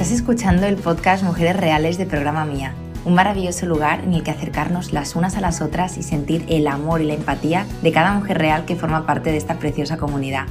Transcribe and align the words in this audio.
Estás 0.00 0.16
escuchando 0.16 0.66
el 0.66 0.76
podcast 0.76 1.22
Mujeres 1.22 1.58
Reales 1.58 1.98
de 1.98 2.06
Programa 2.06 2.46
Mía, 2.46 2.72
un 3.04 3.12
maravilloso 3.12 3.66
lugar 3.66 4.02
en 4.02 4.14
el 4.14 4.22
que 4.22 4.30
acercarnos 4.30 4.94
las 4.94 5.14
unas 5.14 5.36
a 5.36 5.42
las 5.42 5.60
otras 5.60 5.98
y 5.98 6.02
sentir 6.02 6.42
el 6.48 6.68
amor 6.68 7.02
y 7.02 7.04
la 7.04 7.12
empatía 7.12 7.66
de 7.82 7.92
cada 7.92 8.14
mujer 8.14 8.38
real 8.38 8.64
que 8.64 8.76
forma 8.76 9.04
parte 9.04 9.30
de 9.30 9.36
esta 9.36 9.58
preciosa 9.58 9.98
comunidad. 9.98 10.46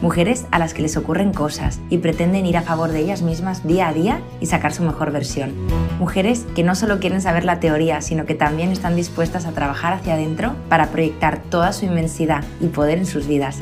Mujeres 0.00 0.46
a 0.52 0.58
las 0.58 0.72
que 0.72 0.80
les 0.80 0.96
ocurren 0.96 1.34
cosas 1.34 1.80
y 1.90 1.98
pretenden 1.98 2.46
ir 2.46 2.56
a 2.56 2.62
favor 2.62 2.90
de 2.90 3.00
ellas 3.00 3.20
mismas 3.20 3.66
día 3.66 3.88
a 3.88 3.92
día 3.92 4.22
y 4.40 4.46
sacar 4.46 4.72
su 4.72 4.82
mejor 4.82 5.12
versión. 5.12 5.52
Mujeres 5.98 6.46
que 6.56 6.62
no 6.62 6.74
solo 6.74 6.98
quieren 6.98 7.20
saber 7.20 7.44
la 7.44 7.60
teoría, 7.60 8.00
sino 8.00 8.24
que 8.24 8.34
también 8.34 8.72
están 8.72 8.96
dispuestas 8.96 9.44
a 9.44 9.52
trabajar 9.52 9.92
hacia 9.92 10.14
adentro 10.14 10.56
para 10.70 10.86
proyectar 10.86 11.42
toda 11.50 11.74
su 11.74 11.84
inmensidad 11.84 12.42
y 12.58 12.68
poder 12.68 12.96
en 12.96 13.04
sus 13.04 13.26
vidas. 13.26 13.58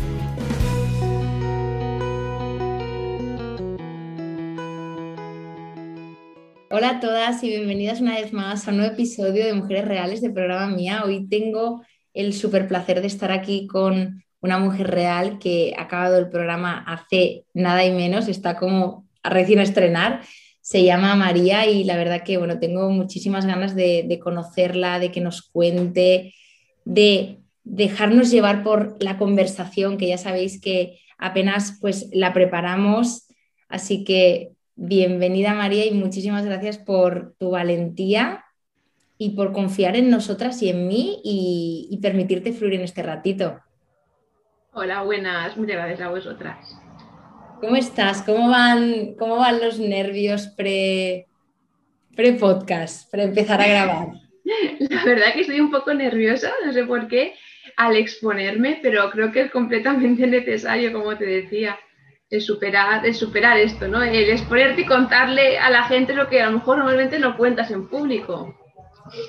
Hola 6.78 6.90
a 6.90 7.00
todas 7.00 7.42
y 7.42 7.48
bienvenidas 7.48 8.02
una 8.02 8.16
vez 8.16 8.34
más 8.34 8.68
a 8.68 8.70
un 8.70 8.76
nuevo 8.76 8.92
episodio 8.92 9.46
de 9.46 9.54
Mujeres 9.54 9.86
Reales 9.86 10.20
de 10.20 10.28
programa 10.28 10.66
Mía. 10.68 11.04
Hoy 11.06 11.26
tengo 11.26 11.82
el 12.12 12.34
súper 12.34 12.68
placer 12.68 13.00
de 13.00 13.06
estar 13.06 13.32
aquí 13.32 13.66
con 13.66 14.22
una 14.42 14.58
mujer 14.58 14.90
real 14.90 15.38
que 15.38 15.72
ha 15.78 15.84
acabado 15.84 16.18
el 16.18 16.28
programa 16.28 16.84
hace 16.86 17.46
nada 17.54 17.82
y 17.86 17.92
menos, 17.92 18.28
está 18.28 18.58
como 18.58 19.08
a 19.22 19.30
recién 19.30 19.58
estrenar. 19.60 20.20
Se 20.60 20.84
llama 20.84 21.16
María 21.16 21.66
y 21.66 21.82
la 21.84 21.96
verdad 21.96 22.22
que 22.22 22.36
bueno, 22.36 22.58
tengo 22.58 22.90
muchísimas 22.90 23.46
ganas 23.46 23.74
de, 23.74 24.04
de 24.06 24.18
conocerla, 24.18 24.98
de 24.98 25.10
que 25.10 25.22
nos 25.22 25.40
cuente, 25.40 26.34
de 26.84 27.38
dejarnos 27.64 28.30
llevar 28.30 28.62
por 28.62 29.02
la 29.02 29.16
conversación, 29.16 29.96
que 29.96 30.08
ya 30.08 30.18
sabéis 30.18 30.60
que 30.60 30.98
apenas 31.16 31.78
pues 31.80 32.10
la 32.12 32.34
preparamos. 32.34 33.28
Así 33.70 34.04
que 34.04 34.55
bienvenida 34.76 35.54
María 35.54 35.86
y 35.86 35.92
muchísimas 35.92 36.44
gracias 36.44 36.78
por 36.78 37.34
tu 37.38 37.50
valentía 37.50 38.44
y 39.18 39.30
por 39.30 39.52
confiar 39.52 39.96
en 39.96 40.10
nosotras 40.10 40.62
y 40.62 40.68
en 40.68 40.86
mí 40.86 41.20
y, 41.24 41.88
y 41.90 41.96
permitirte 41.98 42.52
fluir 42.52 42.74
en 42.74 42.82
este 42.82 43.02
ratito. 43.02 43.58
Hola, 44.72 45.02
buenas, 45.02 45.56
muchas 45.56 45.76
gracias 45.76 46.00
a 46.02 46.10
vosotras. 46.10 46.78
¿Cómo 47.60 47.76
estás? 47.76 48.20
¿Cómo 48.22 48.50
van, 48.50 49.14
cómo 49.18 49.36
van 49.36 49.58
los 49.60 49.78
nervios 49.78 50.48
pre, 50.48 51.26
pre 52.14 52.34
podcast, 52.34 53.10
para 53.10 53.22
empezar 53.22 53.60
a 53.62 53.66
grabar? 53.66 54.08
La 54.90 55.04
verdad 55.04 55.32
que 55.32 55.40
estoy 55.40 55.60
un 55.60 55.70
poco 55.70 55.94
nerviosa, 55.94 56.52
no 56.64 56.72
sé 56.74 56.84
por 56.84 57.08
qué, 57.08 57.34
al 57.78 57.96
exponerme, 57.96 58.78
pero 58.82 59.10
creo 59.10 59.32
que 59.32 59.42
es 59.42 59.50
completamente 59.50 60.26
necesario, 60.26 60.92
como 60.92 61.16
te 61.16 61.24
decía, 61.24 61.78
el 62.30 62.40
superar, 62.40 63.06
el 63.06 63.14
superar 63.14 63.58
esto, 63.58 63.88
¿no? 63.88 64.02
El 64.02 64.30
exponerte 64.30 64.82
y 64.82 64.86
contarle 64.86 65.58
a 65.58 65.70
la 65.70 65.84
gente 65.84 66.14
lo 66.14 66.28
que 66.28 66.42
a 66.42 66.46
lo 66.46 66.58
mejor 66.58 66.78
normalmente 66.78 67.18
no 67.18 67.36
cuentas 67.36 67.70
en 67.70 67.88
público. 67.88 68.54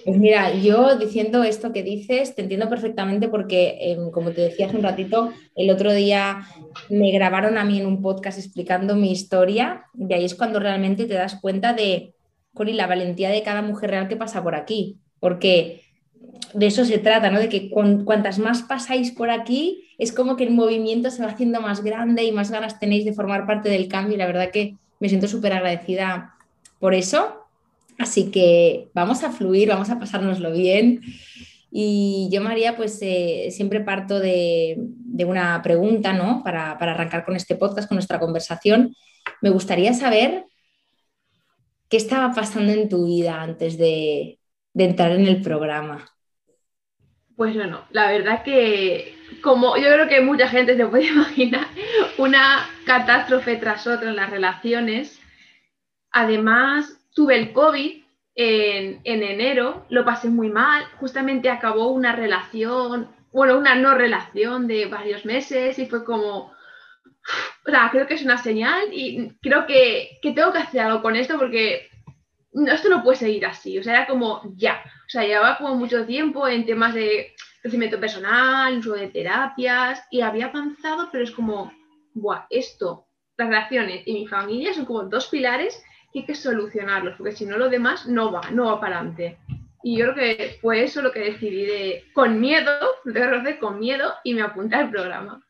Pues 0.06 0.18
mira, 0.18 0.54
yo 0.56 0.98
diciendo 0.98 1.44
esto 1.44 1.72
que 1.72 1.84
dices, 1.84 2.34
te 2.34 2.42
entiendo 2.42 2.68
perfectamente 2.68 3.30
porque, 3.30 3.78
eh, 3.80 3.98
como 4.12 4.32
te 4.32 4.42
decía 4.42 4.68
hace 4.68 4.78
un 4.78 4.84
ratito, 4.84 5.32
el 5.56 5.70
otro 5.70 5.94
día 5.94 6.48
me 6.90 7.12
grabaron 7.12 7.58
a 7.58 7.64
mí 7.64 7.80
en 7.80 7.86
un 7.86 8.02
podcast 8.02 8.40
explicando 8.40 8.96
mi 8.96 9.12
historia 9.12 9.86
y 9.98 10.12
ahí 10.14 10.26
es 10.26 10.34
cuando 10.34 10.60
realmente 10.60 11.06
te 11.06 11.14
das 11.14 11.40
cuenta 11.40 11.74
de, 11.74 12.16
Cori, 12.54 12.74
la 12.74 12.88
valentía 12.88 13.30
de 13.30 13.44
cada 13.44 13.62
mujer 13.62 13.92
real 13.92 14.08
que 14.08 14.16
pasa 14.16 14.42
por 14.42 14.56
aquí, 14.56 14.98
porque 15.20 15.84
de 16.54 16.66
eso 16.66 16.84
se 16.86 16.98
trata, 16.98 17.30
¿no? 17.30 17.40
De 17.40 17.50
que 17.50 17.70
cuantas 17.70 18.40
más 18.40 18.64
pasáis 18.64 19.12
por 19.12 19.30
aquí, 19.30 19.87
es 19.98 20.12
como 20.12 20.36
que 20.36 20.44
el 20.44 20.52
movimiento 20.52 21.12
se 21.12 21.24
va 21.24 21.30
haciendo 21.30 21.62
más 21.62 21.84
grande 21.84 22.24
y 22.24 22.32
más 22.32 22.52
ganas 22.52 22.80
tenéis 22.80 23.06
de 23.06 23.14
formar 23.14 23.46
parte 23.46 23.70
del 23.70 23.88
cambio 23.88 24.16
y 24.16 24.18
la 24.18 24.28
verdad 24.28 24.52
que 24.52 24.76
me 25.00 25.10
siento 25.10 25.28
súper 25.28 25.54
agradecida 25.54 26.36
por 26.80 26.94
eso 26.94 27.48
Así 27.98 28.30
que 28.30 28.90
vamos 28.94 29.24
a 29.24 29.32
fluir, 29.32 29.70
vamos 29.70 29.90
a 29.90 30.00
pasárnoslo 30.00 30.52
bien. 30.52 31.02
Y 31.72 32.30
yo, 32.32 32.42
María, 32.42 32.78
pues 32.78 33.00
eh, 33.02 33.50
siempre 33.52 33.82
parto 33.82 34.20
de, 34.20 34.78
una 35.26 35.62
pregunta, 35.64 36.14
¿no? 36.14 36.44
Para, 36.44 36.72
arrancar 36.72 37.26
con 37.26 37.36
este 37.36 37.56
podcast, 37.56 37.88
con 37.88 37.96
nuestra 37.96 38.20
conversación. 38.20 38.96
Me 39.42 39.50
gustaría 39.50 39.94
saber 39.94 40.46
qué 41.90 41.98
estaba 41.98 42.34
pasando 42.34 42.72
en 42.72 42.88
tu 42.88 43.06
vida 43.06 43.42
antes 43.42 43.78
de, 43.78 44.40
entrar 44.76 45.12
en 45.12 45.26
el 45.28 45.42
programa. 45.42 46.08
Pues 47.36 47.56
bueno, 47.56 47.86
la 47.92 48.12
verdad 48.12 48.44
que 48.44 49.16
como 49.42 49.78
yo 49.78 49.92
creo 49.92 50.08
que 50.08 50.22
mucha 50.22 50.48
gente 50.48 50.76
se 50.76 50.86
puede 50.86 51.06
imaginar, 51.08 51.68
una 52.18 52.68
catástrofe 52.86 53.56
tras 53.58 53.88
otra 53.88 54.10
en 54.10 54.16
las 54.16 54.30
relaciones. 54.30 55.20
Además, 56.12 57.00
tuve 57.14 57.36
el 57.36 57.54
COVID 57.54 58.04
en, 58.36 59.02
enero, 59.04 59.86
lo 59.90 60.06
pasé 60.06 60.30
muy 60.30 60.50
mal, 60.50 60.86
justamente 61.00 61.50
acabó 61.50 61.90
una 61.90 62.16
relación, 62.16 63.10
bueno, 63.32 63.58
una 63.58 63.76
no 63.76 63.96
relación 63.96 64.68
de 64.68 64.86
varios 64.86 65.26
meses 65.26 65.80
y 65.80 65.88
fue 65.88 66.06
como, 66.06 66.52
o 67.66 67.70
sea, 67.70 67.90
creo 67.92 68.06
que 68.06 68.14
es 68.14 68.24
una 68.24 68.38
señal 68.38 68.90
y 68.92 69.32
creo 69.42 69.66
que, 69.66 70.20
tengo 70.22 70.54
que 70.54 70.60
hacer 70.60 70.82
algo 70.82 71.02
con 71.02 71.16
esto 71.16 71.38
porque 71.38 71.90
esto 72.68 72.90
no 72.90 73.04
puede 73.04 73.18
seguir 73.18 73.46
así, 73.46 73.80
o 73.80 73.84
sea, 73.84 73.94
era 73.94 74.08
como 74.08 74.42
ya, 74.56 74.84
o 74.86 75.10
sea, 75.10 75.24
llevaba 75.24 75.58
como 75.58 75.76
mucho 75.76 76.06
tiempo 76.06 76.48
en 76.48 76.66
temas 76.66 76.94
de 76.94 77.34
crecimiento 77.68 78.00
personal, 78.00 78.82
de 78.82 79.08
terapias 79.10 80.02
y 80.10 80.22
había 80.22 80.48
avanzado, 80.48 81.10
pero 81.12 81.24
es 81.24 81.32
como, 81.32 81.72
buah, 82.14 82.46
esto, 82.50 83.08
las 83.38 83.50
relaciones 83.50 84.04
y 84.06 84.14
mi 84.14 84.28
familia 84.28 84.74
son 84.74 84.86
como 84.86 85.04
dos 85.04 85.28
pilares 85.28 85.84
hay 86.20 86.26
que 86.26 86.36
solucionarlos, 86.36 87.16
porque 87.18 87.36
si 87.36 87.46
no 87.46 87.58
lo 87.58 87.70
demás 87.70 88.08
no 88.08 88.32
va, 88.32 88.42
no 88.52 88.66
va 88.66 88.80
para 88.80 89.00
adelante. 89.00 89.38
Y 89.84 89.98
yo 89.98 90.14
creo 90.14 90.16
que 90.16 90.58
fue 90.62 90.84
eso 90.84 91.02
lo 91.02 91.12
que 91.12 91.20
decidí 91.20 91.66
de, 91.66 92.04
con 92.14 92.40
miedo, 92.40 92.72
de 93.06 93.60
con 93.60 93.80
miedo 93.80 94.14
y 94.24 94.34
me 94.34 94.42
apunté 94.42 94.76
al 94.76 94.90
programa. 94.90 95.44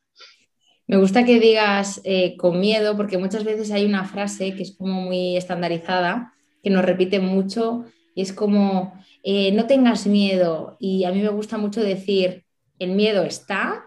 Me 0.88 0.97
gusta 0.97 1.25
que 1.25 1.39
digas 1.39 2.01
eh, 2.03 2.38
con 2.38 2.59
miedo, 2.59 2.95
porque 2.95 3.17
muchas 3.17 3.44
veces 3.44 3.72
hay 3.72 3.85
una 3.85 4.05
frase 4.05 4.55
que 4.55 4.63
es 4.63 4.75
como 4.75 5.01
muy 5.01 5.38
estandarizada, 5.38 6.34
que 6.63 6.69
nos 6.69 6.85
repite 6.85 7.19
mucho 7.19 7.85
y 8.17 8.22
es 8.22 8.33
como, 8.33 9.00
eh, 9.22 9.51
no 9.51 9.67
tengas 9.67 10.07
miedo. 10.07 10.75
Y 10.79 11.03
a 11.03 11.11
mí 11.11 11.22
me 11.22 11.29
gusta 11.29 11.59
mucho 11.59 11.83
decir, 11.83 12.45
el 12.79 12.94
miedo 12.94 13.22
está, 13.22 13.85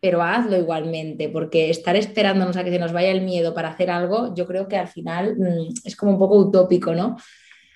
pero 0.00 0.22
hazlo 0.22 0.56
igualmente, 0.56 1.28
porque 1.28 1.68
estar 1.68 1.96
esperándonos 1.96 2.56
a 2.56 2.64
que 2.64 2.70
se 2.70 2.78
nos 2.78 2.94
vaya 2.94 3.10
el 3.10 3.20
miedo 3.20 3.52
para 3.52 3.68
hacer 3.68 3.90
algo, 3.90 4.34
yo 4.34 4.46
creo 4.46 4.68
que 4.68 4.78
al 4.78 4.88
final 4.88 5.36
mm, 5.36 5.68
es 5.84 5.96
como 5.96 6.12
un 6.12 6.18
poco 6.18 6.38
utópico, 6.38 6.94
¿no? 6.94 7.18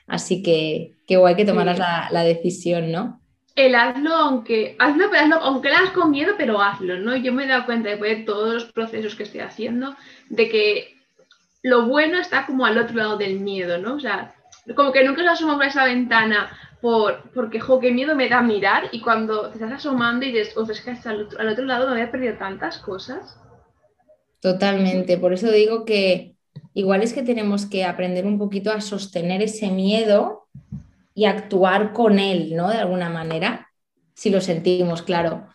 Así 0.06 0.42
que 0.42 0.94
qué 1.06 1.18
guay 1.18 1.36
que 1.36 1.44
tomaras 1.44 1.78
la, 1.78 2.22
decisión, 2.24 2.90
¿no? 2.90 3.20
El 3.54 3.74
hazlo, 3.74 4.14
aunque 4.14 4.76
hazlo, 4.78 5.10
pero 5.10 5.24
hazlo, 5.24 5.36
aunque 5.42 5.68
lo 5.68 5.76
hagas 5.76 5.90
con 5.90 6.10
miedo, 6.10 6.32
pero 6.38 6.62
hazlo, 6.62 6.98
¿no? 7.00 7.16
Yo 7.16 7.34
me 7.34 7.44
he 7.44 7.48
dado 7.48 7.66
cuenta 7.66 7.90
después 7.90 8.16
de 8.16 8.24
todos 8.24 8.54
los 8.54 8.72
procesos 8.72 9.14
que 9.14 9.24
estoy 9.24 9.40
haciendo, 9.40 9.94
de 10.30 10.48
que 10.48 10.94
lo 11.62 11.86
bueno 11.86 12.18
está 12.18 12.46
como 12.46 12.64
al 12.64 12.78
otro 12.78 12.96
lado 12.96 13.18
del 13.18 13.40
miedo, 13.40 13.76
¿no? 13.76 13.96
O 13.96 14.00
sea, 14.00 14.34
como 14.74 14.92
que 14.92 15.04
nunca 15.04 15.22
nos 15.22 15.34
asomamos 15.34 15.60
por 15.60 15.66
esa 15.66 15.84
ventana 15.84 16.50
por, 16.80 17.30
porque, 17.34 17.60
jo, 17.60 17.78
qué 17.78 17.92
miedo 17.92 18.14
me 18.14 18.28
da 18.28 18.40
mirar 18.42 18.84
y 18.92 19.00
cuando 19.00 19.48
te 19.48 19.54
estás 19.54 19.72
asomando 19.72 20.24
y 20.24 20.32
dices, 20.32 20.54
es 20.70 20.80
que 20.80 21.08
al 21.08 21.22
otro, 21.22 21.40
al 21.40 21.48
otro 21.48 21.64
lado 21.64 21.86
me 21.86 21.92
había 21.92 22.10
perdido 22.10 22.34
tantas 22.38 22.78
cosas. 22.78 23.38
Totalmente, 24.40 25.18
por 25.18 25.34
eso 25.34 25.50
digo 25.50 25.84
que 25.84 26.36
igual 26.72 27.02
es 27.02 27.12
que 27.12 27.22
tenemos 27.22 27.66
que 27.66 27.84
aprender 27.84 28.24
un 28.24 28.38
poquito 28.38 28.72
a 28.72 28.80
sostener 28.80 29.42
ese 29.42 29.70
miedo 29.70 30.46
y 31.14 31.26
actuar 31.26 31.92
con 31.92 32.18
él, 32.18 32.56
¿no? 32.56 32.70
De 32.70 32.78
alguna 32.78 33.10
manera, 33.10 33.68
si 34.14 34.30
lo 34.30 34.40
sentimos, 34.40 35.02
claro. 35.02 35.48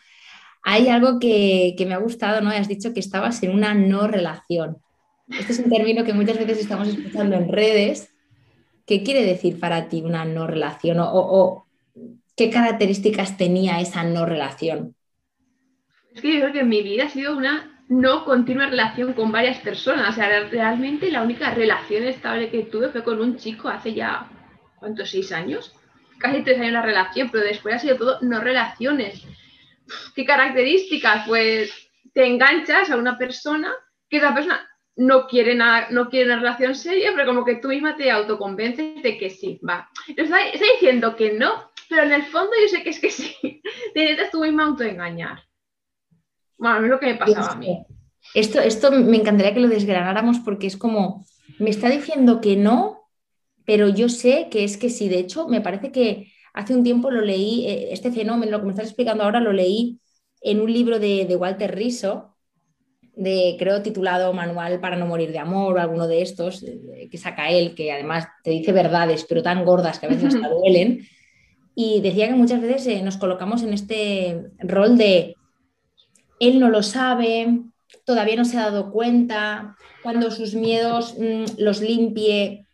Hay 0.62 0.90
algo 0.90 1.20
que, 1.20 1.74
que 1.78 1.86
me 1.88 1.96
ha 1.96 2.00
gustado, 2.00 2.42
¿no? 2.42 2.52
Has 2.52 2.68
dicho 2.68 2.94
que 2.94 3.00
estabas 3.00 3.42
en 3.42 3.52
una 3.52 3.74
no 3.74 4.08
relación. 4.08 4.78
Este 5.28 5.54
es 5.54 5.60
un 5.60 5.72
término 5.72 6.04
que 6.04 6.14
muchas 6.14 6.38
veces 6.38 6.60
estamos 6.60 6.88
escuchando 6.88 7.36
en 7.36 7.52
redes 7.52 8.15
¿Qué 8.86 9.04
quiere 9.04 9.26
decir 9.26 9.60
para 9.60 9.90
ti 9.90 10.02
una 10.02 10.26
no 10.26 10.46
relación 10.48 10.98
o, 11.00 11.66
qué 12.38 12.50
características 12.50 13.38
tenía 13.38 13.80
esa 13.80 14.04
no 14.04 14.26
relación? 14.26 14.96
Es 16.14 16.22
que 16.22 16.34
yo 16.34 16.40
creo 16.42 16.54
que 16.54 16.64
mi 16.64 16.82
vida 16.82 17.06
ha 17.06 17.10
sido 17.10 17.36
una 17.36 17.84
no 17.88 18.26
continua 18.26 18.68
relación 18.68 19.14
con 19.14 19.32
varias 19.32 19.58
personas. 19.60 20.10
O 20.10 20.14
sea, 20.14 20.48
realmente 20.50 21.12
la 21.12 21.24
única 21.24 21.52
relación 21.52 22.04
estable 22.04 22.50
que 22.50 22.64
tuve 22.64 22.90
fue 22.90 23.04
con 23.04 23.20
un 23.20 23.38
chico 23.38 23.70
hace 23.70 23.94
ya, 23.94 24.30
¿cuántos? 24.80 25.10
¿Seis 25.10 25.32
años? 25.32 25.76
Casi 26.20 26.44
tres 26.44 26.60
años 26.60 26.74
la 26.74 26.82
relación, 26.82 27.30
pero 27.32 27.44
después 27.44 27.76
ha 27.76 27.80
sido 27.80 27.98
todo 27.98 28.20
no 28.22 28.40
relaciones. 28.40 29.24
¿Qué 30.16 30.26
características? 30.26 31.28
Pues 31.28 31.90
te 32.14 32.26
enganchas 32.26 32.90
a 32.90 32.98
una 32.98 33.18
persona 33.18 33.74
que 34.10 34.18
esa 34.18 34.34
persona 34.34 34.68
no 34.96 35.28
quiere, 35.28 35.56
nada, 35.56 35.88
no 35.92 36.10
quiere 36.10 36.28
una 36.32 36.40
relación 36.40 36.76
seria, 36.76 37.12
pero 37.14 37.28
como 37.28 37.44
que 37.44 37.56
tú 37.56 37.70
misma 37.70 37.96
te 37.98 38.10
autoconvences 38.12 39.02
de 39.04 39.18
que 39.18 39.30
sí, 39.30 39.60
va. 39.68 39.90
Está, 40.16 40.38
diciendo 40.74 41.16
que 41.16 41.34
no, 41.34 41.72
pero 41.90 42.04
en 42.04 42.14
el 42.14 42.24
fondo 42.24 42.52
yo 42.62 42.68
sé 42.70 42.84
que 42.84 42.90
es 42.90 43.00
que 43.00 43.12
sí. 43.12 43.36
Te 43.94 44.02
intentas 44.02 44.32
tú 44.32 44.42
misma 44.42 44.66
autoengañar. 44.66 45.44
Bueno, 46.58 46.84
es 46.86 46.90
lo 46.90 47.00
que 47.00 47.08
me 47.08 47.16
pasaba 47.16 47.54
a 47.54 47.56
mí. 47.56 47.86
Esto, 48.34 48.60
esto 48.60 48.92
me 48.92 49.18
encantaría 49.18 49.54
que 49.54 49.60
lo 49.60 49.68
desgranáramos 49.68 50.40
porque 50.40 50.68
es 50.68 50.78
como 50.78 51.26
me 51.60 51.70
está 51.70 51.90
diciendo 51.90 52.42
que 52.42 52.56
no, 52.56 53.10
pero 53.66 53.90
yo 53.90 54.10
sé 54.10 54.48
que 54.50 54.64
es 54.64 54.78
que 54.78 54.90
sí. 54.90 55.10
De 55.10 55.20
hecho, 55.20 55.48
me 55.48 55.62
parece 55.62 55.92
que 55.92 56.32
hace 56.54 56.74
un 56.74 56.84
tiempo 56.84 57.12
lo 57.12 57.22
leí, 57.22 57.68
eh, 57.68 57.90
este 57.92 58.12
fenómeno, 58.12 58.52
lo 58.52 58.60
que 58.60 58.66
me 58.66 58.72
estás 58.72 58.88
explicando 58.88 59.24
ahora, 59.24 59.40
lo 59.40 59.54
leí 59.54 60.00
en 60.42 60.62
un 60.62 60.72
libro 60.72 61.00
de, 61.00 61.26
de 61.26 61.36
Walter 61.36 61.76
Riso, 61.76 62.35
de, 63.16 63.56
creo, 63.58 63.82
titulado 63.82 64.34
Manual 64.34 64.80
para 64.80 64.96
no 64.96 65.06
morir 65.06 65.32
de 65.32 65.40
amor 65.40 65.76
o 65.76 65.82
alguno 65.82 66.08
de 66.08 66.22
estos, 66.22 66.64
eh, 66.64 67.08
que 67.10 67.18
saca 67.18 67.50
él, 67.50 67.76
que 67.76 67.92
además 67.92 68.28
te 68.44 68.52
dice 68.52 68.72
verdades, 68.72 69.26
pero 69.28 69.44
tan 69.44 69.64
gordas 69.66 70.00
que 70.00 70.06
a 70.06 70.10
veces 70.10 70.36
hasta 70.36 70.50
duelen. 70.62 71.08
Y 71.76 72.02
decía 72.02 72.28
que 72.28 72.36
muchas 72.36 72.62
veces 72.62 72.88
eh, 72.88 73.02
nos 73.02 73.18
colocamos 73.18 73.64
en 73.64 73.74
este 73.74 74.42
rol 74.60 74.98
de 74.98 75.36
él 76.40 76.60
no 76.60 76.70
lo 76.70 76.84
sabe, 76.84 77.62
todavía 78.06 78.36
no 78.36 78.46
se 78.46 78.58
ha 78.58 78.64
dado 78.64 78.92
cuenta, 78.92 79.76
cuando 80.04 80.32
sus 80.32 80.54
miedos 80.54 81.16
mm, 81.18 81.60
los 81.60 81.82
limpie, 81.82 82.66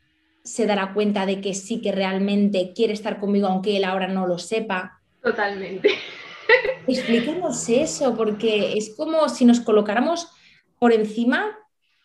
se 0.43 0.65
dará 0.65 0.93
cuenta 0.93 1.25
de 1.25 1.39
que 1.39 1.53
sí 1.53 1.81
que 1.81 1.91
realmente 1.91 2.73
quiere 2.75 2.93
estar 2.93 3.19
conmigo, 3.19 3.47
aunque 3.47 3.77
él 3.77 3.83
ahora 3.83 4.07
no 4.07 4.25
lo 4.27 4.39
sepa. 4.39 4.99
Totalmente. 5.21 5.89
Explícanos 6.87 7.69
eso, 7.69 8.15
porque 8.15 8.73
es 8.77 8.95
como 8.95 9.29
si 9.29 9.45
nos 9.45 9.59
colocáramos 9.59 10.27
por 10.79 10.93
encima 10.93 11.57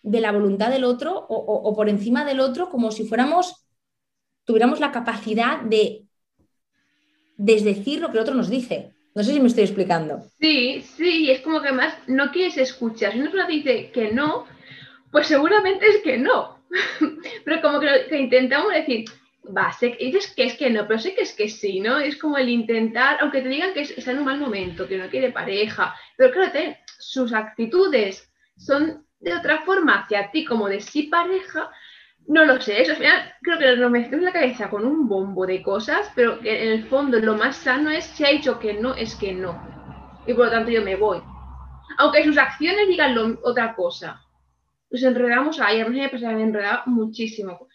de 0.02 0.20
la 0.20 0.32
voluntad 0.32 0.70
del 0.70 0.84
otro 0.84 1.26
o, 1.28 1.74
por 1.74 1.88
encima 1.88 2.24
del 2.24 2.40
otro, 2.40 2.68
como 2.68 2.92
si 2.92 3.06
fuéramos, 3.08 3.66
tuviéramos 4.44 4.78
la 4.78 4.92
capacidad 4.92 5.60
de 5.62 6.04
desdecir 7.36 8.00
lo 8.00 8.08
que 8.08 8.18
el 8.18 8.22
otro 8.22 8.34
nos 8.34 8.48
dice. 8.48 8.92
No 9.14 9.22
sé 9.22 9.32
si 9.32 9.40
me 9.40 9.48
estoy 9.48 9.64
explicando. 9.64 10.22
Sí, 10.38 10.82
sí, 10.82 11.30
es 11.30 11.40
como 11.40 11.62
que 11.62 11.72
más 11.72 11.94
no 12.06 12.30
quieres 12.30 12.58
escuchar. 12.58 13.12
Si 13.12 13.18
una 13.18 13.30
persona 13.30 13.48
dice 13.48 13.90
que 13.90 14.12
no, 14.12 14.44
pues 15.10 15.26
seguramente 15.26 15.86
es 15.88 16.02
que 16.02 16.18
no. 16.18 16.58
Pero 17.44 17.62
como 17.62 17.80
que, 17.80 18.18
intentamos 18.18 18.72
decir, 18.72 19.06
va, 19.54 19.72
sé, 19.72 19.96
dices 19.98 20.32
que 20.34 20.44
es 20.44 20.54
que 20.56 20.70
no, 20.70 20.86
pero 20.86 20.98
sé 20.98 21.14
que 21.14 21.22
es 21.22 21.34
que 21.34 21.48
sí, 21.48 21.80
¿no? 21.80 21.98
Es 21.98 22.16
como 22.16 22.36
el 22.38 22.48
intentar, 22.48 23.18
aunque 23.20 23.42
te 23.42 23.48
digan 23.48 23.72
que 23.72 23.82
está 23.82 24.10
en 24.10 24.18
un 24.18 24.24
mal 24.24 24.38
momento, 24.38 24.88
que 24.88 24.98
no 24.98 25.08
quiere 25.08 25.30
pareja, 25.30 25.94
pero 26.16 26.32
claro, 26.32 26.76
sus 26.98 27.32
actitudes 27.32 28.32
son 28.56 29.06
de 29.20 29.34
otra 29.34 29.62
forma 29.62 30.00
hacia 30.00 30.30
ti, 30.30 30.44
como 30.44 30.68
de 30.68 30.80
sí 30.80 31.04
pareja, 31.04 31.70
no 32.28 32.44
lo 32.44 32.60
sé, 32.60 32.82
eso 32.82 32.92
al 32.92 32.96
final 32.98 33.34
creo 33.42 33.58
que 33.58 33.76
nos 33.76 33.90
metemos 33.90 34.24
la 34.24 34.32
cabeza 34.32 34.68
con 34.68 34.84
un 34.84 35.08
bombo 35.08 35.46
de 35.46 35.62
cosas, 35.62 36.10
pero 36.14 36.40
que 36.40 36.64
en 36.64 36.72
el 36.72 36.84
fondo 36.84 37.18
lo 37.20 37.36
más 37.36 37.56
sano 37.56 37.90
es 37.90 38.04
si 38.04 38.24
ha 38.24 38.30
dicho 38.30 38.58
que 38.58 38.74
no, 38.74 38.94
es 38.94 39.14
que 39.14 39.32
no. 39.32 39.60
Y 40.26 40.34
por 40.34 40.46
lo 40.46 40.50
tanto 40.50 40.70
yo 40.70 40.82
me 40.82 40.96
voy. 40.96 41.22
Aunque 41.98 42.24
sus 42.24 42.36
acciones 42.36 42.88
digan 42.88 43.38
otra 43.44 43.74
cosa. 43.76 44.20
Nos 44.90 45.02
enredamos 45.02 45.60
ahí, 45.60 45.80
a 45.80 45.88
mí 45.88 46.00
me 46.00 46.08
pasa, 46.08 46.30
me 46.32 46.42
enredaba 46.42 46.82
muchísimo. 46.86 47.68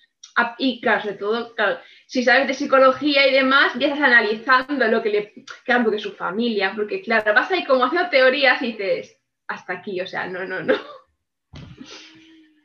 Y 0.58 0.82
claro, 0.82 1.02
sobre 1.02 1.16
todo, 1.16 1.56
claro, 1.56 1.78
si 2.08 2.24
sabes 2.24 2.48
de 2.48 2.54
psicología 2.54 3.28
y 3.28 3.34
demás, 3.34 3.74
ya 3.80 3.88
estás 3.88 4.04
analizando 4.04 4.88
lo 4.88 5.02
que 5.02 5.10
le, 5.10 5.34
claro, 5.66 5.84
porque 5.84 6.00
su 6.00 6.14
familia, 6.14 6.74
porque 6.76 7.02
claro, 7.02 7.34
vas 7.34 7.52
ahí 7.52 7.64
como 7.66 7.86
haciendo 7.86 8.10
teorías 8.10 8.62
y 8.62 8.74
dices, 8.74 9.18
hasta 9.48 9.74
aquí, 9.74 10.00
o 10.02 10.08
sea, 10.08 10.28
no, 10.28 10.46
no, 10.46 10.62
no. 10.62 10.76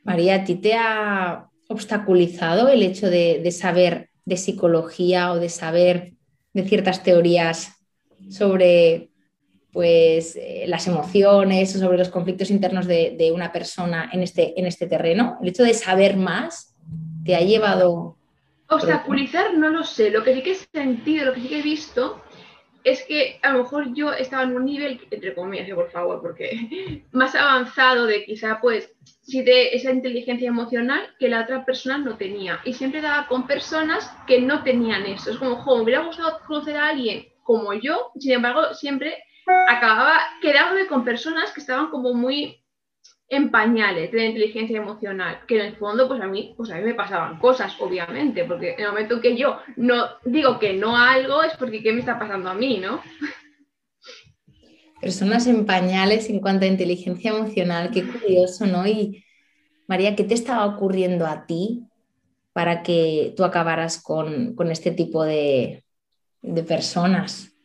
María, 0.03 0.35
¿a 0.35 0.43
ti 0.45 0.55
te 0.55 0.73
ha 0.73 1.49
obstaculizado 1.67 2.69
el 2.69 2.81
hecho 2.81 3.09
de, 3.09 3.51
saber 3.51 4.09
de 4.25 4.37
psicología 4.37 5.31
o 5.31 5.39
de 5.39 5.49
saber 5.49 6.13
de 6.53 6.63
ciertas 6.63 7.03
teorías 7.03 7.75
sobre 8.29 9.09
pues, 9.71 10.37
eh, 10.37 10.63
las 10.67 10.87
emociones 10.87 11.75
o 11.75 11.79
sobre 11.79 11.97
los 11.97 12.09
conflictos 12.09 12.49
internos 12.49 12.87
de, 12.87 13.31
una 13.33 13.51
persona 13.51 14.09
en 14.13 14.23
este, 14.23 14.57
en 14.57 14.65
este 14.65 14.87
terreno? 14.87 15.37
¿El 15.41 15.49
hecho 15.49 15.63
de 15.63 15.73
saber 15.73 16.15
más 16.15 16.76
te 17.27 17.35
ha 17.35 17.41
llevado... 17.41 18.15
Obstaculizar 18.69 19.53
no 19.53 19.69
lo 19.69 19.83
sé, 19.83 20.09
lo 20.09 20.23
que 20.23 20.33
sí 20.33 20.41
que 20.41 20.51
he 20.51 20.55
sentido, 20.55 21.25
lo 21.25 21.33
que 21.33 21.41
sí 21.41 21.47
que 21.47 21.59
he 21.59 21.61
visto 21.61 22.21
es 22.83 23.03
que 23.03 23.39
a 23.43 23.51
lo 23.51 23.63
mejor 23.63 23.93
yo 23.93 24.13
estaba 24.13 24.43
en 24.43 24.55
un 24.55 24.65
nivel, 24.65 24.99
entre 25.11 25.35
comillas, 25.35 25.69
por 25.75 25.91
favor, 25.91 26.21
porque 26.21 27.03
más 27.11 27.35
avanzado 27.35 28.05
de 28.05 28.25
quizá 28.25 28.59
pues 28.61 28.93
sí 29.21 29.41
de 29.41 29.75
esa 29.75 29.91
inteligencia 29.91 30.47
emocional 30.47 31.01
que 31.19 31.29
la 31.29 31.41
otra 31.41 31.65
persona 31.65 31.97
no 31.97 32.17
tenía. 32.17 32.59
Y 32.63 32.73
siempre 32.73 33.01
daba 33.01 33.27
con 33.27 33.45
personas 33.45 34.09
que 34.25 34.41
no 34.41 34.63
tenían 34.63 35.05
eso. 35.05 35.31
Es 35.31 35.37
como, 35.37 35.57
jo, 35.57 35.77
me 35.77 35.83
hubiera 35.83 36.05
gustado 36.05 36.39
conocer 36.47 36.77
a 36.77 36.89
alguien 36.89 37.27
como 37.43 37.73
yo, 37.73 38.11
sin 38.17 38.33
embargo, 38.33 38.73
siempre 38.73 39.23
acababa 39.69 40.19
quedándome 40.41 40.87
con 40.87 41.05
personas 41.05 41.51
que 41.51 41.61
estaban 41.61 41.89
como 41.89 42.13
muy 42.13 42.61
en 43.29 43.51
pañales 43.51 44.11
de 44.11 44.17
la 44.17 44.25
inteligencia 44.25 44.77
emocional, 44.77 45.41
que 45.47 45.59
en 45.59 45.65
el 45.67 45.75
fondo, 45.75 46.07
pues 46.07 46.21
a 46.21 46.27
mí, 46.27 46.53
pues 46.55 46.71
a 46.71 46.75
mí 46.75 46.83
me 46.83 46.93
pasaban 46.93 47.39
cosas, 47.39 47.75
obviamente, 47.79 48.45
porque 48.45 48.73
en 48.73 48.81
el 48.81 48.87
momento 48.87 49.15
en 49.15 49.21
que 49.21 49.35
yo 49.35 49.59
no 49.75 50.05
digo 50.23 50.59
que 50.59 50.73
no 50.73 50.95
algo 50.95 51.43
es 51.43 51.55
porque 51.57 51.83
qué 51.83 51.91
me 51.91 51.99
está 51.99 52.17
pasando 52.17 52.49
a 52.49 52.53
mí, 52.53 52.77
¿no? 52.77 53.01
Personas 55.01 55.45
en 55.45 55.65
pañales 55.65 56.29
en 56.29 56.39
cuanto 56.39 56.65
a 56.65 56.69
inteligencia 56.69 57.31
emocional, 57.31 57.91
qué 57.91 58.07
curioso, 58.07 58.65
¿no? 58.65 58.87
Y 58.87 59.25
María, 59.87 60.15
¿qué 60.15 60.23
te 60.23 60.33
estaba 60.33 60.65
ocurriendo 60.65 61.25
a 61.27 61.45
ti 61.45 61.83
para 62.53 62.81
que 62.81 63.33
tú 63.35 63.43
acabaras 63.43 64.01
con, 64.01 64.55
este 64.71 64.91
tipo 64.91 65.23
de, 65.23 65.83
de 66.41 66.63
personas? 66.63 67.56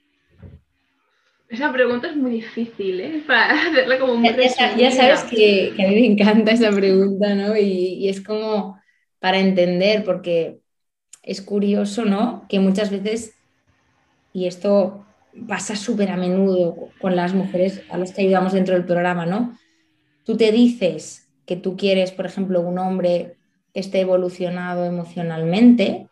Esa 1.52 1.70
pregunta 1.70 2.08
es 2.08 2.16
muy 2.16 2.30
difícil, 2.30 2.98
¿eh? 2.98 3.22
Para 3.26 3.52
hacerla 3.68 3.98
como 3.98 4.16
muy 4.16 4.30
ya, 4.30 4.74
ya, 4.74 4.90
sabes 4.90 5.24
que, 5.24 5.74
a 5.78 5.88
mí 5.88 5.94
me 5.96 6.06
encanta 6.06 6.52
esa 6.52 6.70
pregunta, 6.70 7.34
¿no? 7.34 7.54
Y, 7.54 8.08
es 8.08 8.22
como 8.22 8.80
para 9.20 9.38
entender, 9.38 10.02
porque 10.02 10.60
es 11.22 11.42
curioso, 11.42 12.06
¿no? 12.06 12.46
Que 12.48 12.58
muchas 12.58 12.90
veces, 12.90 13.34
y 14.32 14.46
esto 14.46 15.04
pasa 15.46 15.76
súper 15.76 16.10
a 16.10 16.16
menudo 16.16 16.88
con 17.02 17.16
las 17.16 17.34
mujeres 17.34 17.82
a 17.90 17.98
las 17.98 18.14
que 18.14 18.22
ayudamos 18.22 18.54
dentro 18.54 18.74
del 18.74 18.86
programa, 18.86 19.26
¿no? 19.26 19.56
Tú 20.24 20.38
te 20.38 20.52
dices 20.52 21.28
que 21.44 21.56
tú 21.56 21.76
quieres, 21.76 22.12
por 22.12 22.24
ejemplo, 22.24 22.62
un 22.62 22.78
hombre 22.78 23.36
que 23.74 23.80
esté 23.80 24.00
evolucionado 24.00 24.86
emocionalmente, 24.86 26.08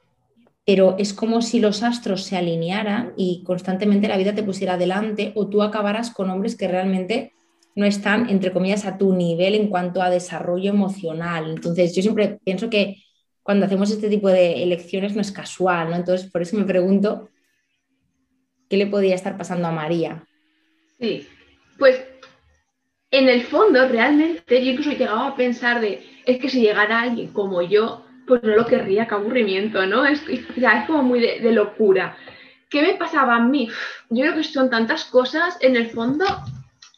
pero 0.70 0.94
es 1.00 1.12
como 1.12 1.42
si 1.42 1.58
los 1.58 1.82
astros 1.82 2.22
se 2.22 2.36
alinearan 2.36 3.12
y 3.16 3.42
constantemente 3.42 4.06
la 4.06 4.16
vida 4.16 4.36
te 4.36 4.44
pusiera 4.44 4.74
adelante 4.74 5.32
o 5.34 5.48
tú 5.48 5.64
acabaras 5.64 6.12
con 6.12 6.30
hombres 6.30 6.54
que 6.54 6.68
realmente 6.68 7.32
no 7.74 7.86
están, 7.86 8.30
entre 8.30 8.52
comillas, 8.52 8.84
a 8.84 8.96
tu 8.96 9.12
nivel 9.12 9.56
en 9.56 9.66
cuanto 9.66 10.00
a 10.00 10.10
desarrollo 10.10 10.70
emocional. 10.70 11.50
Entonces, 11.50 11.92
yo 11.96 12.02
siempre 12.02 12.38
pienso 12.44 12.70
que 12.70 13.02
cuando 13.42 13.66
hacemos 13.66 13.90
este 13.90 14.08
tipo 14.08 14.28
de 14.28 14.62
elecciones 14.62 15.16
no 15.16 15.20
es 15.20 15.32
casual, 15.32 15.90
¿no? 15.90 15.96
Entonces, 15.96 16.30
por 16.30 16.40
eso 16.40 16.56
me 16.56 16.62
pregunto, 16.62 17.30
¿qué 18.68 18.76
le 18.76 18.86
podría 18.86 19.16
estar 19.16 19.36
pasando 19.36 19.66
a 19.66 19.72
María? 19.72 20.24
Sí, 21.00 21.26
pues 21.80 22.00
en 23.10 23.28
el 23.28 23.42
fondo, 23.42 23.88
realmente, 23.88 24.64
yo 24.64 24.70
incluso 24.70 24.92
llegaba 24.92 25.26
a 25.26 25.34
pensar 25.34 25.80
de, 25.80 26.00
es 26.26 26.38
que 26.38 26.48
si 26.48 26.60
llegara 26.60 27.00
alguien 27.00 27.32
como 27.32 27.60
yo, 27.60 28.04
pues 28.30 28.44
no 28.44 28.54
lo 28.54 28.64
querría, 28.64 29.08
qué 29.08 29.14
aburrimiento, 29.16 29.84
¿no? 29.86 30.06
Es, 30.06 30.22
es 30.28 30.46
como 30.86 31.02
muy 31.02 31.18
de, 31.18 31.50
locura. 31.50 32.16
¿Qué 32.68 32.80
me 32.80 32.94
pasaba 32.94 33.34
a 33.34 33.40
mí? 33.40 33.68
Yo 34.08 34.22
creo 34.22 34.36
que 34.36 34.44
son 34.44 34.70
tantas 34.70 35.04
cosas, 35.06 35.58
en 35.60 35.74
el 35.74 35.90
fondo, 35.90 36.24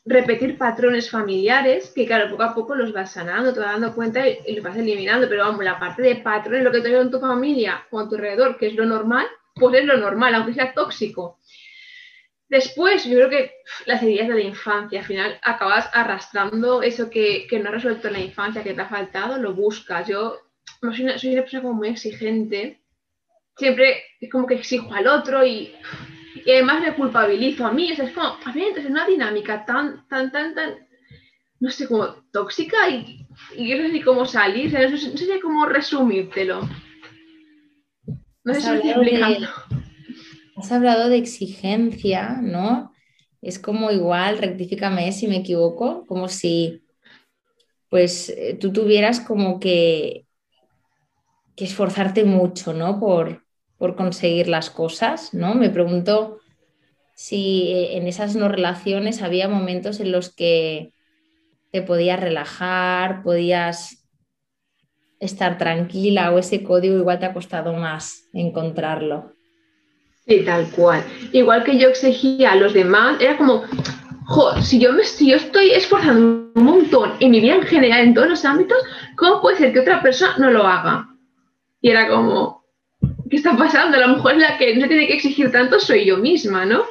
repetir 0.05 0.59
patrones 0.59 1.11
familiares, 1.11 1.91
que 1.95 2.05
claro, 2.05 2.29
poco 2.29 2.43
a 2.43 2.55
poco 2.55 2.75
los 2.75 2.93
vas 2.93 3.13
sanando, 3.13 3.55
te 3.55 3.61
vas 3.61 3.73
dando 3.73 3.95
cuenta 3.95 4.29
y, 4.29 4.55
los 4.55 4.63
vas 4.63 4.77
eliminando, 4.77 5.27
pero 5.27 5.47
vamos, 5.47 5.65
la 5.65 5.79
parte 5.79 6.03
de 6.03 6.17
patrones, 6.17 6.65
lo 6.65 6.71
que 6.71 6.83
te 6.83 6.95
en 6.95 7.11
tu 7.11 7.19
familia 7.19 7.83
o 7.91 8.01
a 8.01 8.09
tu 8.11 8.17
alrededor, 8.17 8.59
que 8.59 8.67
es 8.67 8.75
lo 8.75 8.85
normal, 8.85 9.27
pues 9.55 9.75
es 9.77 9.87
lo 9.87 9.97
normal, 9.97 10.35
aunque 10.35 10.53
sea 10.53 10.75
tóxico. 10.75 11.39
Después, 12.47 13.07
yo 13.07 13.17
creo 13.17 13.31
que 13.31 13.53
las 13.87 14.03
heridas 14.03 14.29
de 14.29 14.35
la 14.35 14.43
infancia, 14.43 15.01
al 15.01 15.07
final 15.07 15.41
acabas 15.43 15.89
arrastrando 15.95 16.83
eso 16.83 17.09
que, 17.09 17.47
que 17.49 17.59
no 17.59 17.71
has 17.71 17.77
resuelto 17.77 18.09
en 18.09 18.13
la 18.13 18.21
infancia, 18.21 18.63
que 18.63 18.75
te 18.75 18.83
ha 18.83 18.87
faltado, 18.87 19.39
lo 19.39 19.55
buscas. 19.55 20.07
Yo 20.07 20.52
soy 20.81 21.05
una, 21.05 21.43
persona 21.43 21.63
como 21.63 21.75
muy 21.75 21.89
exigente, 21.89 22.81
siempre 23.57 24.03
es 24.21 24.31
como 24.31 24.47
que 24.47 24.55
exijo 24.55 24.93
al 24.93 25.07
otro 25.07 25.45
y, 25.47 25.73
además 26.47 26.83
me 26.83 26.95
culpabilizo 26.95 27.67
a 27.67 27.73
mí, 27.73 27.93
o 27.93 27.97
sea, 27.97 28.07
es 28.07 28.13
como, 28.13 28.27
a 28.45 28.53
mí 28.53 28.63
entonces 28.63 28.91
una 28.91 29.07
dinámica 29.07 29.65
tan, 29.65 30.07
tan, 30.09 30.33
tan, 30.33 30.55
tan, 30.55 30.75
no 31.61 31.71
sé, 31.71 31.87
como 31.87 32.07
tóxica 32.33 32.89
y, 32.89 33.27
y 33.57 33.75
no 33.75 33.83
sé 33.83 33.89
ni 33.93 34.03
cómo 34.03 34.27
salir, 34.27 34.73
no, 34.73 34.97
sé, 34.97 35.11
no 35.11 35.17
sé 35.17 35.41
cómo 35.41 35.67
resumírtelo. 35.67 36.69
No 38.45 38.55
sé 38.55 38.61
si 38.61 38.69
estoy 38.69 38.91
explicando. 38.91 39.49
has 40.57 40.73
hablado 40.73 41.09
de 41.09 41.19
exigencia, 41.19 42.41
¿no? 42.43 42.93
Es 43.41 43.59
como 43.59 43.91
igual, 43.91 44.39
rectifícame 44.39 45.13
si 45.13 45.29
me 45.29 45.39
equivoco, 45.39 46.05
como 46.07 46.29
si 46.29 46.83
pues 47.89 48.31
eh, 48.31 48.57
tú 48.59 48.73
tuvieras 48.73 49.21
como 49.21 49.61
que 49.61 50.27
que 51.57 51.65
esforzarte 51.65 52.25
mucho, 52.25 52.73
¿no? 52.73 52.99
Por, 52.99 53.43
conseguir 53.97 54.47
las 54.47 54.71
cosas, 54.71 55.35
¿no? 55.35 55.57
Me 55.57 55.69
pregunto 55.69 56.39
si 57.17 57.73
eh, 57.73 57.97
en 57.97 58.07
esas 58.07 58.37
no 58.37 58.49
relaciones 58.49 59.23
había 59.23 59.49
momentos 59.49 59.99
en 59.99 60.13
los 60.13 60.33
que 60.33 60.93
te 61.73 61.83
podías 61.83 62.21
relajar, 62.21 63.25
podías 63.25 64.07
estar 65.19 65.59
tranquila 65.59 66.31
o 66.31 66.39
ese 66.39 66.63
código 66.63 66.97
igual 66.97 67.19
te 67.19 67.27
ha 67.27 67.33
costado 67.33 67.73
más 67.73 68.29
encontrarlo. 68.33 69.33
Sí, 70.27 70.43
tal 70.45 70.71
cual. 70.71 71.03
Igual 71.33 71.65
que 71.65 71.77
yo 71.77 71.89
exigía 71.89 72.53
a 72.53 72.57
los 72.57 72.75
demás, 72.75 73.21
era 73.21 73.37
como, 73.37 73.65
si 74.61 74.79
yo, 74.79 74.93
me, 74.93 75.03
si 75.03 75.31
yo 75.31 75.37
estoy 75.37 75.71
esforzando 75.71 76.53
un 76.55 76.65
montón 76.65 77.15
en 77.19 77.33
mi 77.33 77.41
vida 77.41 77.57
en 77.57 77.63
general, 77.63 78.01
en 78.03 78.15
todos 78.15 78.29
los 78.29 78.45
ámbitos, 78.45 78.79
¿cómo 79.17 79.41
puede 79.41 79.57
ser 79.57 79.73
que 79.73 79.81
otra 79.81 80.01
persona 80.03 80.35
no 80.39 80.51
lo 80.51 80.67
haga? 80.67 81.09
Y 81.83 81.91
era 81.91 82.09
como, 82.09 82.65
¿qué 83.29 83.37
está 83.37 83.57
pasando? 83.57 83.99
A 83.99 84.07
lo 84.07 84.17
mejor 84.17 84.37
la 84.37 84.57
que 84.57 84.77
no 84.77 84.87
tiene 84.89 85.09
que 85.09 85.15
exigir 85.15 85.51
tanto 85.53 85.81
soy 85.81 86.07
yo 86.07 86.17
misma, 86.17 86.65
¿no? 86.65 86.85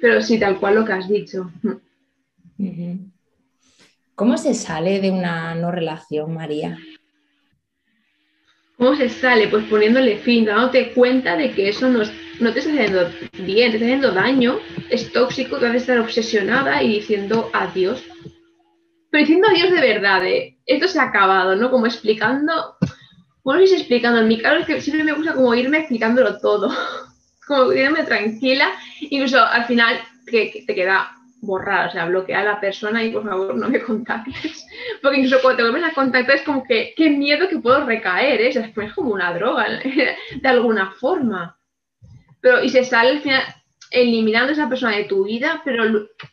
Pero 0.00 0.22
sí, 0.22 0.38
tal 0.38 0.58
cual 0.58 0.76
lo 0.76 0.84
que 0.84 0.92
has 0.92 1.08
dicho. 1.08 1.50
¿Cómo 4.14 4.38
se 4.38 4.54
sale 4.54 5.00
de 5.00 5.10
una 5.10 5.54
no 5.54 5.72
relación, 5.72 6.32
María? 6.32 6.78
¿Cómo 8.78 8.94
se 8.94 9.08
sale? 9.08 9.48
Pues 9.48 9.64
poniéndole 9.64 10.18
fin, 10.18 10.46
dándote 10.46 10.92
cuenta 10.92 11.36
de 11.36 11.50
que 11.50 11.68
eso 11.68 11.88
no, 11.88 12.00
no 12.38 12.52
te 12.52 12.60
está 12.60 12.72
haciendo 12.72 13.10
bien, 13.44 13.70
te 13.70 13.76
está 13.76 13.86
haciendo 13.86 14.12
daño, 14.12 14.58
es 14.88 15.12
tóxico, 15.12 15.58
te 15.58 15.66
hace 15.66 15.78
estar 15.78 15.98
obsesionada 15.98 16.82
y 16.82 16.94
diciendo 16.94 17.50
adiós. 17.52 18.02
Pero 19.10 19.22
diciendo 19.22 19.48
adiós 19.50 19.70
de 19.70 19.80
verdad, 19.80 20.24
¿eh? 20.24 20.58
esto 20.64 20.86
se 20.86 21.00
ha 21.00 21.04
acabado, 21.04 21.56
¿no? 21.56 21.70
Como 21.70 21.86
explicando, 21.86 22.76
bueno, 23.42 23.66
si 23.66 23.74
explicando, 23.74 24.20
en 24.20 24.28
mi 24.28 24.40
caso 24.40 24.56
es 24.56 24.66
que 24.66 24.80
siempre 24.80 25.04
me 25.04 25.12
gusta 25.12 25.34
como 25.34 25.54
irme 25.54 25.78
explicándolo 25.78 26.38
todo, 26.38 26.70
como 27.46 27.72
irme 27.72 28.04
tranquila, 28.04 28.72
incluso 29.00 29.42
al 29.42 29.64
final 29.64 30.00
que 30.26 30.64
te 30.66 30.74
queda 30.74 31.12
borrar, 31.42 31.88
o 31.88 31.92
sea, 31.92 32.06
bloquear 32.06 32.42
a 32.42 32.52
la 32.52 32.60
persona 32.60 33.02
y 33.02 33.10
por 33.10 33.24
favor 33.24 33.54
no 33.54 33.68
me 33.68 33.80
contactes. 33.80 34.66
Porque 35.02 35.18
incluso 35.18 35.40
cuando 35.42 35.64
te 35.64 35.70
vuelves 35.70 35.90
a 35.90 35.94
contactar 35.94 36.36
es 36.36 36.42
como 36.42 36.64
que 36.64 36.92
qué 36.96 37.10
miedo 37.10 37.48
que 37.48 37.58
puedo 37.58 37.84
recaer, 37.86 38.40
¿eh? 38.40 38.48
es 38.48 38.92
como 38.94 39.10
una 39.10 39.32
droga 39.32 39.66
de 40.40 40.48
alguna 40.48 40.92
forma. 40.92 41.58
Pero 42.40 42.62
y 42.62 42.68
se 42.68 42.84
sale 42.84 43.10
al 43.10 43.20
final 43.20 43.42
eliminando 43.90 44.50
a 44.50 44.52
esa 44.52 44.68
persona 44.68 44.96
de 44.96 45.04
tu 45.04 45.24
vida, 45.24 45.62
pero 45.64 45.84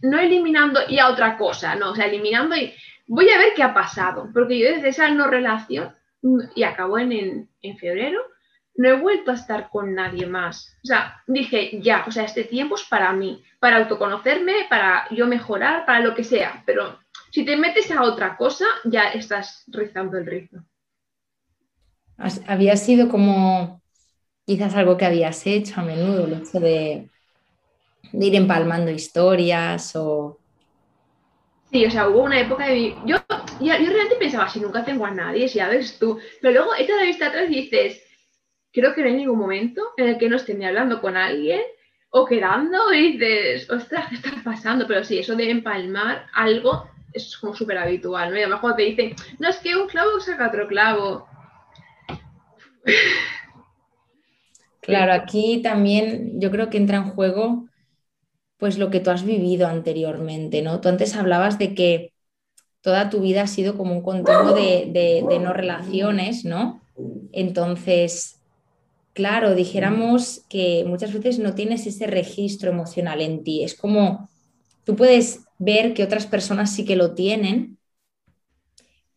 no 0.02 0.20
eliminando 0.20 0.82
y 0.88 1.00
a 1.00 1.10
otra 1.10 1.38
cosa, 1.38 1.76
no, 1.76 1.92
o 1.92 1.96
sea, 1.96 2.06
eliminando 2.06 2.56
y 2.56 2.74
voy 3.08 3.30
a 3.30 3.38
ver 3.38 3.54
qué 3.56 3.64
ha 3.64 3.74
pasado. 3.74 4.30
Porque 4.34 4.60
yo 4.60 4.70
desde 4.70 4.90
esa 4.90 5.10
no 5.10 5.28
relación, 5.28 5.94
y 6.56 6.64
acabó 6.64 7.00
en, 7.00 7.50
en 7.62 7.78
febrero, 7.78 8.22
no 8.78 8.90
he 8.90 9.00
vuelto 9.00 9.32
a 9.32 9.36
estar 9.36 9.70
con 9.70 9.94
nadie 9.96 10.28
más. 10.28 10.78
O 10.84 10.88
sea, 10.88 11.22
dije, 11.26 11.80
ya, 11.82 12.06
o 12.08 12.12
sea, 12.12 12.24
este 12.24 12.44
tiempo 12.44 12.76
es 12.76 12.84
para 12.84 13.12
mí, 13.12 13.44
para 13.60 13.78
autoconocerme, 13.78 14.68
para 14.70 15.08
yo 15.10 15.26
mejorar, 15.26 15.86
para 15.86 16.00
lo 16.00 16.14
que 16.14 16.24
sea. 16.24 16.64
Pero 16.66 17.00
si 17.32 17.44
te 17.44 17.58
metes 17.58 17.92
a 17.92 18.04
otra 18.04 18.38
cosa, 18.38 18.66
ya 18.86 19.10
estás 19.10 19.64
rizando 19.68 20.18
el 20.18 20.26
ritmo. 20.26 20.64
Había 22.48 22.78
sido 22.78 23.10
como 23.10 23.82
quizás 24.46 24.76
algo 24.76 24.98
que 24.98 25.06
habías 25.06 25.46
hecho 25.46 25.80
a 25.80 25.84
menudo, 25.84 26.26
el 26.26 26.34
hecho 26.34 26.60
de, 26.60 27.10
ir 28.14 28.36
empalmando 28.36 28.92
historias 28.92 29.96
o... 29.96 30.40
Sí, 31.72 31.86
o 31.86 31.92
sea, 31.92 32.08
hubo 32.08 32.24
una 32.24 32.40
época 32.40 32.68
de 32.68 32.96
Yo, 33.06 33.18
yo, 33.60 33.74
realmente 33.74 34.16
pensaba, 34.20 34.50
si 34.50 34.60
nunca 34.60 34.84
tengo 34.84 35.06
a 35.06 35.12
nadie, 35.12 35.48
si 35.48 35.60
ya 35.60 35.70
ves 35.70 35.98
tú. 36.00 36.20
Pero 36.42 36.54
luego 36.54 36.76
esta 36.76 36.98
de 36.98 37.06
vista 37.06 37.28
atrás 37.28 37.46
y 37.50 37.62
dices, 37.62 38.04
creo 38.72 38.94
que 38.94 39.02
no 39.02 39.08
hay 39.08 39.16
ningún 39.16 39.40
momento 39.40 39.82
en 39.98 40.10
el 40.10 40.18
que 40.18 40.30
no 40.30 40.36
esté 40.36 40.54
ni 40.54 40.66
hablando 40.66 41.02
con 41.02 41.18
alguien 41.18 41.62
o 42.10 42.26
quedando 42.26 42.94
y 42.94 43.14
dices, 43.14 43.70
ostras, 43.70 44.08
¿qué 44.10 44.16
está 44.16 44.32
pasando? 44.44 44.88
Pero 44.88 45.04
sí, 45.04 45.20
eso 45.20 45.36
de 45.36 45.50
empalmar 45.50 46.28
algo 46.34 46.90
es 47.14 47.38
como 47.38 47.56
súper 47.56 47.78
habitual, 47.78 48.32
¿no? 48.32 48.38
Y 48.38 48.42
además 48.42 48.62
cuando 48.62 48.78
te 48.78 48.84
dicen, 48.84 49.16
no, 49.40 49.50
es 49.50 49.58
que 49.58 49.76
un 49.76 49.88
clavo 49.88 50.20
saca 50.20 50.48
otro 50.48 50.68
clavo. 50.68 51.28
Claro, 54.80 55.12
aquí 55.12 55.62
también 55.62 56.40
yo 56.40 56.50
creo 56.50 56.70
que 56.70 56.78
entra 56.78 56.96
en 56.96 57.10
juego 57.10 57.68
pues 58.56 58.78
lo 58.78 58.90
que 58.90 59.02
tú 59.02 59.10
has 59.10 59.26
vivido 59.26 59.68
anteriormente, 59.68 60.62
¿no? 60.62 60.80
Tú 60.80 60.88
antes 60.88 61.14
hablabas 61.18 61.60
de 61.60 61.76
que 61.76 62.14
toda 62.82 63.10
tu 63.10 63.22
vida 63.22 63.44
ha 63.44 63.48
sido 63.48 63.78
como 63.78 63.94
un 63.94 64.02
continuo 64.02 64.54
de, 64.54 64.90
de 65.28 65.40
no 65.40 65.54
relaciones, 65.54 66.46
¿no? 66.46 66.82
Entonces, 67.32 68.38
Claro, 69.18 69.56
dijéramos 69.56 70.46
que 70.48 70.84
muchas 70.86 71.12
veces 71.12 71.40
no 71.40 71.56
tienes 71.56 71.88
ese 71.88 72.06
registro 72.06 72.70
emocional 72.70 73.20
en 73.20 73.44
ti. 73.44 73.64
Es 73.64 73.74
como 73.74 74.30
tú 74.84 74.96
puedes 74.96 75.40
ver 75.58 75.96
que 75.96 76.04
otras 76.04 76.28
personas 76.28 76.72
sí 76.72 76.86
que 76.86 76.96
lo 76.96 77.16
tienen, 77.16 77.80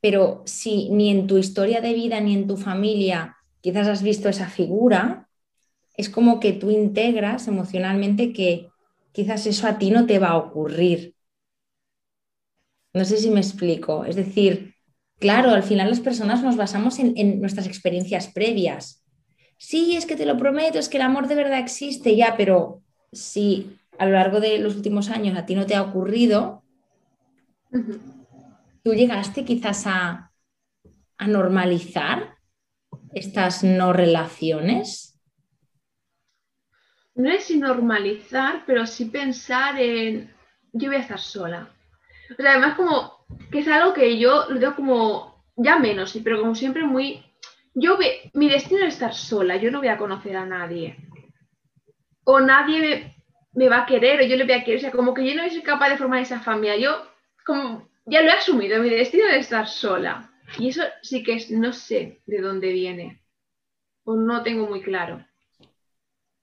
pero 0.00 0.43
si 0.47 0.88
ni 0.88 1.11
en 1.11 1.26
tu 1.26 1.37
historia 1.37 1.83
de 1.83 1.93
vida 1.93 2.19
ni 2.23 2.33
en 2.33 2.47
tu 2.47 2.57
familia 2.57 3.37
quizás 3.61 3.88
has 3.88 4.02
visto 4.02 4.31
esa 4.31 4.49
figura, 4.49 5.29
es 5.99 6.09
como 6.09 6.40
que 6.40 6.55
tú 6.55 6.71
integras 6.71 7.47
emocionalmente 7.47 8.33
que 8.33 8.71
quizás 9.12 9.45
eso 9.45 9.67
a 9.67 9.76
ti 9.76 9.90
no 9.90 10.07
te 10.07 10.19
va 10.19 10.29
a 10.29 10.38
ocurrir. 10.38 11.14
No 12.92 13.04
sé 13.04 13.16
si 13.16 13.30
me 13.30 13.40
explico. 13.40 14.04
Es 14.04 14.16
decir, 14.16 14.75
claro, 15.18 15.50
al 15.50 15.62
final 15.62 15.88
las 15.88 16.00
personas 16.00 16.42
nos 16.42 16.56
basamos 16.56 16.99
en, 16.99 17.14
en 17.16 17.40
nuestras 17.40 17.66
experiencias 17.66 18.28
previas 18.28 19.00
sí, 19.61 19.94
es 19.94 20.06
que 20.06 20.16
te 20.16 20.25
lo 20.25 20.38
prometo, 20.38 20.78
es 20.78 20.88
que 20.88 20.97
el 20.97 21.02
amor 21.02 21.28
de 21.28 21.35
verdad 21.35 21.59
existe 21.59 22.16
ya, 22.16 22.35
pero 22.37 22.82
si 23.12 23.78
a 23.99 24.06
lo 24.06 24.12
largo 24.12 24.40
de 24.40 24.59
los 24.59 24.75
últimos 24.75 25.11
años 25.11 25.37
a 25.37 25.44
ti 25.44 25.54
no 25.54 25.66
te 25.66 25.75
ha 25.75 25.82
ocurrido, 25.82 26.64
tú 28.82 28.94
llegaste 28.94 29.44
quizás 29.44 29.87
a, 29.87 30.32
a 31.18 31.26
normalizar 31.26 32.38
estas 33.12 33.62
no 33.62 33.92
relaciones. 33.92 35.20
No 37.14 37.30
es 37.30 37.54
normalizar, 37.54 38.64
pero 38.66 38.87
sí 38.87 39.04
pensar 39.04 39.78
en 39.78 40.32
yo 40.73 40.88
voy 40.88 40.97
a 40.97 41.00
estar 41.00 41.20
sola. 41.20 41.70
O 42.38 42.42
sea, 42.42 42.52
además 42.52 42.76
como 42.76 43.26
que 43.50 43.60
es 43.60 43.68
algo 43.68 43.92
que 43.92 44.18
yo 44.18 44.46
lo 44.49 44.60
veo 44.60 44.76
como 44.76 45.44
ya 45.56 45.78
menos, 45.78 46.18
pero 46.22 46.40
como 46.40 46.54
siempre 46.54 46.84
muy 46.84 47.25
yo 47.75 47.96
ve, 47.96 48.30
mi 48.34 48.49
destino 48.49 48.84
es 48.84 48.94
estar 48.94 49.14
sola, 49.14 49.56
yo 49.56 49.70
no 49.70 49.78
voy 49.78 49.88
a 49.88 49.99
conocer 49.99 50.37
a 50.37 50.46
nadie. 50.46 50.96
O 52.25 52.40
nadie 52.40 53.14
me, 53.52 53.68
va 53.68 53.82
a 53.82 53.87
querer, 53.87 54.20
o 54.20 54.25
yo 54.25 54.37
le 54.37 54.44
voy 54.44 54.52
a 54.54 54.64
querer. 54.64 54.78
O 54.78 54.80
sea, 54.80 54.90
como 54.90 55.14
que 55.14 55.26
yo 55.26 55.34
no 55.34 55.49
soy 55.49 55.62
capaz 55.62 55.90
de 55.90 55.96
formar 55.96 56.20
esa 56.20 56.40
familia. 56.40 56.76
Yo, 56.76 57.06
como, 57.44 57.88
ya 58.06 58.22
lo 58.22 58.28
he 58.28 58.32
asumido, 58.32 58.82
mi 58.82 58.90
destino 58.90 59.26
es 59.28 59.37
estar 59.37 59.68
sola. 59.68 60.30
Y 60.58 60.68
eso 60.68 60.82
sí 61.02 61.22
que 61.22 61.34
es, 61.34 61.50
no 61.50 61.72
sé 61.72 62.22
de 62.26 62.40
dónde 62.40 62.72
viene. 62.72 63.22
O 64.04 64.16
no 64.16 64.42
tengo 64.42 64.66
muy 64.66 64.82
claro. 64.82 65.25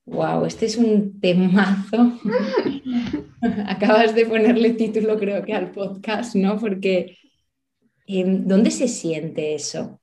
Wow, 0.07 0.45
este 0.45 0.67
es 0.67 0.77
un 0.77 1.19
temazo. 1.19 2.13
Acabas 3.67 4.15
de 4.15 4.25
ponerle 4.25 4.71
título, 4.71 5.17
creo 5.17 5.43
que 5.43 5.53
al 5.53 5.71
podcast, 5.71 6.33
¿no? 6.35 6.57
Porque 6.57 7.17
em, 8.07 8.47
¿dónde 8.47 8.71
se 8.71 8.87
siente 8.87 9.53
eso? 9.53 9.99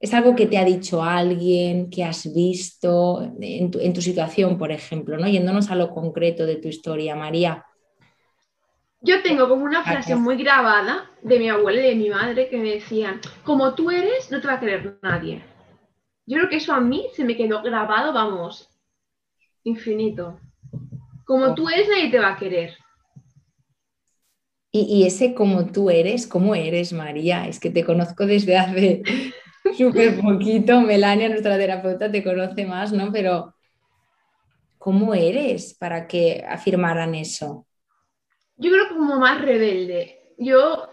¿Es 0.00 0.14
algo 0.14 0.34
que 0.34 0.46
te 0.46 0.56
ha 0.56 0.64
dicho 0.64 1.02
alguien, 1.02 1.90
que 1.90 2.04
has 2.04 2.32
visto 2.34 3.22
en 3.38 3.70
tu, 3.70 4.00
situación, 4.00 4.56
por 4.56 4.72
ejemplo, 4.72 5.18
¿no? 5.18 5.28
yéndonos 5.28 5.70
a 5.70 5.76
lo 5.76 5.90
concreto 5.90 6.46
de 6.46 6.56
tu 6.56 6.68
historia, 6.68 7.14
María? 7.14 7.66
Yo 9.02 9.22
tengo 9.22 9.46
como 9.46 9.64
una 9.64 9.84
frase 9.84 10.16
muy 10.16 10.36
grabada 10.36 11.10
de 11.22 11.38
mi 11.38 11.50
abuela 11.50 11.80
y 11.80 11.88
de 11.90 11.94
mi 11.94 12.08
madre 12.08 12.48
que 12.48 12.56
me 12.56 12.70
decían, 12.74 13.20
como 13.44 13.74
tú 13.74 13.90
eres, 13.90 14.30
no 14.30 14.40
te 14.40 14.46
va 14.46 14.54
a 14.54 14.60
querer 14.60 14.98
nadie. 15.02 15.51
Yo 16.26 16.38
creo 16.38 16.48
que 16.48 16.56
eso 16.56 16.72
a 16.72 16.80
mí 16.80 17.06
se 17.14 17.24
me 17.24 17.36
quedó 17.36 17.62
grabado, 17.62 18.12
vamos, 18.12 18.70
infinito. 19.64 20.38
Como 21.24 21.54
tú 21.54 21.68
eres, 21.68 21.88
nadie 21.88 22.10
te 22.10 22.18
va 22.18 22.32
a 22.32 22.36
querer. 22.36 22.76
Y, 24.70 24.80
y, 24.82 25.06
ese 25.06 25.34
como 25.34 25.70
tú 25.70 25.90
eres, 25.90 26.26
¿cómo 26.26 26.54
eres, 26.54 26.92
María? 26.92 27.46
Es 27.46 27.60
que 27.60 27.70
te 27.70 27.84
conozco 27.84 28.24
desde 28.24 28.56
hace 28.56 29.02
súper 29.76 30.18
poquito. 30.20 30.80
Melania, 30.80 31.28
nuestra 31.28 31.58
terapeuta, 31.58 32.10
te 32.10 32.24
conoce 32.24 32.64
más, 32.64 32.92
¿no? 32.92 33.12
Pero, 33.12 33.54
¿cómo 34.78 35.14
eres 35.14 35.74
para 35.74 36.06
que 36.06 36.42
afirmaran 36.48 37.14
eso? 37.14 37.66
Yo 38.56 38.70
creo 38.70 38.88
que 38.88 38.94
como 38.94 39.18
más 39.18 39.40
rebelde. 39.42 40.34
Yo 40.38 40.88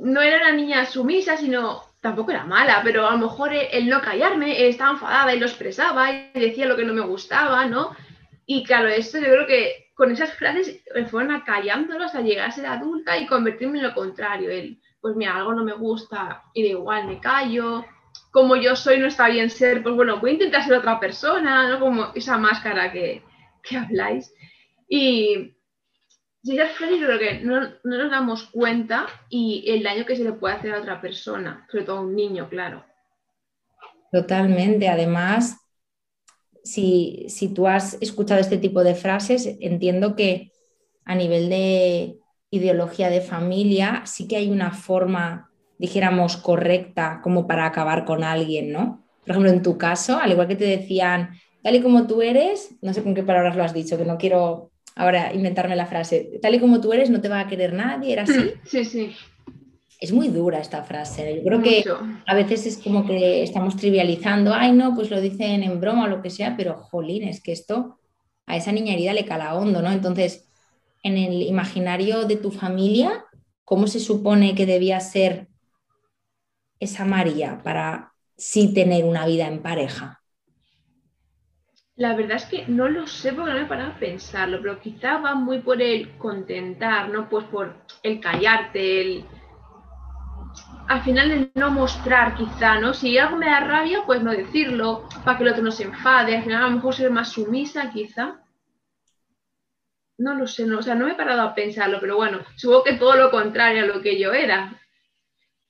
no 0.00 0.22
era 0.22 0.38
una 0.38 0.52
niña 0.52 0.86
sumisa, 0.86 1.36
sino 1.36 1.82
tampoco 2.02 2.32
era 2.32 2.44
mala, 2.44 2.82
pero 2.84 3.06
a 3.06 3.12
lo 3.12 3.18
mejor 3.18 3.52
el 3.54 3.88
no 3.88 4.02
callarme, 4.02 4.68
estaba 4.68 4.90
enfadada 4.90 5.34
y 5.34 5.38
lo 5.38 5.46
expresaba 5.46 6.12
y 6.12 6.30
decía 6.34 6.66
lo 6.66 6.76
que 6.76 6.84
no 6.84 6.92
me 6.92 7.00
gustaba, 7.00 7.64
¿no? 7.66 7.96
Y 8.44 8.64
claro, 8.64 8.88
esto 8.88 9.18
yo 9.18 9.26
creo 9.26 9.46
que 9.46 9.92
con 9.94 10.10
esas 10.10 10.34
frases 10.34 10.82
me 10.94 11.06
fueron 11.06 11.32
acallándolo 11.32 12.04
hasta 12.04 12.20
llegar 12.20 12.48
a 12.48 12.52
ser 12.52 12.66
adulta 12.66 13.16
y 13.16 13.26
convertirme 13.26 13.78
en 13.78 13.84
lo 13.84 13.94
contrario. 13.94 14.50
El, 14.50 14.80
pues 15.00 15.14
mira, 15.14 15.36
algo 15.36 15.54
no 15.54 15.64
me 15.64 15.74
gusta 15.74 16.42
y 16.52 16.62
de 16.62 16.70
igual 16.70 17.06
me 17.06 17.20
callo, 17.20 17.84
como 18.32 18.56
yo 18.56 18.74
soy 18.74 18.98
no 18.98 19.06
está 19.06 19.28
bien 19.28 19.48
ser, 19.48 19.82
pues 19.84 19.94
bueno, 19.94 20.18
voy 20.18 20.30
a 20.30 20.34
intentar 20.34 20.64
ser 20.64 20.74
otra 20.74 20.98
persona, 20.98 21.68
¿no? 21.68 21.78
Como 21.78 22.12
esa 22.16 22.36
máscara 22.36 22.90
que, 22.90 23.22
habláis. 23.76 24.34
Y, 24.88 25.54
esas 26.44 26.72
frases 26.72 26.98
yo 27.00 27.06
creo 27.06 27.18
que 27.18 27.40
no, 27.40 27.60
no, 27.60 27.68
nos 27.84 28.10
damos 28.10 28.44
cuenta 28.44 29.06
y 29.28 29.64
el 29.68 29.82
daño 29.82 30.04
que 30.04 30.16
se 30.16 30.24
le 30.24 30.32
puede 30.32 30.56
hacer 30.56 30.74
a 30.74 30.80
otra 30.80 31.00
persona, 31.00 31.66
sobre 31.70 31.84
todo 31.84 31.98
a 31.98 32.00
un 32.00 32.16
niño, 32.16 32.48
claro. 32.48 32.84
Totalmente. 34.10 34.88
Además, 34.88 35.56
si, 36.64 37.26
si 37.28 37.54
tú 37.54 37.68
has 37.68 37.96
escuchado 38.00 38.40
este 38.40 38.58
tipo 38.58 38.82
de 38.82 38.94
frases, 38.94 39.56
entiendo 39.60 40.16
que 40.16 40.52
a 41.04 41.14
nivel 41.14 41.48
de 41.48 42.18
ideología 42.50 43.08
de 43.08 43.20
familia 43.20 44.02
sí 44.04 44.26
que 44.28 44.36
hay 44.36 44.50
una 44.50 44.72
forma, 44.72 45.50
dijéramos, 45.78 46.36
correcta 46.36 47.20
como 47.22 47.46
para 47.46 47.66
acabar 47.66 48.04
con 48.04 48.24
alguien, 48.24 48.72
¿no? 48.72 49.04
Por 49.22 49.30
ejemplo, 49.30 49.50
en 49.50 49.62
tu 49.62 49.78
caso, 49.78 50.18
al 50.18 50.32
igual 50.32 50.48
que 50.48 50.56
te 50.56 50.64
decían, 50.64 51.30
tal 51.62 51.76
y 51.76 51.82
como 51.82 52.06
tú 52.06 52.20
eres, 52.20 52.74
no 52.82 52.92
sé 52.92 53.02
con 53.02 53.14
qué 53.14 53.22
palabras 53.22 53.56
lo 53.56 53.62
has 53.62 53.72
dicho, 53.72 53.96
que 53.96 54.04
no 54.04 54.18
quiero 54.18 54.71
ahora 54.94 55.32
inventarme 55.32 55.76
la 55.76 55.86
frase, 55.86 56.38
tal 56.40 56.54
y 56.54 56.60
como 56.60 56.80
tú 56.80 56.92
eres, 56.92 57.10
no 57.10 57.20
te 57.20 57.28
va 57.28 57.40
a 57.40 57.48
querer 57.48 57.72
nadie, 57.72 58.12
¿era 58.12 58.22
así? 58.24 58.52
Sí, 58.64 58.84
sí. 58.84 59.14
Es 60.00 60.12
muy 60.12 60.28
dura 60.28 60.58
esta 60.58 60.82
frase. 60.82 61.36
Yo 61.36 61.42
creo 61.44 61.62
que 61.62 61.84
a 62.26 62.34
veces 62.34 62.66
es 62.66 62.78
como 62.78 63.06
que 63.06 63.42
estamos 63.42 63.76
trivializando, 63.76 64.52
ay, 64.52 64.72
no, 64.72 64.94
pues 64.94 65.10
lo 65.10 65.20
dicen 65.20 65.62
en 65.62 65.80
broma 65.80 66.04
o 66.04 66.08
lo 66.08 66.22
que 66.22 66.30
sea, 66.30 66.56
pero 66.56 66.76
jolín, 66.76 67.28
es 67.28 67.40
que 67.40 67.52
esto 67.52 68.00
a 68.46 68.56
esa 68.56 68.72
niña 68.72 68.94
herida 68.94 69.12
le 69.12 69.24
cala 69.24 69.54
hondo, 69.54 69.80
¿no? 69.80 69.92
Entonces, 69.92 70.48
en 71.02 71.16
el 71.16 71.42
imaginario 71.42 72.24
de 72.24 72.36
tu 72.36 72.50
familia, 72.50 73.24
¿cómo 73.64 73.86
se 73.86 74.00
supone 74.00 74.54
que 74.54 74.66
debía 74.66 74.98
ser 75.00 75.48
esa 76.80 77.04
María 77.04 77.60
para 77.62 78.12
sí 78.36 78.74
tener 78.74 79.04
una 79.04 79.24
vida 79.26 79.46
en 79.46 79.62
pareja? 79.62 80.21
La 82.02 82.14
verdad 82.16 82.38
es 82.38 82.46
que 82.46 82.64
no 82.66 82.88
lo 82.88 83.06
sé 83.06 83.32
porque 83.32 83.52
no 83.52 83.58
me 83.58 83.62
he 83.62 83.68
parado 83.68 83.92
a 83.92 83.96
pensarlo, 83.96 84.60
pero 84.60 84.80
quizá 84.80 85.18
va 85.18 85.36
muy 85.36 85.60
por 85.60 85.80
el 85.80 86.18
contentar, 86.18 87.08
¿no? 87.10 87.28
Pues 87.28 87.44
por 87.44 87.76
el 88.02 88.18
callarte, 88.18 89.00
el... 89.00 89.24
Al 90.88 91.00
final 91.02 91.30
el 91.30 91.52
no 91.54 91.70
mostrar 91.70 92.34
quizá, 92.34 92.80
¿no? 92.80 92.92
Si 92.92 93.16
algo 93.18 93.36
me 93.36 93.46
da 93.46 93.60
rabia, 93.60 94.00
pues 94.04 94.20
no 94.20 94.32
decirlo, 94.32 95.08
para 95.24 95.38
que 95.38 95.44
el 95.44 95.50
otro 95.50 95.62
no 95.62 95.70
se 95.70 95.84
enfade, 95.84 96.36
al 96.36 96.42
final 96.42 96.64
a 96.64 96.66
lo 96.66 96.74
mejor 96.74 96.92
ser 96.92 97.08
más 97.12 97.28
sumisa 97.28 97.88
quizá. 97.92 98.40
No 100.18 100.34
lo 100.34 100.48
sé, 100.48 100.66
no, 100.66 100.80
o 100.80 100.82
sea, 100.82 100.96
no 100.96 101.06
me 101.06 101.12
he 101.12 101.14
parado 101.14 101.42
a 101.42 101.54
pensarlo, 101.54 102.00
pero 102.00 102.16
bueno, 102.16 102.40
supongo 102.56 102.82
que 102.82 102.94
todo 102.94 103.14
lo 103.14 103.30
contrario 103.30 103.84
a 103.84 103.86
lo 103.86 104.02
que 104.02 104.18
yo 104.18 104.32
era. 104.32 104.76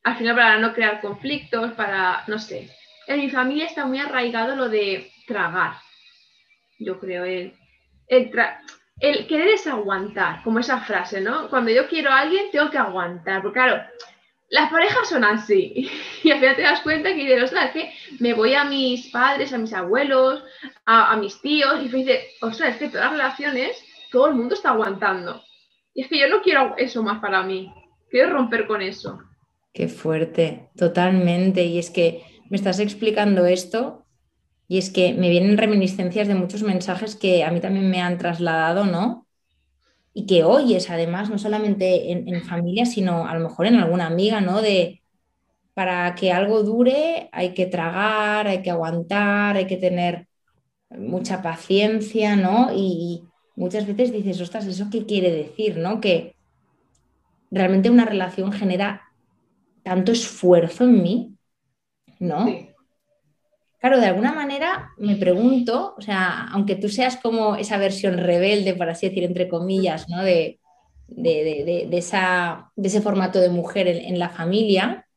Al 0.03 0.17
final 0.17 0.35
para 0.35 0.59
no 0.59 0.73
crear 0.73 1.03
conflictos, 1.03 1.73
para, 1.73 2.25
no 2.27 2.39
sé. 2.39 2.71
En 3.07 3.21
mi 3.21 3.29
familia 3.29 3.67
está 3.67 3.85
muy 3.85 3.99
arraigado 3.99 4.57
lo 4.57 4.71
de 4.71 5.13
tragar 5.27 5.75
yo 6.79 6.99
creo, 6.99 7.25
el, 7.25 7.55
el, 8.09 9.27
querer 9.27 9.49
es 9.49 9.67
aguantar, 9.67 10.43
como 10.43 10.59
esa 10.59 10.81
frase, 10.81 11.21
¿no? 11.21 11.49
Cuando 11.49 11.71
yo 11.71 11.89
quiero 11.89 12.11
a 12.11 12.21
alguien, 12.21 12.51
tengo 12.51 12.71
que 12.71 12.79
aguantar, 12.79 13.43
porque 13.43 13.59
claro, 13.59 13.83
las 14.49 14.71
parejas 14.71 15.09
son 15.09 15.25
así. 15.25 15.91
Y 16.23 16.31
al 16.31 16.39
final 16.39 16.57
te 16.57 16.63
das 16.63 16.81
cuenta 16.83 17.09
que 17.09 17.17
dices, 17.17 17.43
ostras, 17.43 17.67
es 17.67 17.73
que 17.73 17.93
me 18.21 18.33
voy 18.33 18.55
a 18.55 18.65
mis 18.65 19.09
padres, 19.09 19.53
a 19.53 19.59
mis 19.59 19.73
abuelos, 19.73 20.45
a, 20.87 21.17
mis 21.17 21.41
tíos, 21.41 21.83
y 21.83 21.89
dices, 21.89 22.21
ostras, 22.41 22.75
es 22.75 22.77
que 22.77 22.89
todas 22.89 23.07
las 23.07 23.13
relaciones, 23.13 23.85
todo 24.13 24.29
el 24.29 24.35
mundo 24.35 24.55
está 24.55 24.71
aguantando. 24.71 25.43
Y 25.95 26.03
es 26.03 26.09
que 26.09 26.21
yo 26.21 26.29
no 26.29 26.43
quiero 26.43 26.75
eso 26.77 27.03
más 27.03 27.21
para 27.21 27.43
mí. 27.43 27.75
Quiero 28.09 28.31
romper 28.31 28.69
con 28.69 28.83
eso. 28.83 29.19
Qué 29.73 29.89
fuerte, 29.89 30.69
totalmente. 30.77 31.65
Y 31.65 31.79
es 31.79 31.91
que 31.91 32.23
me 32.49 32.57
estás 32.57 32.79
explicando 32.79 33.47
esto 33.47 34.02
y 34.73 34.79
es 34.79 34.89
que 34.89 35.13
me 35.13 35.29
vienen 35.29 35.59
reminiscencias 35.59 36.29
de 36.29 36.35
muchos 36.35 36.63
mensajes 36.63 37.15
que 37.15 37.45
a 37.45 37.51
mí 37.51 37.61
también 37.61 37.91
me 37.91 38.01
han 38.01 38.17
trasladado, 38.17 38.87
¿no? 38.87 39.27
Y 40.15 40.25
que 40.25 40.45
oyes 40.45 40.89
además, 40.89 41.29
no 41.29 41.37
solamente 41.37 42.11
en, 42.11 42.43
familia, 42.43 42.87
sino 42.87 43.27
a 43.27 43.35
lo 43.35 43.41
mejor 43.41 43.67
en 43.67 43.75
alguna 43.75 44.07
amiga, 44.07 44.41
¿no? 44.41 44.63
De 44.63 45.03
para 45.75 46.15
que 46.15 46.33
algo 46.33 46.63
dure 46.63 47.29
hay 47.33 47.53
que 47.53 47.67
tragar, 47.67 48.47
hay 48.47 48.63
que 48.63 48.71
aguantar, 48.71 49.59
hay 49.59 49.67
que 49.67 49.77
tener 49.77 50.27
mucha 50.89 51.43
paciencia, 51.43 52.35
¿no? 52.35 52.71
Y 52.75 53.25
muchas 53.55 53.87
veces 53.87 54.11
dices, 54.11 54.41
ostras, 54.41 54.67
¿eso 54.67 54.89
qué 54.91 55.05
quiere 55.05 55.31
decir, 55.33 55.77
¿no? 55.77 56.01
Que 56.01 56.35
realmente 57.51 57.91
una 57.91 58.07
relación 58.07 58.53
genera 58.53 59.03
tanto 59.83 60.13
esfuerzo 60.13 60.85
en 60.85 61.03
mí, 61.03 61.37
¿no? 62.19 62.72
Claro, 63.83 63.99
de 63.99 64.07
alguna 64.07 64.33
manera 64.33 64.93
me 64.97 65.17
pregunto, 65.17 65.97
o 65.99 66.01
sea, 66.01 66.47
aunque 66.53 66.77
tú 66.77 66.89
seas 66.89 67.17
como 67.17 67.57
esa 67.57 67.79
versión 67.79 68.17
rebelde, 68.17 68.75
por 68.75 68.89
así 68.89 69.09
decir, 69.09 69.25
entre 69.25 69.49
comillas, 69.49 70.09
¿no? 70.09 70.23
de, 70.23 70.61
de, 71.09 71.89
esa, 71.91 72.71
de 72.77 72.87
ese 72.87 73.03
formato 73.03 73.41
de 73.41 73.49
mujer 73.49 73.89
en, 73.89 74.21
la 74.21 74.29
familia, 74.29 75.09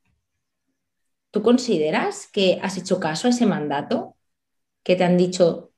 ¿tú 1.30 1.44
consideras 1.44 2.28
que 2.34 2.58
has 2.60 2.76
hecho 2.76 3.00
caso 3.00 3.28
a 3.28 3.30
ese 3.30 3.46
mandato 3.46 4.16
que 4.82 4.96
te 4.96 5.04
han 5.04 5.16
dicho 5.16 5.70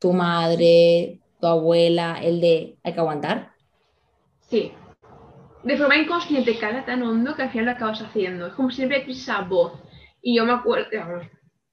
tu 0.00 0.12
madre, 0.12 1.20
tu 1.40 1.46
abuela, 1.46 2.18
el 2.20 2.40
de 2.40 2.78
hay 2.82 2.92
que 2.92 2.98
aguantar? 2.98 3.52
Sí. 4.48 4.72
De 5.62 5.76
forma 5.76 5.96
inconsciente, 5.96 6.58
cala 6.58 6.84
tan 6.84 7.04
hondo 7.04 7.36
que 7.36 7.42
al 7.42 7.50
final 7.52 7.66
lo 7.66 7.70
acabas 7.70 8.02
haciendo. 8.02 8.48
Es 8.48 8.54
como 8.54 8.72
siempre 8.72 9.04
esa 9.08 9.42
voz. 9.42 9.74
Y 10.20 10.36
yo 10.36 10.44
me 10.44 10.52
acuerdo, 10.52 10.88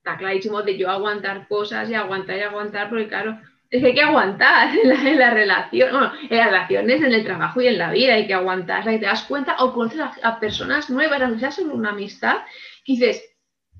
está 0.07 0.17
clarísimo 0.17 0.61
de 0.61 0.77
yo 0.77 0.89
aguantar 0.89 1.47
cosas 1.49 1.89
y 1.89 1.93
aguantar 1.93 2.37
y 2.37 2.41
aguantar, 2.41 2.89
porque 2.89 3.09
claro, 3.09 3.37
es 3.69 3.81
que 3.81 3.87
hay 3.87 3.93
que 3.93 4.01
aguantar 4.01 4.73
en 4.83 5.19
la, 5.19 5.31
relación, 5.31 5.91
bueno, 5.91 6.11
en 6.29 6.37
las 6.37 6.45
relaciones, 6.45 7.01
en 7.01 7.13
el 7.13 7.25
trabajo 7.25 7.59
y 7.59 7.67
en 7.67 7.77
la 7.77 7.91
vida 7.91 8.13
hay 8.13 8.25
que 8.25 8.33
aguantar, 8.33 8.81
o 8.81 8.83
sea, 8.83 8.93
que 8.93 8.99
te 8.99 9.05
das 9.05 9.23
cuenta 9.23 9.57
o 9.59 9.73
conoces 9.73 9.99
a, 10.23 10.39
personas 10.39 10.89
nuevas, 10.89 11.21
aunque 11.21 11.41
sea 11.41 11.51
solo 11.51 11.73
una 11.73 11.89
amistad, 11.89 12.37
que 12.85 12.93
dices, 12.93 13.21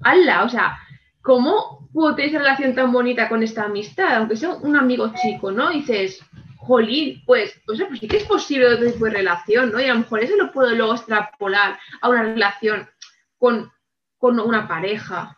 ¡hala! 0.02 0.44
O 0.44 0.50
sea, 0.50 0.78
¿cómo 1.22 1.88
puedo 1.94 2.13
tener 2.13 2.32
esa 2.32 2.40
relación 2.40 2.76
tan 2.76 2.92
bonita 2.92 3.30
con 3.30 3.42
esta 3.42 3.63
amistad? 3.63 4.18
Aunque 4.18 4.36
sea 4.36 4.50
un 4.50 4.76
amigo 4.76 5.13
chico, 5.22 5.52
¿no? 5.52 5.70
Dices, 5.70 6.22
jolín, 6.58 7.24
pues, 7.26 7.62
pues, 7.66 7.82
pues 7.88 8.00
sí 8.02 8.08
que 8.10 8.18
es 8.18 8.26
posible 8.26 8.68
otro 8.68 8.92
tipo 8.92 9.06
de 9.06 9.12
relación, 9.12 9.72
¿no? 9.72 9.80
Y 9.80 9.86
a 9.86 9.94
lo 9.94 10.00
mejor 10.00 10.22
eso 10.22 10.36
lo 10.36 10.52
puedo 10.52 10.72
luego 10.72 10.96
extrapolar 10.96 11.80
a 12.02 12.10
una 12.10 12.24
relación 12.24 12.90
con, 13.38 13.72
con 14.18 14.40
una 14.42 14.68
pareja 14.68 15.37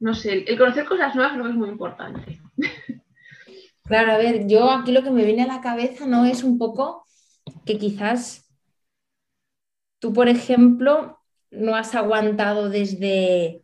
no 0.00 0.14
sé, 0.14 0.44
el 0.46 0.58
conocer 0.58 0.84
cosas 0.84 1.14
nuevas 1.14 1.32
creo 1.32 1.44
que 1.44 1.50
es 1.50 1.56
muy 1.56 1.68
importante. 1.68 2.40
Claro, 3.84 4.12
a 4.12 4.18
ver, 4.18 4.46
yo 4.46 4.70
aquí 4.70 4.92
lo 4.92 5.02
que 5.02 5.10
me 5.10 5.24
viene 5.24 5.44
a 5.44 5.46
la 5.46 5.62
cabeza 5.62 6.06
no 6.06 6.26
es 6.26 6.44
un 6.44 6.58
poco 6.58 7.06
que 7.64 7.78
quizás 7.78 8.46
tú, 9.98 10.12
por 10.12 10.28
ejemplo, 10.28 11.18
no 11.50 11.74
has 11.74 11.94
aguantado 11.94 12.68
desde 12.68 13.62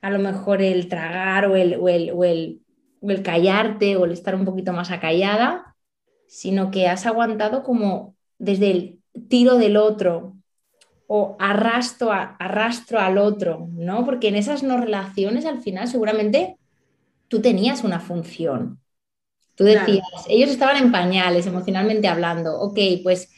a 0.00 0.10
lo 0.10 0.20
mejor 0.20 0.62
el 0.62 0.88
tragar 0.88 1.46
o 1.46 1.56
el, 1.56 1.74
o 1.74 1.88
el, 1.88 2.12
o 2.12 2.24
el, 2.24 2.62
o 3.00 3.10
el 3.10 3.22
callarte 3.24 3.96
o 3.96 4.04
el 4.04 4.12
estar 4.12 4.36
un 4.36 4.44
poquito 4.44 4.72
más 4.72 4.92
acallada, 4.92 5.74
sino 6.28 6.70
que 6.70 6.86
has 6.86 7.04
aguantado 7.04 7.64
como 7.64 8.14
desde 8.38 8.70
el 8.70 9.00
tiro 9.28 9.56
del 9.56 9.76
otro, 9.76 10.37
o 11.10 11.36
arrastro, 11.40 12.12
arrastro 12.12 13.00
al 13.00 13.16
otro, 13.16 13.66
¿no? 13.72 14.04
Porque 14.04 14.28
en 14.28 14.36
esas 14.36 14.62
no 14.62 14.76
relaciones 14.76 15.46
al 15.46 15.62
final 15.62 15.88
seguramente 15.88 16.58
tú 17.28 17.40
tenías 17.40 17.82
una 17.82 17.98
función. 17.98 18.78
Tú 19.54 19.64
decías, 19.64 20.04
ellos 20.28 20.50
estaban 20.50 20.76
en 20.76 20.92
pañales 20.92 21.46
emocionalmente 21.46 22.06
hablando, 22.06 22.60
ok, 22.60 22.78
pues 23.02 23.32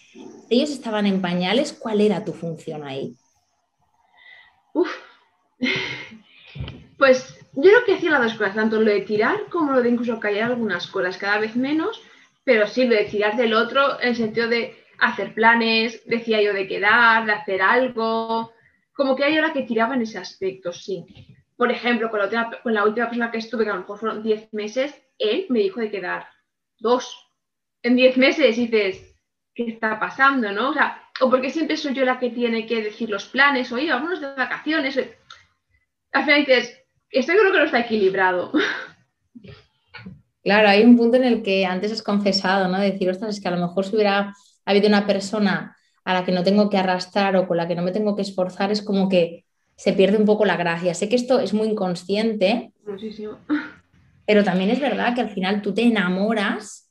ellos 0.51 0.71
estaban 0.71 1.07
en 1.07 1.23
pañales, 1.23 1.73
¿cuál 1.73 2.01
era 2.01 2.25
tu 2.25 2.33
función 2.33 2.83
ahí? 2.85 3.17
Uf. 4.75 4.91
Pues 6.99 7.39
yo 7.55 7.63
creo 7.63 7.85
que 7.87 7.95
hacía 7.95 8.11
las 8.11 8.23
dos 8.23 8.35
cosas, 8.35 8.57
tanto 8.57 8.81
lo 8.81 8.91
de 8.91 9.01
tirar 9.03 9.47
como 9.49 9.73
lo 9.73 9.81
de 9.81 9.91
incluso 9.91 10.21
callar 10.21 10.51
algunas 10.51 10.89
cosas, 10.89 11.17
cada 11.17 11.39
vez 11.39 11.57
menos, 11.57 12.03
pero 12.45 12.67
sí 12.67 12.85
lo 12.85 12.97
de 12.97 13.05
tirar 13.05 13.37
del 13.37 13.55
otro 13.55 14.01
en 14.03 14.09
el 14.09 14.17
sentido 14.17 14.49
de 14.49 14.80
hacer 15.01 15.35
planes, 15.35 16.03
decía 16.07 16.43
yo 16.43 16.53
de 16.53 16.69
quedar, 16.69 17.27
de 17.27 17.33
hacer 17.33 17.63
algo, 17.63 18.53
como 18.93 19.17
que 19.17 19.25
hay 19.25 19.37
ahora 19.37 19.53
que 19.53 19.63
tiraba 19.63 19.95
en 19.95 20.03
ese 20.03 20.19
aspecto, 20.19 20.73
sí. 20.73 21.05
Por 21.57 21.71
ejemplo, 21.71 22.11
con 22.11 22.21
la, 22.21 22.61
con 22.63 22.75
la 22.75 22.85
última 22.85 23.07
persona 23.07 23.31
que 23.31 23.39
estuve, 23.39 23.65
que 23.65 23.71
a 23.71 23.75
lo 23.75 23.81
mejor 23.81 23.99
fueron 23.99 24.23
10 24.23 24.53
meses, 24.53 24.95
él 25.19 25.47
me 25.49 25.61
dijo 25.61 25.81
de 25.81 25.91
quedar 25.91 26.27
dos. 26.79 27.29
En 27.83 27.97
10 27.97 28.17
meses 28.17 28.57
dices, 28.57 29.15
¿qué 29.55 29.69
está 29.69 29.99
pasando? 29.99 30.53
¿no? 30.53 30.71
O 30.71 30.75
sea, 30.75 31.03
o 31.21 31.31
porque 31.31 31.51
siempre 31.51 31.77
soy 31.77 31.95
yo 31.95 32.05
la 32.05 32.19
que 32.19 32.31
tiene 32.31 32.67
que 32.67 32.83
decir 32.83 33.11
los 33.11 33.27
planes, 33.27 33.73
oye, 33.73 33.91
vámonos 33.91 34.21
de 34.21 34.35
vacaciones. 34.35 34.99
Al 36.13 36.25
final 36.25 36.41
dices, 36.41 36.81
esto 37.11 37.33
yo 37.33 37.41
creo 37.41 37.53
que 37.53 37.59
no 37.59 37.65
está 37.65 37.81
equilibrado. 37.81 38.53
Claro, 40.43 40.69
hay 40.69 40.83
un 40.85 40.97
punto 40.97 41.19
en 41.19 41.25
el 41.25 41.43
que 41.43 41.67
antes 41.67 41.93
has 41.93 42.03
confesado, 42.03 42.67
¿no? 42.69 42.79
Decir, 42.79 43.11
ostras, 43.11 43.37
es 43.37 43.43
que 43.43 43.49
a 43.49 43.51
lo 43.57 43.67
mejor 43.67 43.85
si 43.85 43.95
hubiera 43.95 44.35
ha 44.65 44.71
habido 44.71 44.89
una 44.89 45.07
persona 45.07 45.77
a 46.05 46.15
la 46.15 46.25
que 46.25 46.33
no 46.33 46.43
tengo 46.43 46.71
que 46.71 46.79
arrastrar 46.79 47.37
o 47.37 47.47
con 47.47 47.57
la 47.57 47.69
que 47.69 47.75
no 47.75 47.83
me 47.83 47.93
tengo 47.93 48.17
que 48.17 48.23
esforzar, 48.23 48.73
es 48.73 48.83
como 48.83 49.09
que 49.09 49.45
se 49.77 49.93
pierde 49.93 50.19
un 50.19 50.27
poco 50.27 50.45
la 50.45 50.57
gracia. 50.57 50.95
Sé 50.95 51.09
que 51.09 51.17
esto 51.17 51.41
es 51.41 51.55
muy 51.55 51.69
inconsciente, 51.69 52.73
pero 54.27 54.45
también 54.45 54.71
es 54.71 54.81
verdad 54.81 55.15
que 55.15 55.23
al 55.23 55.31
final 55.31 55.63
tú 55.63 55.73
te 55.73 55.83
enamoras 55.83 56.91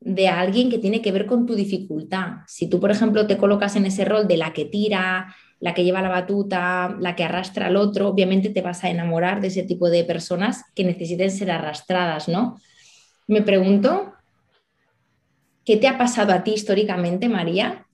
de 0.00 0.28
alguien 0.28 0.70
que 0.70 0.78
tiene 0.78 1.02
que 1.02 1.12
ver 1.12 1.26
con 1.26 1.44
tu 1.46 1.54
dificultad. 1.54 2.38
Si 2.46 2.68
tú, 2.68 2.80
por 2.80 2.90
ejemplo, 2.90 3.26
te 3.26 3.36
colocas 3.36 3.76
en 3.76 3.84
ese 3.84 4.04
rol 4.04 4.26
de 4.26 4.36
la 4.36 4.52
que 4.52 4.64
tira, 4.64 5.34
la 5.60 5.74
que 5.74 5.84
lleva 5.84 6.00
la 6.00 6.08
batuta, 6.08 6.96
la 6.98 7.14
que 7.14 7.24
arrastra 7.24 7.66
al 7.66 7.76
otro, 7.76 8.08
obviamente 8.08 8.48
te 8.48 8.62
vas 8.62 8.82
a 8.82 8.88
enamorar 8.88 9.40
de 9.40 9.48
ese 9.48 9.62
tipo 9.62 9.90
de 9.90 10.04
personas 10.04 10.64
que 10.74 10.84
necesiten 10.84 11.30
ser 11.30 11.50
arrastradas, 11.50 12.28
¿no? 12.28 12.58
Me 13.26 13.42
pregunto, 13.42 14.14
¿qué 15.64 15.76
te 15.76 15.88
ha 15.88 15.98
pasado 15.98 16.32
a 16.32 16.42
ti 16.44 16.52
históricamente, 16.52 17.28
María? 17.28 17.86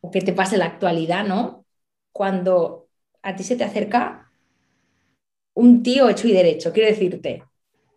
O 0.00 0.10
qué 0.10 0.20
te 0.20 0.32
pasa 0.32 0.54
en 0.54 0.60
la 0.60 0.66
actualidad, 0.66 1.26
¿no? 1.26 1.64
Cuando 2.12 2.88
a 3.22 3.36
ti 3.36 3.42
se 3.42 3.56
te 3.56 3.64
acerca 3.64 4.30
un 5.54 5.82
tío 5.82 6.08
hecho 6.08 6.28
y 6.28 6.32
derecho, 6.32 6.72
quiero 6.72 6.88
decirte, 6.88 7.42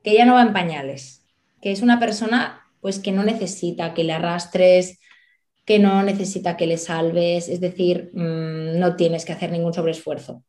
que 0.04 0.13
ya 0.13 0.26
no 0.26 0.36
va 0.36 0.41
en 0.41 0.54
pañales, 0.54 1.26
que 1.62 1.72
es 1.72 1.82
una 1.82 2.00
persona 2.00 2.65
pues 2.82 3.00
que 3.00 3.12
no 3.12 3.24
necesita 3.24 3.93
que 3.93 4.06
le 4.06 4.13
arrastres, 4.13 5.00
que 5.65 5.78
no 5.78 6.02
necesita 6.02 6.58
que 6.58 6.65
le 6.65 6.78
salves, 6.78 7.50
es 7.50 7.60
decir, 7.60 8.12
mm, 8.13 8.80
no 8.80 8.95
tienes 8.95 9.26
que 9.26 9.34
hacer 9.34 9.52
ningún 9.52 9.74
sobreesfuerzo. 9.74 10.43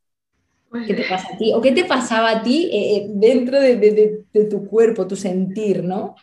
Pues 0.71 0.87
¿Qué 0.87 0.95
te 0.95 1.05
pasa 1.05 1.35
a 1.35 1.37
ti? 1.37 1.53
¿O 1.53 1.61
qué 1.61 1.73
te 1.73 1.85
pasaba 1.85 2.31
a 2.31 2.43
ti 2.43 2.71
eh, 2.73 2.97
eh, 2.97 3.07
dentro 3.09 3.61
de, 3.61 4.25
tu 4.49 4.67
cuerpo, 4.67 5.07
tu 5.07 5.17
sentir, 5.17 5.83
no? 5.83 6.15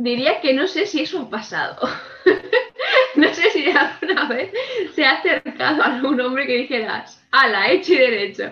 Diría 0.00 0.40
que 0.40 0.54
no 0.54 0.66
sé 0.66 0.86
si 0.86 1.02
eso 1.02 1.20
ha 1.20 1.28
pasado. 1.28 1.86
no 3.16 3.34
sé 3.34 3.50
si 3.50 3.66
alguna 3.70 4.26
vez 4.28 4.50
se 4.94 5.04
ha 5.04 5.18
acercado 5.18 5.82
a 5.82 5.96
algún 5.96 6.18
hombre 6.22 6.46
que 6.46 6.56
dijeras, 6.56 7.22
ala, 7.30 7.70
hecho 7.70 7.92
y 7.92 7.98
derecho. 7.98 8.44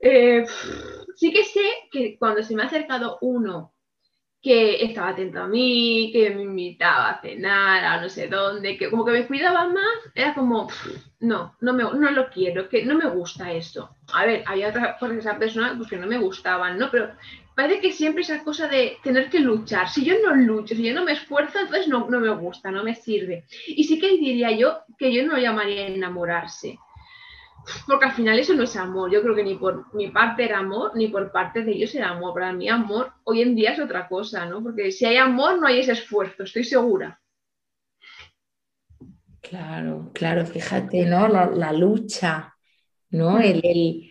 Eh, 0.00 0.44
sí 1.16 1.32
que 1.32 1.44
sé 1.44 1.64
que 1.90 2.18
cuando 2.18 2.42
se 2.42 2.54
me 2.54 2.62
ha 2.62 2.66
acercado 2.66 3.16
uno 3.22 3.72
que 4.42 4.84
estaba 4.84 5.10
atento 5.10 5.40
a 5.40 5.46
mí, 5.46 6.10
que 6.12 6.28
me 6.28 6.42
invitaba 6.42 7.08
a 7.08 7.20
cenar 7.22 7.82
a 7.82 8.00
no 8.02 8.10
sé 8.10 8.28
dónde, 8.28 8.76
que 8.76 8.90
como 8.90 9.06
que 9.06 9.12
me 9.12 9.26
cuidaba 9.26 9.66
más, 9.66 9.98
era 10.14 10.34
como, 10.34 10.68
no, 11.20 11.56
no, 11.60 11.72
me, 11.72 11.84
no 11.84 12.10
lo 12.10 12.28
quiero, 12.28 12.68
que 12.68 12.84
no 12.84 12.96
me 12.96 13.08
gusta 13.08 13.50
esto. 13.50 13.96
A 14.12 14.26
ver, 14.26 14.42
había 14.46 14.68
otras 14.68 14.98
cosas 14.98 15.16
esa 15.16 15.38
persona 15.38 15.74
pues, 15.74 15.88
que 15.88 15.96
no 15.96 16.06
me 16.06 16.18
gustaban, 16.18 16.78
¿no? 16.78 16.90
Pero 16.90 17.12
parece 17.62 17.80
que 17.80 17.92
siempre 17.92 18.22
esa 18.22 18.42
cosa 18.42 18.68
de 18.68 18.96
tener 19.02 19.30
que 19.30 19.40
luchar. 19.40 19.88
Si 19.88 20.04
yo 20.04 20.14
no 20.24 20.34
lucho, 20.34 20.74
si 20.74 20.82
yo 20.82 20.94
no 20.94 21.04
me 21.04 21.12
esfuerzo, 21.12 21.58
entonces 21.58 21.88
no, 21.88 22.08
no 22.08 22.20
me 22.20 22.30
gusta, 22.30 22.70
no 22.70 22.82
me 22.84 22.94
sirve. 22.94 23.44
Y 23.66 23.84
sí 23.84 23.98
que 23.98 24.16
diría 24.16 24.50
yo 24.52 24.80
que 24.98 25.12
yo 25.12 25.24
no 25.24 25.34
lo 25.34 25.42
llamaría 25.42 25.86
enamorarse 25.86 26.78
porque 27.86 28.06
al 28.06 28.12
final 28.12 28.38
eso 28.38 28.54
no 28.54 28.64
es 28.64 28.76
amor. 28.76 29.10
Yo 29.10 29.22
creo 29.22 29.34
que 29.34 29.44
ni 29.44 29.54
por 29.56 29.92
mi 29.94 30.08
parte 30.08 30.44
era 30.44 30.58
amor, 30.58 30.92
ni 30.94 31.08
por 31.08 31.30
parte 31.32 31.62
de 31.62 31.72
ellos 31.72 31.94
era 31.94 32.10
amor. 32.10 32.34
Para 32.34 32.52
mí 32.52 32.68
amor 32.68 33.12
hoy 33.24 33.42
en 33.42 33.54
día 33.54 33.72
es 33.72 33.80
otra 33.80 34.08
cosa, 34.08 34.46
¿no? 34.46 34.62
Porque 34.62 34.90
si 34.92 35.04
hay 35.04 35.16
amor 35.16 35.60
no 35.60 35.66
hay 35.66 35.80
ese 35.80 35.92
esfuerzo, 35.92 36.44
estoy 36.44 36.64
segura. 36.64 37.20
Claro, 39.40 40.10
claro, 40.14 40.46
fíjate, 40.46 41.06
¿no? 41.06 41.26
La, 41.26 41.72
lucha, 41.72 42.54
¿no? 43.10 43.40
El, 43.40 44.10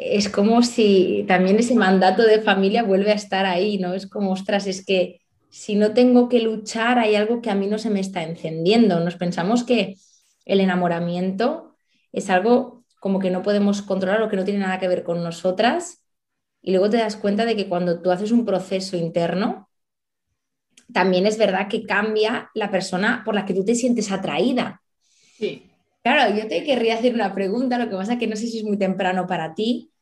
es 0.00 0.28
como 0.28 0.62
si 0.62 1.24
también 1.26 1.58
ese 1.58 1.74
mandato 1.74 2.22
de 2.22 2.40
familia 2.40 2.84
vuelve 2.84 3.10
a 3.10 3.16
estar 3.16 3.44
ahí, 3.46 3.78
¿no? 3.78 3.94
Es 3.94 4.06
como, 4.06 4.30
ostras, 4.30 4.68
es 4.68 4.86
que 4.86 5.20
si 5.50 5.74
no 5.74 5.92
tengo 5.92 6.28
que 6.28 6.40
luchar 6.40 7.00
hay 7.00 7.16
algo 7.16 7.42
que 7.42 7.50
a 7.50 7.56
mí 7.56 7.66
no 7.66 7.78
se 7.78 7.90
me 7.90 7.98
está 7.98 8.22
encendiendo. 8.22 9.00
Nos 9.00 9.16
pensamos 9.16 9.64
que 9.64 9.96
el 10.44 10.60
enamoramiento 10.60 11.74
es 12.12 12.30
algo 12.30 12.84
como 13.00 13.18
que 13.18 13.30
no 13.30 13.42
podemos 13.42 13.82
controlar 13.82 14.22
o 14.22 14.28
que 14.28 14.36
no 14.36 14.44
tiene 14.44 14.60
nada 14.60 14.78
que 14.78 14.86
ver 14.86 15.02
con 15.02 15.24
nosotras. 15.24 16.04
Y 16.62 16.70
luego 16.70 16.90
te 16.90 16.98
das 16.98 17.16
cuenta 17.16 17.44
de 17.44 17.56
que 17.56 17.68
cuando 17.68 18.00
tú 18.00 18.12
haces 18.12 18.30
un 18.30 18.44
proceso 18.44 18.96
interno, 18.96 19.68
también 20.92 21.26
es 21.26 21.38
verdad 21.38 21.68
que 21.68 21.86
cambia 21.86 22.50
la 22.54 22.70
persona 22.70 23.22
por 23.24 23.34
la 23.34 23.44
que 23.44 23.54
tú 23.54 23.64
te 23.64 23.74
sientes 23.74 24.12
atraída. 24.12 24.80
Sí. 25.36 25.67
Claro, 26.02 26.34
yo 26.34 26.48
te 26.48 26.64
querría 26.64 26.94
hacer 26.94 27.14
una 27.14 27.34
pregunta, 27.34 27.78
lo 27.78 27.90
que 27.90 27.96
pasa 27.96 28.14
es 28.14 28.18
que 28.18 28.26
no 28.26 28.36
sé 28.36 28.46
si 28.46 28.58
es 28.58 28.64
muy 28.64 28.78
temprano 28.78 29.26
para 29.26 29.54
ti. 29.54 29.92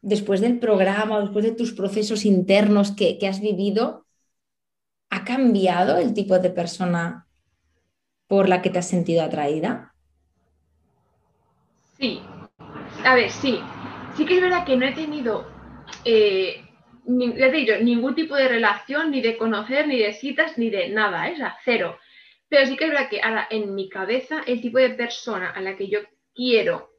Después 0.00 0.40
del 0.40 0.58
programa, 0.58 1.20
después 1.20 1.44
de 1.44 1.52
tus 1.52 1.72
procesos 1.72 2.24
internos 2.24 2.90
que, 2.90 3.18
has 3.26 3.40
vivido, 3.40 4.04
¿ha 5.10 5.24
cambiado 5.24 5.96
el 5.96 6.12
tipo 6.12 6.38
de 6.38 6.50
persona 6.50 7.28
por 8.26 8.48
la 8.48 8.62
que 8.62 8.70
te 8.70 8.80
has 8.80 8.88
sentido 8.88 9.22
atraída? 9.22 9.94
Sí, 11.98 12.20
a 13.04 13.14
ver, 13.14 13.30
sí. 13.30 13.60
Sí 14.16 14.26
que 14.26 14.34
es 14.34 14.42
verdad 14.42 14.64
que 14.66 14.76
no 14.76 14.84
he 14.86 14.92
tenido, 14.92 15.46
eh, 16.04 16.64
ya 17.06 17.50
te 17.50 17.56
digo, 17.56 17.74
ningún 17.80 18.14
tipo 18.16 18.34
de 18.34 18.48
relación, 18.48 19.12
ni 19.12 19.20
de 19.20 19.36
conocer, 19.36 19.86
ni 19.86 19.98
de 19.98 20.12
citas, 20.14 20.58
ni 20.58 20.68
de 20.68 20.88
nada, 20.88 21.28
¿eh? 21.28 21.36
o 21.40 21.48
cero. 21.64 21.96
Pero 22.52 22.66
sí 22.66 22.76
que 22.76 22.84
es 22.84 22.90
verdad 22.90 23.08
que 23.08 23.22
ahora 23.22 23.46
en 23.48 23.74
mi 23.74 23.88
cabeza 23.88 24.42
el 24.46 24.60
tipo 24.60 24.76
de 24.76 24.90
persona 24.90 25.52
a 25.52 25.62
la 25.62 25.74
que 25.74 25.88
yo 25.88 26.00
quiero 26.34 26.90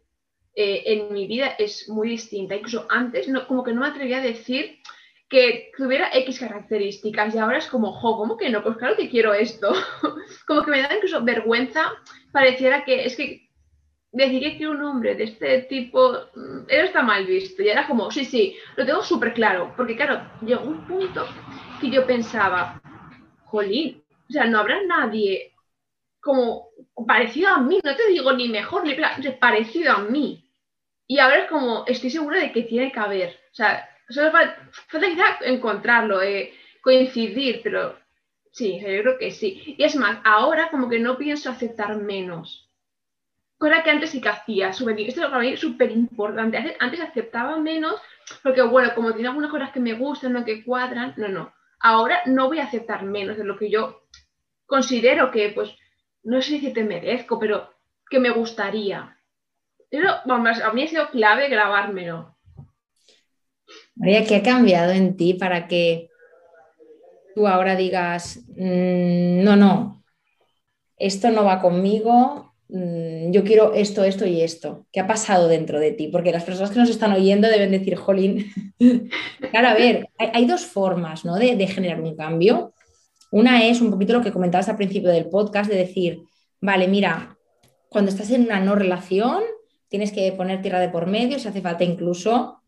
eh, 0.56 0.82
en 0.88 1.14
mi 1.14 1.28
vida 1.28 1.50
es 1.60 1.88
muy 1.90 2.10
distinta. 2.10 2.56
Incluso 2.56 2.88
antes 2.90 3.28
no, 3.28 3.46
como 3.46 3.64
que 3.64 3.72
no 3.72 3.82
me 3.82 3.88
atrevía 3.88 4.18
a 4.18 4.22
decir 4.22 4.80
que 5.30 5.70
tuviera 5.78 6.10
X 6.12 6.40
características 6.40 7.36
y 7.36 7.38
ahora 7.38 7.60
es 7.60 7.68
como, 7.68 7.92
jo, 7.92 8.18
¿cómo 8.18 8.36
que 8.36 8.50
no? 8.50 8.64
Pues 8.64 8.78
claro 8.78 8.96
que 8.98 9.12
quiero 9.12 9.32
esto. 9.36 9.72
como 10.48 10.64
que 10.64 10.72
me 10.72 10.82
da 10.82 10.96
incluso 10.96 11.24
vergüenza, 11.24 11.92
pareciera 12.32 12.84
que 12.84 13.06
es 13.06 13.16
que 13.16 13.48
decir 14.12 14.58
que 14.58 14.68
un 14.68 14.82
hombre 14.82 15.14
de 15.14 15.26
este 15.26 15.62
tipo, 15.70 16.14
mm, 16.34 16.64
eso 16.68 16.86
está 16.86 17.04
mal 17.04 17.28
visto. 17.28 17.62
Y 17.62 17.70
era 17.70 17.86
como, 17.86 18.10
sí, 18.10 18.26
sí, 18.26 18.58
lo 18.76 18.88
tengo 18.88 19.04
súper 19.04 19.36
claro, 19.36 19.72
porque 19.78 19.96
claro, 19.96 20.20
llegó 20.42 20.64
un 20.64 20.88
punto 20.88 21.28
que 21.80 21.92
yo 21.92 22.08
pensaba, 22.08 22.82
jolín, 23.46 24.03
sea, 24.34 24.46
no 24.46 24.60
habrá 24.60 24.84
nadie 24.84 25.54
como 26.20 26.70
parecido 27.08 27.50
a 27.50 27.60
mí, 27.60 27.80
no 27.84 27.96
te 27.96 28.08
digo 28.08 28.34
ni 28.34 28.50
mejor 28.50 28.84
ni 28.86 28.96
parecido 29.40 29.94
a 29.94 30.00
mí. 30.00 30.50
Y 31.08 31.20
ahora 31.20 31.44
es 31.44 31.50
como, 31.50 31.86
estoy 31.88 32.10
segura 32.10 32.40
de 32.40 32.52
que 32.52 32.64
tiene 32.64 32.92
que 32.92 33.00
haber. 33.00 33.40
O 33.52 33.56
sea, 33.56 33.90
Solo 34.10 34.32
falta 34.32 35.38
encontrarlo, 35.42 36.22
eh, 36.22 36.54
coincidir, 36.82 37.62
pero 37.64 37.98
sí, 38.52 38.80
yo 38.80 39.02
creo 39.02 39.18
que 39.18 39.32
sí. 39.32 39.76
Y 39.78 39.84
es 39.84 39.96
más, 39.96 40.20
ahora 40.24 40.70
como 40.70 40.90
que 40.90 41.00
no 41.00 41.18
pienso 41.18 41.50
aceptar 41.50 41.96
menos. 41.98 42.70
Cosa 43.58 43.82
que 43.82 43.92
antes 43.92 44.12
sí 44.12 44.22
que 44.22 44.30
hacía. 44.30 44.70
Esto 44.70 44.90
es 44.90 45.16
para 45.16 45.40
mí 45.40 45.56
súper 45.58 45.92
importante. 45.92 46.78
Antes 46.80 47.00
aceptaba 47.00 47.58
menos 47.58 47.96
porque, 48.44 48.62
bueno, 48.62 48.94
como 48.94 49.14
tiene 49.14 49.30
algunas 49.30 49.52
cosas 49.52 49.72
que 49.72 49.80
me 49.80 49.94
gustan, 49.94 50.34
no 50.34 50.46
que 50.46 50.64
cuadran, 50.64 51.14
no, 51.18 51.30
no. 51.30 51.54
Ahora 51.80 52.22
no 52.26 52.48
voy 52.48 52.60
a 52.60 52.66
aceptar 52.66 53.04
menos 53.04 53.38
de 53.38 53.46
lo 53.46 53.58
que 53.58 53.70
yo 53.70 54.03
considero 54.66 55.32
que, 55.32 55.50
pues, 55.50 55.76
no 56.24 56.42
sé 56.42 56.60
si 56.60 56.72
te 56.72 56.84
merezco, 56.84 57.40
pero 57.40 57.70
que 58.10 58.20
me 58.20 58.30
gustaría. 58.30 59.18
Eso, 59.90 60.08
a 60.10 60.74
mí 60.74 60.84
ha 60.84 60.88
sido 60.88 61.10
clave 61.10 61.50
grabármelo. 61.50 62.36
María, 63.96 64.24
¿qué 64.26 64.38
ha 64.38 64.44
cambiado 64.44 64.92
en 64.92 65.16
ti 65.18 65.34
para 65.36 65.68
que 65.68 66.10
tú 67.36 67.48
ahora 67.48 67.76
digas, 67.76 68.40
mm, 68.56 69.44
no, 69.44 69.56
no, 69.56 70.04
esto 70.98 71.30
no 71.32 71.44
va 71.44 71.62
conmigo, 71.62 72.54
mm, 72.70 73.32
yo 73.32 73.44
quiero 73.44 73.74
esto, 73.74 74.04
esto 74.04 74.26
y 74.26 74.42
esto? 74.42 74.88
¿Qué 74.92 75.00
ha 75.00 75.08
pasado 75.08 75.48
dentro 75.48 75.80
de 75.80 75.92
ti? 75.92 76.08
Porque 76.08 76.32
las 76.32 76.44
personas 76.44 76.72
que 76.72 76.80
nos 76.80 76.90
están 76.90 77.14
oyendo 77.14 77.48
deben 77.48 77.72
decir, 77.72 77.96
jolín, 77.96 78.52
claro, 79.52 79.70
a 79.70 79.74
ver, 79.74 80.10
hay, 80.18 80.46
dos 80.46 80.66
formas 80.66 81.26
¿no? 81.26 81.36
de, 81.36 81.56
de 81.56 81.68
generar 81.68 82.02
un 82.02 82.16
cambio. 82.16 82.74
Una 83.34 83.66
es 83.66 83.82
un 83.82 83.92
poquito 83.92 84.14
lo 84.14 84.22
que 84.22 84.32
comentabas 84.32 84.70
al 84.70 84.78
principio 84.78 85.10
del 85.10 85.30
podcast, 85.30 85.70
de 85.70 85.78
decir, 85.78 86.24
vale, 86.62 86.88
mira, 86.88 87.38
cuando 87.90 88.12
estás 88.12 88.32
en 88.32 88.44
una 88.44 88.60
no 88.60 88.76
relación, 88.76 89.44
tienes 89.90 90.12
que 90.12 90.32
poner 90.32 90.62
tierra 90.62 90.80
de 90.80 90.90
por 90.90 91.08
medio, 91.08 91.40
si 91.40 91.48
hace 91.48 91.62
falta 91.62 91.84
incluso 91.84 92.64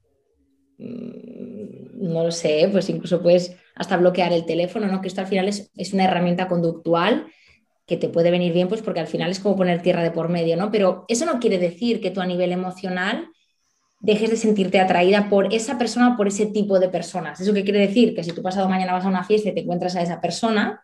Mm, 0.78 2.12
no 2.14 2.24
lo 2.24 2.32
sé, 2.32 2.68
pues 2.72 2.90
incluso 2.90 3.22
puedes 3.22 3.56
hasta 3.76 3.98
bloquear 3.98 4.34
el 4.34 4.46
teléfono, 4.46 4.88
¿no? 4.88 5.02
Que 5.02 5.08
esto 5.08 5.22
al 5.22 5.28
final 5.28 5.48
es, 5.48 5.72
una 5.94 6.06
herramienta 6.06 6.48
conductual 6.48 7.28
que 7.86 7.98
te 7.98 8.10
puede 8.10 8.32
venir 8.32 8.54
bien, 8.54 8.68
pues 8.68 8.82
porque 8.82 9.00
al 9.00 9.08
final 9.08 9.32
es 9.32 9.40
como 9.40 9.56
poner 9.56 9.82
tierra 9.82 10.04
de 10.04 10.12
por 10.12 10.30
medio, 10.30 10.58
¿no? 10.58 10.72
Pero 10.72 11.06
eso 11.08 11.26
no 11.26 11.40
quiere 11.40 11.58
decir 11.60 12.02
que 12.02 12.12
tú 12.12 12.22
a 12.22 12.26
nivel 12.26 12.52
emocional 12.52 13.30
dejes 14.00 14.30
de 14.30 14.38
sentirte 14.38 14.80
atraída 14.80 15.30
por 15.30 15.54
esa 15.54 15.78
persona 15.78 16.14
o 16.14 16.18
por 16.18 16.28
ese 16.28 16.46
tipo 16.48 16.80
de 16.80 16.90
personas. 16.90 17.40
¿Eso 17.40 17.54
qué 17.54 17.64
quiere 17.64 17.80
decir? 17.80 18.16
Que 18.16 18.24
si 18.24 18.32
tú 18.32 18.42
pasado 18.42 18.70
mañana 18.70 18.94
vas 18.94 19.06
a 19.06 19.10
una 19.10 19.24
fiesta 19.24 19.50
y 19.50 19.54
te 19.54 19.62
encuentras 19.62 19.96
a 19.96 20.02
esa 20.02 20.22
persona, 20.22 20.82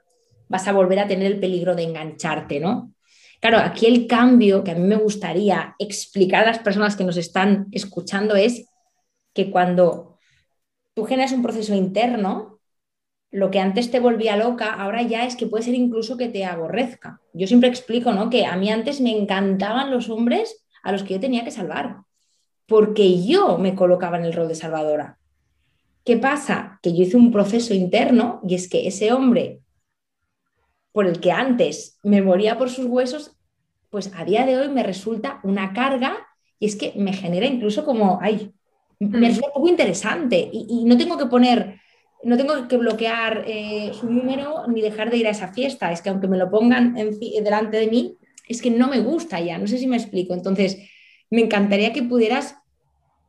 vas 0.47 0.67
a 0.67 0.74
volver 0.74 1.00
a 1.00 1.08
tener 1.08 1.32
el 1.32 1.39
peligro 1.39 1.76
de 1.76 1.84
engancharte, 1.84 2.60
¿no? 2.60 2.93
Claro, 3.39 3.58
aquí 3.58 3.88
el 3.88 4.08
cambio 4.08 4.63
que 4.63 4.71
a 4.71 4.76
mí 4.76 4.82
me 4.82 4.97
gustaría 4.97 5.76
explicar 5.80 6.43
a 6.43 6.47
las 6.47 6.60
personas 6.60 6.95
que 6.95 7.04
nos 7.04 7.17
están 7.17 7.67
escuchando 7.71 8.36
es 8.36 8.67
que 9.34 9.50
cuando 9.50 10.19
tú 10.93 11.06
generas 11.06 11.32
un 11.32 11.41
proceso 11.41 11.74
interno, 11.74 12.60
lo 13.32 13.50
que 13.50 13.60
antes 13.60 13.89
te 13.89 14.00
volvía 14.00 14.36
loca, 14.36 14.74
ahora 14.74 15.02
ya 15.04 15.26
es 15.26 15.36
que 15.36 15.47
puede 15.47 15.63
ser 15.63 15.74
incluso 15.74 16.17
que 16.17 16.28
te 16.28 16.45
aborrezca. 16.45 17.21
Yo 17.34 17.47
siempre 17.47 17.69
explico, 17.69 18.12
¿no? 18.12 18.30
Que 18.30 18.45
a 18.45 18.58
mí 18.58 18.69
antes 18.69 19.00
me 19.00 19.17
encantaban 19.17 19.89
los 19.89 20.10
hombres 20.10 20.65
a 20.84 20.91
los 20.91 21.04
que 21.04 21.13
yo 21.13 21.19
tenía 21.19 21.45
que 21.45 21.52
salvar, 21.52 21.97
porque 22.72 23.22
yo 23.22 23.58
me 23.58 23.76
colocaba 23.76 24.18
en 24.18 24.24
el 24.24 24.32
rol 24.32 24.48
de 24.48 24.56
salvadora. 24.56 25.18
¿Qué 26.06 26.16
pasa? 26.16 26.80
Que 26.82 26.96
yo 26.96 27.04
hice 27.04 27.18
un 27.18 27.30
proceso 27.30 27.74
interno 27.74 28.40
y 28.48 28.56
es 28.56 28.70
que 28.70 28.88
ese 28.88 29.12
hombre 29.12 29.60
por 30.94 31.06
el 31.06 31.20
que 31.20 31.34
antes 31.34 32.00
me 32.02 32.22
moría 32.22 32.58
por 32.58 32.70
sus 32.70 32.86
huesos, 32.86 33.36
pues 33.90 34.10
a 34.16 34.24
día 34.24 34.46
de 34.46 34.58
hoy 34.58 34.70
me 34.70 34.84
resulta 34.84 35.42
una 35.44 35.74
carga 35.74 36.16
y 36.60 36.66
es 36.66 36.78
que 36.78 36.94
me 36.96 37.12
genera 37.12 37.46
incluso 37.46 37.84
como, 37.84 38.20
ay, 38.22 38.54
me 39.00 39.20
mm. 39.20 39.22
resulta 39.22 39.48
un 39.48 39.54
poco 39.54 39.68
interesante 39.68 40.50
y, 40.54 40.86
no 40.86 40.98
tengo 40.98 41.18
que 41.18 41.26
poner, 41.26 41.82
no 42.24 42.38
tengo 42.38 42.70
que 42.70 42.78
bloquear 42.78 43.44
eh, 43.48 43.92
su 43.94 44.10
número 44.10 44.66
ni 44.68 44.80
dejar 44.80 45.12
de 45.12 45.18
ir 45.18 45.28
a 45.28 45.32
esa 45.32 45.52
fiesta, 45.52 45.92
es 45.92 46.02
que 46.02 46.10
aunque 46.10 46.30
me 46.30 46.38
lo 46.38 46.50
pongan 46.50 46.94
delante 46.94 47.76
de 47.76 47.88
mí, 47.88 48.18
es 48.48 48.62
que 48.62 48.72
no 48.72 48.88
me 48.88 49.02
gusta 49.02 49.42
ya, 49.42 49.58
no 49.58 49.68
sé 49.68 49.78
si 49.78 49.88
me 49.88 49.98
explico. 49.98 50.34
Entonces, 50.34 50.78
me 51.30 51.42
encantaría 51.42 51.94
que 51.94 52.04
pudieras 52.04 52.61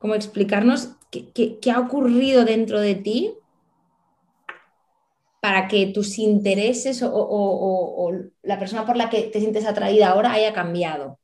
como 0.02 0.16
explicarnos 0.16 0.96
qué, 1.12 1.58
ha 1.72 1.78
ocurrido 1.78 2.44
dentro 2.44 2.80
de 2.80 2.96
ti 2.96 3.34
para 5.40 5.68
que 5.68 5.92
tus 5.94 6.18
intereses 6.18 7.04
o, 7.04 8.12
la 8.42 8.58
persona 8.58 8.84
por 8.84 8.96
la 8.96 9.08
que 9.08 9.22
te 9.22 9.38
sientes 9.38 9.64
atraída 9.64 10.08
ahora 10.08 10.32
haya 10.32 10.52
cambiado? 10.52 11.20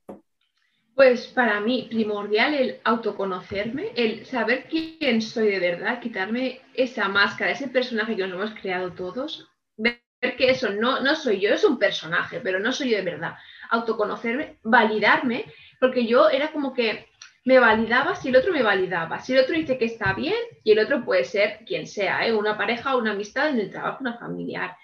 Pues 0.94 1.26
para 1.26 1.60
mí, 1.60 1.88
primordial 1.90 2.54
el 2.54 2.80
autoconocerme, 2.84 3.90
el 3.96 4.24
saber 4.26 4.68
quién 4.68 5.22
soy 5.22 5.48
de 5.48 5.58
verdad, 5.58 6.00
quitarme 6.00 6.60
esa 6.74 7.08
máscara, 7.08 7.50
ese 7.50 7.66
personaje 7.66 8.14
que 8.14 8.26
nos 8.28 8.32
hemos 8.32 8.60
creado 8.60 8.92
todos, 8.92 9.48
ver 9.76 10.00
que 10.36 10.50
eso 10.50 10.70
no, 10.70 11.00
no 11.00 11.16
soy 11.16 11.40
yo, 11.40 11.50
es 11.50 11.64
un 11.64 11.80
personaje, 11.80 12.40
pero 12.40 12.60
no 12.60 12.70
soy 12.72 12.90
yo 12.90 12.98
de 12.98 13.02
verdad. 13.02 13.34
Autoconocerme, 13.70 14.58
validarme, 14.62 15.46
porque 15.80 16.06
yo 16.06 16.28
era 16.30 16.52
como 16.52 16.72
que 16.72 17.06
me 17.48 17.58
validaba 17.58 18.14
si 18.14 18.28
el 18.28 18.36
otro 18.36 18.52
me 18.52 18.62
validaba. 18.62 19.20
Si 19.20 19.32
el 19.32 19.42
otro 19.42 19.54
dice 19.54 19.78
que 19.78 19.86
está 19.86 20.12
bien 20.12 20.36
y 20.64 20.72
el 20.72 20.80
otro 20.80 21.02
puede 21.02 21.24
ser 21.24 21.60
quien 21.64 21.86
sea, 21.86 22.26
¿eh? 22.26 22.34
una 22.34 22.58
pareja, 22.58 22.94
una 22.94 23.12
amistad, 23.12 23.48
en 23.48 23.58
el 23.58 23.70
trabajo, 23.70 24.02
una 24.02 24.18
familiar. 24.18 24.76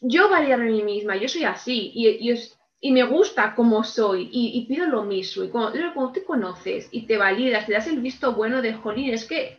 Yo 0.00 0.30
validarme 0.30 0.68
a 0.68 0.70
mí 0.70 0.84
misma, 0.84 1.16
yo 1.16 1.28
soy 1.28 1.42
así 1.42 1.90
y, 1.92 2.32
y, 2.80 2.92
me 2.92 3.02
gusta 3.02 3.56
como 3.56 3.82
soy 3.82 4.30
y, 4.32 4.64
pido 4.66 4.86
lo 4.86 5.02
mismo. 5.02 5.42
Y 5.42 5.48
cuando, 5.48 5.72
cuando, 5.92 6.12
te 6.12 6.22
conoces 6.22 6.88
y 6.92 7.08
te 7.08 7.18
validas, 7.18 7.66
te 7.66 7.72
das 7.72 7.88
el 7.88 8.00
visto 8.00 8.32
bueno 8.32 8.62
de, 8.62 8.74
jolín, 8.74 9.12
es 9.12 9.24
que 9.24 9.58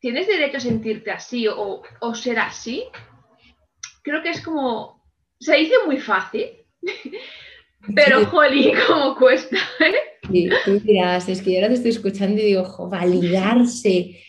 tienes 0.00 0.26
derecho 0.26 0.56
a 0.56 0.60
sentirte 0.60 1.10
así 1.10 1.46
o, 1.48 1.82
o 2.00 2.14
ser 2.14 2.38
así, 2.38 2.84
creo 4.02 4.22
que 4.22 4.30
es 4.30 4.40
como, 4.40 5.04
se 5.38 5.54
dice 5.56 5.74
muy 5.84 5.98
fácil, 5.98 6.48
pero 7.94 8.24
jolín, 8.24 8.74
como 8.88 9.14
cuesta. 9.16 9.58
¿eh? 9.80 10.15
Y 10.30 10.48
tú 10.64 10.80
dirás, 10.80 11.28
es 11.28 11.42
que 11.42 11.52
yo 11.52 11.56
ahora 11.58 11.68
te 11.68 11.74
estoy 11.74 11.90
escuchando 11.90 12.40
y 12.40 12.46
digo, 12.46 12.88
validarse, 12.88 14.20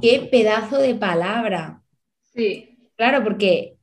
qué 0.00 0.28
pedazo 0.30 0.78
de 0.78 0.94
palabra. 0.94 1.82
Sí. 2.34 2.76
Claro, 2.96 3.22
porque 3.22 3.76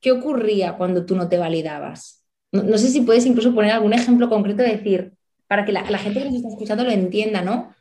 ¿qué 0.00 0.12
ocurría 0.12 0.76
cuando 0.76 1.06
tú 1.06 1.16
no 1.16 1.28
te 1.28 1.38
validabas? 1.38 2.24
No, 2.50 2.78
sé 2.78 2.88
si 2.88 3.02
puedes 3.02 3.26
incluso 3.26 3.54
poner 3.54 3.72
algún 3.72 3.92
ejemplo 3.92 4.28
concreto 4.28 4.62
de 4.62 4.76
decir, 4.76 5.12
para 5.46 5.64
que 5.64 5.72
la, 5.72 5.84
gente 5.84 6.20
que 6.20 6.26
nos 6.26 6.36
está 6.36 6.48
escuchando 6.48 6.84
lo 6.84 6.90
entienda, 6.90 7.42
¿no? 7.42 7.74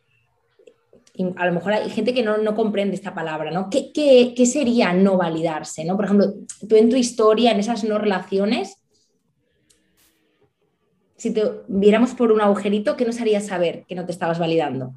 a 1.36 1.48
lo 1.48 1.54
mejor 1.54 1.74
hay 1.74 1.90
gente 1.90 2.14
que 2.14 2.22
no, 2.22 2.56
comprende 2.56 2.96
esta 2.96 3.16
palabra, 3.16 3.50
¿no? 3.50 3.72
¿Qué, 3.72 3.92
¿Qué, 3.92 4.34
qué, 4.36 4.46
sería 4.46 4.94
no 4.94 5.18
validarse, 5.18 5.84
¿no? 5.84 5.96
Por 5.96 6.06
ejemplo, 6.06 6.34
tú 6.70 6.76
en 6.76 6.90
tu 6.90 6.96
historia, 6.96 7.52
en 7.52 7.60
esas 7.60 7.84
no 7.84 7.98
relaciones, 7.98 8.77
si 11.18 11.34
te 11.34 11.44
viéramos 11.68 12.14
por 12.14 12.32
un 12.32 12.42
agujerito, 12.42 12.96
¿qué 12.96 13.06
nos 13.06 13.20
haría 13.20 13.42
saber 13.42 13.86
que 13.88 13.96
no 13.96 14.06
te 14.06 14.12
estabas 14.12 14.40
validando? 14.40 14.94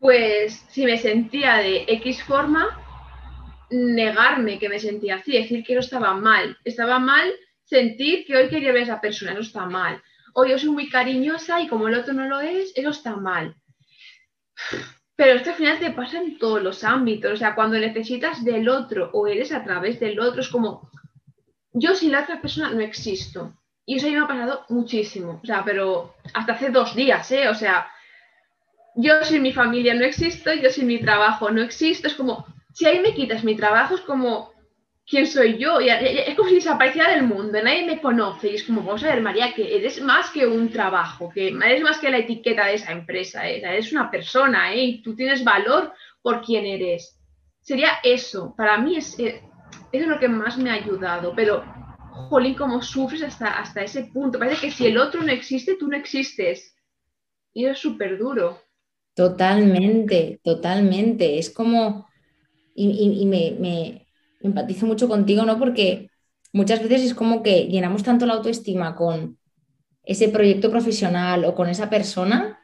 Pues 0.00 0.64
si 0.68 0.84
me 0.84 0.96
sentía 0.96 1.56
de 1.56 1.84
X 1.86 2.22
forma, 2.24 2.66
negarme 3.70 4.58
que 4.58 4.68
me 4.68 4.78
sentía 4.78 5.16
así, 5.16 5.32
decir 5.32 5.64
que 5.64 5.74
no 5.74 5.80
estaba 5.80 6.14
mal. 6.14 6.56
Estaba 6.64 6.98
mal 6.98 7.30
sentir 7.64 8.24
que 8.24 8.36
hoy 8.36 8.48
quería 8.48 8.72
ver 8.72 8.82
a 8.82 8.84
esa 8.84 9.00
persona, 9.00 9.32
eso 9.32 9.42
está 9.42 9.66
mal. 9.66 10.02
O 10.34 10.46
yo 10.46 10.58
soy 10.58 10.70
muy 10.70 10.88
cariñosa 10.88 11.60
y 11.60 11.68
como 11.68 11.88
el 11.88 11.94
otro 11.94 12.14
no 12.14 12.26
lo 12.26 12.40
es, 12.40 12.72
eso 12.74 12.90
está 12.90 13.16
mal. 13.16 13.54
Pero 15.16 15.32
esto 15.32 15.50
al 15.50 15.56
final 15.56 15.78
te 15.78 15.90
pasa 15.90 16.18
en 16.18 16.38
todos 16.38 16.62
los 16.62 16.84
ámbitos. 16.84 17.32
O 17.32 17.36
sea, 17.36 17.54
cuando 17.54 17.76
necesitas 17.76 18.44
del 18.44 18.68
otro 18.68 19.10
o 19.12 19.26
eres 19.26 19.52
a 19.52 19.64
través 19.64 19.98
del 20.00 20.20
otro, 20.20 20.40
es 20.40 20.48
como, 20.48 20.90
yo 21.72 21.94
sin 21.94 22.12
la 22.12 22.22
otra 22.22 22.40
persona 22.40 22.70
no 22.70 22.80
existo. 22.80 23.52
Y 23.88 23.96
eso 23.96 24.06
ya 24.06 24.18
me 24.18 24.24
ha 24.24 24.28
pasado 24.28 24.66
muchísimo. 24.68 25.40
O 25.42 25.46
sea, 25.46 25.64
pero 25.64 26.14
hasta 26.34 26.52
hace 26.52 26.68
dos 26.68 26.94
días, 26.94 27.32
¿eh? 27.32 27.48
O 27.48 27.54
sea, 27.54 27.88
yo 28.94 29.24
sin 29.24 29.40
mi 29.40 29.50
familia 29.50 29.94
no 29.94 30.04
existo, 30.04 30.52
yo 30.52 30.68
sin 30.68 30.86
mi 30.86 31.00
trabajo 31.00 31.50
no 31.50 31.62
existo. 31.62 32.06
Es 32.06 32.12
como, 32.12 32.44
si 32.74 32.84
ahí 32.84 33.00
me 33.00 33.14
quitas 33.14 33.44
mi 33.44 33.56
trabajo, 33.56 33.94
es 33.94 34.02
como, 34.02 34.52
¿quién 35.06 35.26
soy 35.26 35.56
yo? 35.56 35.80
Y 35.80 35.88
es 35.88 36.34
como 36.34 36.50
si 36.50 36.56
desapareciera 36.56 37.12
del 37.12 37.22
mundo, 37.22 37.62
nadie 37.62 37.86
me 37.86 37.98
conoce. 38.02 38.50
Y 38.50 38.56
es 38.56 38.64
como, 38.64 38.82
vamos 38.82 39.02
a 39.04 39.14
ver, 39.14 39.22
María, 39.22 39.54
que 39.54 39.74
eres 39.74 40.02
más 40.02 40.28
que 40.28 40.46
un 40.46 40.68
trabajo, 40.68 41.30
que 41.30 41.48
eres 41.48 41.80
más 41.80 41.96
que 41.96 42.10
la 42.10 42.18
etiqueta 42.18 42.66
de 42.66 42.74
esa 42.74 42.92
empresa, 42.92 43.48
¿eh? 43.48 43.62
eres 43.64 43.90
una 43.90 44.10
persona, 44.10 44.70
¿eh? 44.74 44.84
Y 44.84 45.02
tú 45.02 45.16
tienes 45.16 45.42
valor 45.42 45.94
por 46.20 46.42
quién 46.42 46.66
eres. 46.66 47.18
Sería 47.62 48.00
eso. 48.02 48.54
Para 48.54 48.76
mí 48.76 48.98
es, 48.98 49.18
eh, 49.18 49.40
es 49.92 50.06
lo 50.06 50.18
que 50.18 50.28
más 50.28 50.58
me 50.58 50.68
ha 50.68 50.74
ayudado. 50.74 51.32
Pero 51.34 51.64
jolín, 52.28 52.54
cómo 52.54 52.82
sufres 52.82 53.22
hasta, 53.22 53.58
hasta 53.58 53.82
ese 53.82 54.04
punto. 54.04 54.38
Parece 54.38 54.66
que 54.66 54.72
si 54.72 54.86
el 54.86 54.98
otro 54.98 55.22
no 55.22 55.32
existe, 55.32 55.76
tú 55.76 55.88
no 55.88 55.96
existes. 55.96 56.74
Y 57.52 57.64
es 57.66 57.78
súper 57.78 58.18
duro. 58.18 58.60
Totalmente, 59.14 60.40
totalmente. 60.44 61.38
Es 61.38 61.50
como, 61.50 62.06
y, 62.74 63.26
me, 63.26 64.06
empatizo 64.40 64.86
mucho 64.86 65.08
contigo, 65.08 65.44
¿no? 65.44 65.58
Porque 65.58 66.08
muchas 66.52 66.80
veces 66.80 67.02
es 67.02 67.14
como 67.14 67.42
que 67.42 67.66
llenamos 67.66 68.04
tanto 68.04 68.26
la 68.26 68.34
autoestima 68.34 68.94
con 68.94 69.38
ese 70.04 70.28
proyecto 70.28 70.70
profesional 70.70 71.44
o 71.44 71.54
con 71.56 71.68
esa 71.68 71.90
persona 71.90 72.60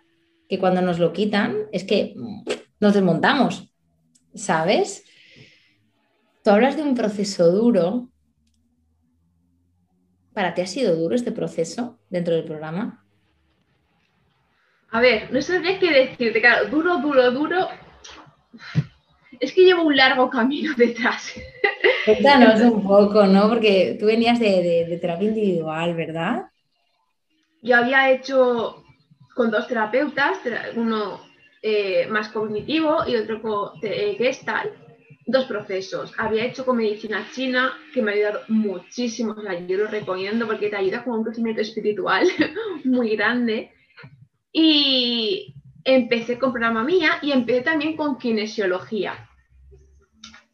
que 0.49 0.61
cuando 0.61 0.81
nos 0.81 1.01
lo 1.01 1.13
quitan 1.13 1.57
es 1.73 1.83
que 1.83 2.15
nos 2.79 2.95
desmontamos, 2.95 3.75
¿sabes? 4.35 5.05
Tú 6.45 6.51
hablas 6.51 6.77
de 6.77 6.83
un 6.83 6.95
proceso 6.95 7.51
duro 7.51 8.13
¿Para 10.35 10.53
ti 10.53 10.63
ha 10.63 10.67
sido 10.67 10.97
duro 10.97 11.15
este 11.15 11.31
proceso 11.31 11.97
dentro 12.11 12.35
del 12.35 12.45
programa? 12.45 13.05
A 14.91 15.01
ver, 15.01 15.33
no 15.33 15.41
sabría 15.41 15.79
qué 15.79 15.91
decirte, 15.91 16.41
claro, 16.41 16.69
duro, 16.69 16.99
duro, 16.99 17.31
duro. 17.31 17.69
Es 19.39 19.53
que 19.53 19.65
llevo 19.65 19.85
un 19.85 19.97
largo 19.97 20.29
camino 20.29 20.75
detrás. 20.77 21.35
Cuéntanos 22.05 22.61
un 22.61 22.87
poco, 22.87 23.27
¿no? 23.27 23.49
Porque 23.49 23.97
tú 23.99 24.07
venías 24.07 24.41
de, 24.41 24.99
terapia 25.01 25.29
individual, 25.29 25.95
¿verdad? 25.95 26.47
Yo 27.63 27.77
había 27.77 28.11
hecho 28.11 28.85
con 29.35 29.51
dos 29.51 29.67
terapeutas, 29.69 30.39
uno 30.77 31.21
eh, 31.63 32.07
más 32.09 32.29
cognitivo 32.29 33.07
y 33.07 33.17
otro 33.17 33.41
con 33.41 33.71
eh, 33.83 34.17
Gestalt 34.19 34.84
dos 35.27 35.47
procesos. 35.47 36.13
Había 36.19 36.45
hecho 36.45 36.65
con 36.65 36.77
medicina 36.77 37.27
china, 37.33 37.77
que 37.93 38.03
me 38.03 38.13
ha 38.13 38.15
ayudado 38.15 38.41
muchísimo, 38.49 39.35
yo 39.67 39.79
lo 39.79 39.87
recomiendo 39.87 40.47
porque 40.47 40.69
te 40.69 40.77
ayuda 40.77 41.05
con 41.05 41.19
un 41.19 41.25
crecimiento 41.25 41.63
espiritual 41.63 42.29
muy 42.85 43.17
grande. 43.17 43.73
Y 44.53 45.55
empecé 45.83 46.39
con 46.39 46.53
programa 46.53 46.85
mía 46.85 47.19
y 47.23 47.33
empecé 47.33 47.63
también 47.63 47.97
con 47.97 48.19
kinesiología, 48.19 49.29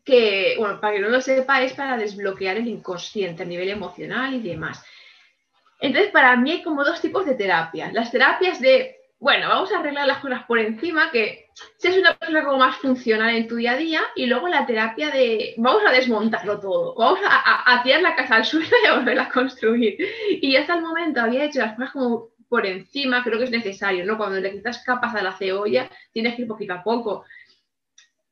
que, 0.04 0.54
bueno, 0.59 0.80
para 0.80 0.94
que 0.94 1.00
no 1.00 1.09
lo 1.09 1.20
sepa, 1.20 1.62
es 1.62 1.72
para 1.74 1.96
desbloquear 1.96 2.56
el 2.56 2.68
inconsciente 2.68 3.42
a 3.42 3.46
nivel 3.46 3.68
emocional 3.68 4.35
y 4.35 4.40
demás. 4.40 4.83
Entonces, 5.80 6.11
para 6.11 6.37
mí 6.37 6.50
hay 6.50 6.62
como 6.62 6.85
dos 6.85 7.00
tipos 7.00 7.24
de 7.26 7.35
terapias. 7.35 7.92
Las 7.92 8.11
terapias 8.11 8.61
de 8.61 8.99
bueno, 9.20 9.48
vamos 9.48 9.70
a 9.70 9.78
arreglar 9.78 10.06
las 10.06 10.18
cosas 10.18 10.44
por 10.44 10.59
encima, 10.59 11.11
que 11.11 11.50
seas 11.76 11.98
una 11.98 12.16
persona 12.16 12.42
como 12.42 12.56
más 12.56 12.76
funcional 12.76 13.35
en 13.35 13.46
tu 13.46 13.56
día 13.56 13.72
a 13.72 13.76
día 13.76 14.00
y 14.16 14.24
luego 14.24 14.48
la 14.48 14.64
terapia 14.64 15.11
de 15.11 15.54
vamos 15.59 15.83
a 15.87 15.92
desmontarlo 15.92 16.59
todo, 16.59 16.94
vamos 16.94 17.20
a, 17.22 17.83
tirar 17.83 18.00
la 18.00 18.16
casa 18.16 18.37
al 18.37 18.46
suelo 18.46 18.74
y 18.83 18.87
a 18.87 18.96
volverla 18.96 19.24
a 19.24 19.30
construir. 19.30 19.98
Y 20.40 20.56
hasta 20.56 20.74
el 20.74 20.80
momento 20.80 21.20
había 21.20 21.44
hecho 21.44 21.61
las 21.61 21.74
cosas 21.74 21.92
como 21.92 22.30
por 22.48 22.64
encima, 22.64 23.22
creo 23.22 23.38
que 23.38 23.44
es 23.44 23.50
necesario, 23.50 24.06
¿no? 24.06 24.16
Cuando 24.16 24.40
le 24.40 24.52
quitas 24.52 24.83
capas 24.85 25.14
a 25.14 25.22
la 25.22 25.37
cebolla, 25.37 25.90
tienes 26.12 26.35
que 26.35 26.42
ir 26.42 26.48
poquito 26.48 26.72
a 26.72 26.83
poco. 26.83 27.24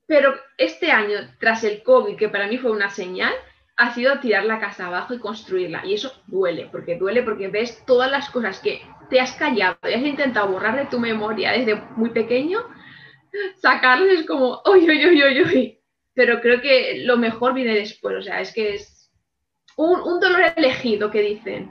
Pero 0.07 0.35
este 0.57 0.91
año, 0.91 1.19
tras 1.39 1.65
el 1.65 1.83
COVID, 1.83 2.17
que 2.17 2.31
para 2.31 2.47
mí 2.47 2.57
fue 2.57 2.71
una 2.71 2.89
señal, 2.89 3.35
ha 3.79 3.95
sido 3.95 4.19
tirar 4.19 4.45
la 4.45 4.59
casa 4.59 4.89
abajo 4.89 5.15
y 5.15 5.21
construirla. 5.21 5.87
Y 5.87 5.95
eso 5.95 6.13
duele, 6.27 6.69
porque 6.71 6.99
duele 6.99 7.23
porque 7.23 7.47
ves 7.47 7.85
todas 7.87 8.11
las 8.11 8.29
cosas 8.29 8.59
que 8.59 8.83
te 9.09 9.21
has 9.21 9.33
callado 9.33 9.79
y 9.85 9.95
has 9.95 10.03
intentado 10.03 10.49
borrar 10.49 10.77
de 10.77 10.87
tu 10.87 10.99
memoria 10.99 11.53
desde 11.53 11.77
muy 11.97 12.11
pequeño, 12.11 12.59
sacarlos 13.57 14.09
es 14.09 14.27
como, 14.27 14.61
uy, 14.67 14.81
uy, 14.81 15.07
uy, 15.07 15.23
uy, 15.23 15.43
uy. 15.43 15.81
Pero 16.13 16.41
creo 16.41 16.61
que 16.61 17.05
lo 17.05 17.17
mejor 17.17 17.55
viene 17.55 17.75
después, 17.75 18.17
o 18.17 18.23
sea, 18.23 18.41
es 18.41 18.53
que 18.53 18.75
es 18.75 19.13
un, 19.77 20.19
dolor 20.19 20.41
elegido 20.57 21.09
que 21.13 21.23
dicen. 21.23 21.71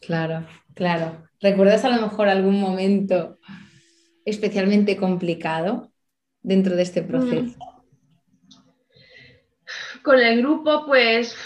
Claro, 0.00 0.46
claro. 0.74 1.24
¿Recuerdas 1.40 1.84
a 1.84 1.90
lo 1.90 2.00
mejor 2.00 2.28
algún 2.28 2.60
momento 2.60 3.38
especialmente 4.24 4.96
complicado 4.96 5.90
dentro 6.40 6.76
de 6.76 6.82
este 6.82 7.02
proceso? 7.02 7.58
Con 10.08 10.20
el 10.20 10.40
grupo, 10.40 10.86
pues, 10.86 11.36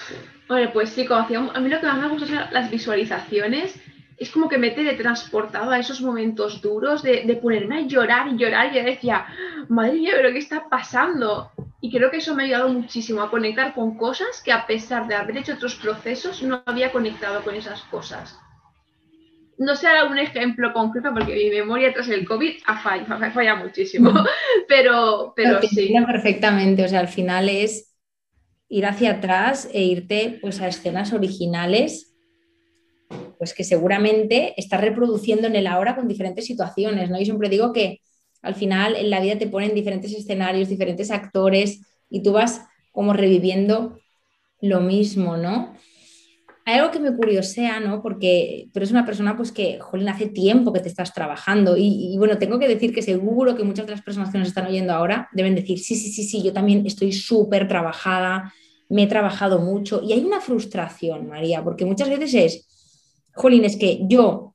pues 0.73 0.91
sí, 0.91 1.05
como 1.05 1.23
hacía, 1.23 1.39
a 1.53 1.59
mí 1.59 1.69
lo 1.69 1.81
que 1.81 1.87
más 1.87 1.99
me 1.99 2.07
gusta 2.07 2.29
son 2.29 2.39
las 2.53 2.71
visualizaciones. 2.71 3.75
Es 4.17 4.31
como 4.31 4.49
que 4.49 4.57
me 4.57 4.71
teletransportado 4.71 5.73
a 5.73 5.81
esos 5.81 6.01
momentos 6.01 6.63
duros 6.63 7.03
de, 7.03 7.25
de 7.25 7.35
ponerme 7.35 7.79
a 7.79 7.81
llorar 7.81 8.29
y 8.29 8.37
llorar. 8.37 8.73
Y 8.73 8.77
yo 8.77 8.85
decía, 8.85 9.27
madre 9.69 9.95
mía, 9.95 10.13
pero 10.15 10.31
¿qué 10.31 10.39
está 10.39 10.69
pasando? 10.69 11.51
Y 11.81 11.91
creo 11.91 12.09
que 12.09 12.19
eso 12.19 12.37
me 12.37 12.45
ha 12.45 12.47
ayudado 12.47 12.69
muchísimo 12.69 13.21
a 13.23 13.31
conectar 13.31 13.75
con 13.75 13.99
cosas 13.99 14.41
que 14.45 14.53
a 14.53 14.65
pesar 14.65 15.09
de 15.09 15.17
haber 15.17 15.39
hecho 15.39 15.55
otros 15.55 15.75
procesos, 15.75 16.41
no 16.45 16.63
había 16.65 16.93
conectado 16.93 17.43
con 17.43 17.57
esas 17.57 17.83
cosas 17.83 18.39
no 19.59 19.77
sé 19.77 19.87
un 20.11 20.19
ejemplo 20.19 20.73
concreto 20.73 21.11
porque 21.13 21.35
mi 21.35 21.51
memoria 21.51 21.93
tras 21.93 22.09
el 22.09 22.27
COVID 22.27 22.55
ha 22.67 22.79
fallado, 22.79 23.33
falla 23.33 23.55
muchísimo, 23.55 24.13
pero, 24.69 25.33
pero 25.37 25.61
sí. 25.63 25.95
Perfectamente, 26.07 26.85
o 26.85 26.89
sea, 26.89 27.01
al 27.01 27.09
final 27.09 27.49
es 27.49 27.92
ir 28.73 28.87
hacia 28.87 29.11
atrás 29.11 29.69
e 29.71 29.83
irte 29.83 30.39
pues, 30.41 30.63
a 30.63 30.67
escenas 30.67 31.13
originales 31.13 32.15
pues 33.37 33.53
que 33.53 33.65
seguramente 33.65 34.55
estás 34.57 34.81
reproduciendo 34.81 35.47
en 35.47 35.57
el 35.57 35.67
ahora 35.67 35.95
con 35.95 36.09
diferentes 36.09 36.47
situaciones, 36.47 37.11
¿no? 37.11 37.19
Yo 37.19 37.27
siempre 37.27 37.51
digo 37.51 37.75
que 37.75 38.01
al 38.41 38.55
final 38.55 38.97
en 38.97 39.11
la 39.11 39.21
vida 39.21 39.37
te 39.37 39.47
ponen 39.47 39.75
diferentes 39.75 40.15
escenarios, 40.15 40.71
diferentes 40.71 41.11
actores 41.11 41.83
y 42.09 42.23
tú 42.23 42.33
vas 42.33 42.63
como 42.93 43.13
reviviendo 43.13 43.99
lo 44.63 44.81
mismo, 44.81 45.37
¿no? 45.37 45.75
Hay 46.65 46.79
algo 46.79 46.93
que 46.93 47.01
me 47.01 47.15
curiosea, 47.15 47.81
¿no? 47.81 48.03
Porque 48.03 48.69
tú 48.73 48.79
eres 48.79 48.93
una 48.93 49.05
persona 49.05 49.37
pues 49.37 49.51
que, 49.51 49.81
jolín, 49.81 50.09
hace 50.09 50.27
tiempo 50.27 50.73
que 50.73 50.81
te 50.81 50.89
estás 50.89 51.13
trabajando 51.13 51.77
y, 51.77 52.15
bueno, 52.19 52.39
tengo 52.39 52.59
que 52.59 52.69
decir 52.69 52.95
que 52.95 53.03
seguro 53.03 53.57
que 53.57 53.65
muchas 53.65 53.87
de 53.87 53.93
las 53.93 54.03
personas 54.03 54.31
que 54.31 54.39
nos 54.39 54.49
están 54.49 54.67
oyendo 54.67 54.93
ahora 54.93 55.29
deben 55.33 55.55
decir, 55.57 55.79
sí, 55.81 55.97
sí, 55.97 56.13
sí, 56.13 56.23
sí, 56.23 56.43
yo 56.43 56.53
también 56.53 56.87
estoy 56.87 57.13
súper 57.13 57.67
trabajada, 57.67 58.53
me 58.89 59.05
he 59.05 59.07
trabajado 59.09 59.59
mucho 59.59 60.03
y 60.03 60.13
hay 60.13 60.25
una 60.25 60.41
frustración, 60.41 61.29
María, 61.29 61.65
porque 61.65 61.85
muchas 61.85 62.09
veces 62.09 62.35
es, 62.35 63.29
jolín, 63.35 63.65
es 63.65 63.77
que 63.77 64.01
yo 64.07 64.55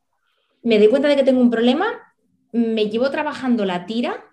me 0.64 0.78
doy 0.78 0.88
cuenta 0.88 1.10
de 1.10 1.18
que 1.18 1.24
tengo 1.24 1.42
un 1.42 1.52
problema, 1.52 1.88
me 2.54 2.90
llevo 2.90 3.10
trabajando 3.12 3.66
la 3.66 3.86
tira, 3.86 4.24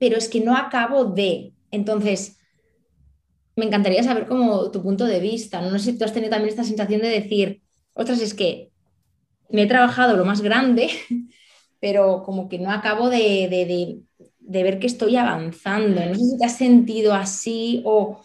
pero 0.00 0.16
es 0.16 0.28
que 0.28 0.40
no 0.40 0.56
acabo 0.56 1.04
de, 1.04 1.52
entonces 1.70 2.38
me 3.56 3.66
encantaría 3.66 4.02
saber 4.02 4.26
cómo 4.26 4.70
tu 4.70 4.82
punto 4.82 5.04
de 5.04 5.20
vista. 5.20 5.60
No 5.60 5.78
sé 5.78 5.92
si 5.92 5.98
tú 5.98 6.04
has 6.04 6.12
tenido 6.12 6.30
también 6.30 6.50
esta 6.50 6.64
sensación 6.64 7.02
de 7.02 7.08
decir, 7.08 7.62
otras 7.94 8.20
es 8.20 8.34
que 8.34 8.70
me 9.50 9.62
he 9.62 9.66
trabajado 9.66 10.16
lo 10.16 10.24
más 10.24 10.40
grande, 10.40 10.88
pero 11.80 12.22
como 12.24 12.48
que 12.48 12.58
no 12.58 12.70
acabo 12.70 13.10
de, 13.10 14.04
ver 14.40 14.78
que 14.78 14.86
estoy 14.86 15.16
avanzando. 15.16 16.04
No 16.04 16.14
sé 16.14 16.20
si 16.20 16.38
te 16.38 16.44
has 16.46 16.56
sentido 16.56 17.14
así 17.14 17.82
o 17.84 18.20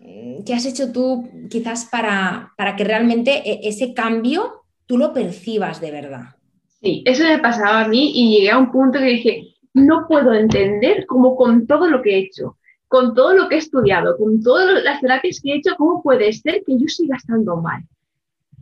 mm, 0.00 0.44
qué 0.44 0.54
has 0.54 0.66
hecho 0.66 0.92
tú 0.92 1.28
quizás 1.50 1.86
para, 1.86 2.52
para 2.56 2.76
que 2.76 2.84
realmente 2.84 3.42
e, 3.48 3.68
ese 3.68 3.94
cambio 3.94 4.64
tú 4.86 4.98
lo 4.98 5.12
percibas 5.12 5.80
de 5.80 5.90
verdad. 5.90 6.36
Sí, 6.82 7.02
eso 7.06 7.22
me 7.24 7.38
pasaba 7.38 7.82
a 7.82 7.88
mí 7.88 8.12
y 8.14 8.36
llegué 8.36 8.50
a 8.50 8.58
un 8.58 8.70
punto 8.70 8.98
que 8.98 9.06
dije, 9.06 9.54
no 9.72 10.06
puedo 10.06 10.34
entender 10.34 11.06
cómo 11.06 11.34
con 11.36 11.66
todo 11.66 11.88
lo 11.88 12.02
que 12.02 12.14
he 12.14 12.18
hecho, 12.18 12.58
con 12.94 13.12
todo 13.12 13.34
lo 13.34 13.48
que 13.48 13.56
he 13.56 13.58
estudiado, 13.58 14.16
con 14.16 14.40
todas 14.40 14.84
las 14.84 15.00
terapias 15.00 15.40
que 15.40 15.50
he 15.50 15.56
hecho, 15.56 15.74
¿cómo 15.76 16.00
puede 16.00 16.32
ser 16.32 16.62
que 16.64 16.78
yo 16.78 16.86
siga 16.86 17.16
estando 17.16 17.56
mal? 17.56 17.82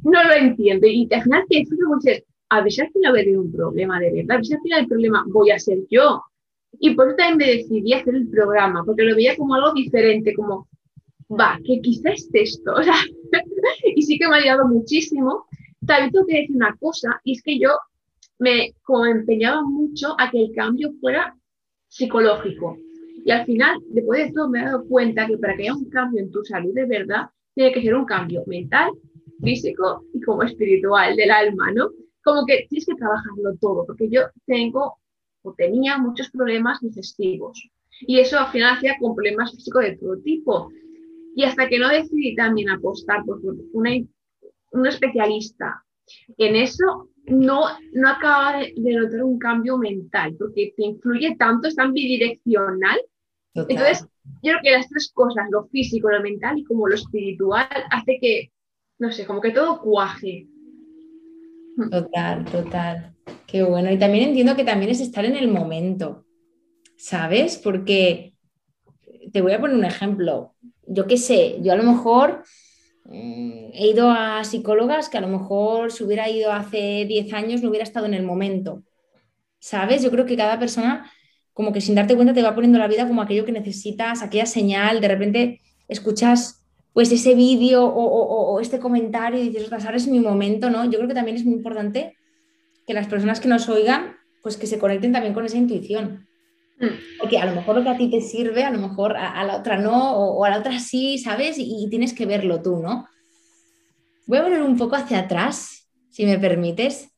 No 0.02 0.24
lo 0.24 0.32
entiendo. 0.32 0.86
Y 0.86 1.06
al 1.12 1.22
final 1.22 1.44
te 1.50 1.58
dices, 1.58 2.24
a 2.48 2.62
ver 2.62 2.72
si 2.72 2.80
al 2.80 2.90
final 2.92 3.12
voy 3.12 3.34
a 3.34 3.38
un 3.38 3.52
problema 3.52 4.00
de 4.00 4.10
verdad, 4.10 4.38
a 4.38 4.40
ver 4.40 4.54
al 4.54 4.62
final 4.62 4.80
el 4.80 4.86
problema 4.86 5.22
voy 5.28 5.50
a 5.50 5.58
ser 5.58 5.80
yo. 5.90 6.22
Y 6.80 6.94
por 6.94 7.08
eso 7.08 7.16
también 7.16 7.36
me 7.36 7.58
decidí 7.58 7.92
hacer 7.92 8.14
el 8.14 8.26
programa, 8.26 8.82
porque 8.86 9.02
lo 9.02 9.14
veía 9.14 9.36
como 9.36 9.54
algo 9.54 9.74
diferente, 9.74 10.32
como, 10.32 10.66
va, 11.28 11.60
que 11.62 11.82
quizás 11.82 12.26
es 12.32 12.54
esto. 12.54 12.72
O 12.80 12.82
sea, 12.82 12.94
y 13.84 14.00
sí 14.00 14.18
que 14.18 14.28
me 14.28 14.36
ha 14.36 14.38
ayudado 14.38 14.66
muchísimo. 14.66 15.44
También 15.86 16.10
tengo 16.10 16.24
que 16.24 16.36
decir 16.38 16.56
una 16.56 16.74
cosa, 16.80 17.20
y 17.22 17.32
es 17.32 17.42
que 17.42 17.58
yo 17.58 17.68
me 18.38 18.72
empeñaba 19.10 19.60
mucho 19.60 20.16
a 20.18 20.30
que 20.30 20.40
el 20.42 20.54
cambio 20.54 20.90
fuera 21.02 21.36
psicológico. 21.88 22.78
Y 23.24 23.30
al 23.30 23.44
final, 23.46 23.78
después 23.90 24.26
de 24.26 24.32
todo, 24.32 24.48
me 24.48 24.60
he 24.60 24.64
dado 24.64 24.86
cuenta 24.86 25.26
que 25.26 25.38
para 25.38 25.56
que 25.56 25.62
haya 25.62 25.74
un 25.74 25.88
cambio 25.88 26.20
en 26.20 26.30
tu 26.30 26.44
salud 26.44 26.74
de 26.74 26.86
verdad, 26.86 27.26
tiene 27.54 27.72
que 27.72 27.82
ser 27.82 27.94
un 27.94 28.04
cambio 28.04 28.42
mental, 28.46 28.90
físico 29.42 30.04
y 30.12 30.20
como 30.20 30.42
espiritual 30.42 31.16
del 31.16 31.30
alma, 31.30 31.70
¿no? 31.72 31.90
Como 32.24 32.46
que 32.46 32.66
tienes 32.68 32.86
que 32.86 32.94
trabajarlo 32.94 33.56
todo, 33.60 33.86
porque 33.86 34.08
yo 34.08 34.22
tengo 34.46 34.98
o 35.42 35.52
tenía 35.54 35.98
muchos 35.98 36.30
problemas 36.30 36.80
digestivos. 36.80 37.68
Y 38.00 38.18
eso 38.18 38.38
al 38.38 38.50
final 38.50 38.76
hacía 38.76 38.96
con 39.00 39.14
problemas 39.14 39.50
físicos 39.52 39.82
de 39.84 39.96
todo 39.96 40.16
tipo. 40.18 40.70
Y 41.34 41.44
hasta 41.44 41.68
que 41.68 41.78
no 41.78 41.88
decidí 41.88 42.34
también 42.34 42.70
apostar 42.70 43.24
por 43.24 43.40
una, 43.72 43.90
un 44.72 44.86
especialista 44.86 45.84
en 46.36 46.56
eso, 46.56 47.08
no, 47.26 47.62
no 47.92 48.08
acaba 48.08 48.58
de, 48.58 48.72
de, 48.76 48.94
notar 48.94 49.22
un 49.22 49.38
cambio 49.38 49.78
mental, 49.78 50.34
porque 50.38 50.74
te 50.76 50.84
influye 50.84 51.36
tanto, 51.36 51.68
es 51.68 51.76
tan 51.76 51.92
bidireccional 51.92 53.00
entonces, 53.54 54.06
yo 54.42 54.52
creo 54.52 54.58
que 54.62 54.70
las 54.70 54.88
tres 54.88 55.10
cosas, 55.12 55.46
lo 55.50 55.66
físico, 55.66 56.10
lo 56.10 56.22
mental 56.22 56.58
y 56.58 56.64
como 56.64 56.88
lo 56.88 56.94
espiritual, 56.94 57.68
hace 57.90 58.18
que, 58.20 58.50
no 58.98 59.12
sé, 59.12 59.26
como 59.26 59.40
que 59.40 59.50
todo 59.50 59.80
cuaje. 59.80 60.46
Total, 61.90 62.44
total. 62.46 63.14
Qué 63.46 63.62
bueno. 63.62 63.90
Y 63.90 63.98
también 63.98 64.28
entiendo 64.28 64.56
que 64.56 64.64
también 64.64 64.90
es 64.90 65.00
estar 65.00 65.24
en 65.24 65.36
el 65.36 65.48
momento, 65.48 66.24
¿sabes? 66.96 67.58
Porque 67.58 68.34
te 69.32 69.40
voy 69.42 69.52
a 69.52 69.60
poner 69.60 69.76
un 69.76 69.84
ejemplo. 69.84 70.54
Yo 70.86 71.06
qué 71.06 71.16
sé, 71.16 71.58
yo 71.62 71.72
a 71.72 71.76
lo 71.76 71.82
mejor 71.82 72.44
mm, 73.04 73.70
he 73.72 73.88
ido 73.88 74.10
a 74.10 74.44
psicólogas 74.44 75.08
que 75.08 75.18
a 75.18 75.22
lo 75.22 75.28
mejor 75.28 75.92
si 75.92 76.04
hubiera 76.04 76.28
ido 76.28 76.52
hace 76.52 77.04
10 77.06 77.32
años 77.32 77.62
no 77.62 77.68
hubiera 77.68 77.84
estado 77.84 78.06
en 78.06 78.14
el 78.14 78.24
momento. 78.24 78.82
¿Sabes? 79.58 80.02
Yo 80.02 80.10
creo 80.10 80.26
que 80.26 80.36
cada 80.36 80.58
persona 80.58 81.10
como 81.52 81.72
que 81.72 81.80
sin 81.80 81.94
darte 81.94 82.14
cuenta 82.14 82.32
te 82.32 82.42
va 82.42 82.54
poniendo 82.54 82.78
la 82.78 82.88
vida 82.88 83.06
como 83.06 83.22
aquello 83.22 83.44
que 83.44 83.52
necesitas, 83.52 84.22
aquella 84.22 84.46
señal, 84.46 85.00
de 85.00 85.08
repente 85.08 85.60
escuchas 85.88 86.62
pues 86.92 87.10
ese 87.10 87.34
vídeo 87.34 87.84
o, 87.86 88.60
este 88.60 88.78
comentario 88.78 89.42
y 89.42 89.48
dices, 89.48 89.72
ahora 89.72 89.96
es 89.96 90.06
mi 90.06 90.20
momento, 90.20 90.68
¿no? 90.68 90.84
Yo 90.84 90.98
creo 90.98 91.08
que 91.08 91.14
también 91.14 91.38
es 91.38 91.44
muy 91.44 91.54
importante 91.54 92.16
que 92.86 92.92
las 92.92 93.06
personas 93.06 93.40
que 93.40 93.48
nos 93.48 93.68
oigan, 93.70 94.16
pues 94.42 94.58
que 94.58 94.66
se 94.66 94.78
conecten 94.78 95.12
también 95.12 95.32
con 95.32 95.46
esa 95.46 95.56
intuición. 95.56 96.28
Mm. 96.78 97.18
Porque 97.18 97.38
a 97.38 97.46
lo 97.46 97.54
mejor 97.54 97.76
lo 97.76 97.82
que 97.82 97.88
a 97.88 97.96
ti 97.96 98.10
te 98.10 98.20
sirve, 98.20 98.64
a 98.64 98.70
lo 98.70 98.78
mejor 98.78 99.16
a, 99.16 99.42
la 99.44 99.56
otra 99.56 99.78
no, 99.78 100.16
o, 100.16 100.44
a 100.44 100.50
la 100.50 100.58
otra 100.58 100.78
sí, 100.80 101.16
¿sabes? 101.16 101.58
Y, 101.58 101.82
y 101.82 101.88
tienes 101.88 102.12
que 102.12 102.26
verlo 102.26 102.60
tú, 102.60 102.76
¿no? 102.76 103.06
Voy 104.26 104.38
a 104.38 104.42
volver 104.42 104.62
un 104.62 104.76
poco 104.76 104.96
hacia 104.96 105.20
atrás, 105.20 105.88
si 106.10 106.26
me 106.26 106.38
permites, 106.38 107.11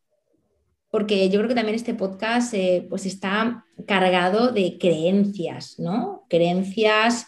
porque 0.95 1.29
yo 1.29 1.41
creo 1.41 1.49
que 1.49 1.57
también 1.57 1.75
este 1.75 1.93
podcast 1.93 2.55
eh, 2.55 2.87
pues 2.89 3.05
está 3.05 3.67
cargado 3.85 4.53
de 4.53 4.79
creencias, 4.79 5.81
¿no? 5.81 6.25
Creencias, 6.31 7.27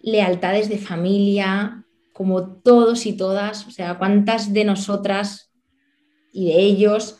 lealtades 0.00 0.70
de 0.70 0.78
familia, 0.78 1.84
como 2.14 2.62
todos 2.62 3.04
y 3.04 3.12
todas, 3.12 3.66
o 3.66 3.70
sea, 3.70 3.98
cuántas 3.98 4.54
de 4.54 4.64
nosotras 4.64 5.52
y 6.32 6.46
de 6.46 6.58
ellos, 6.58 7.18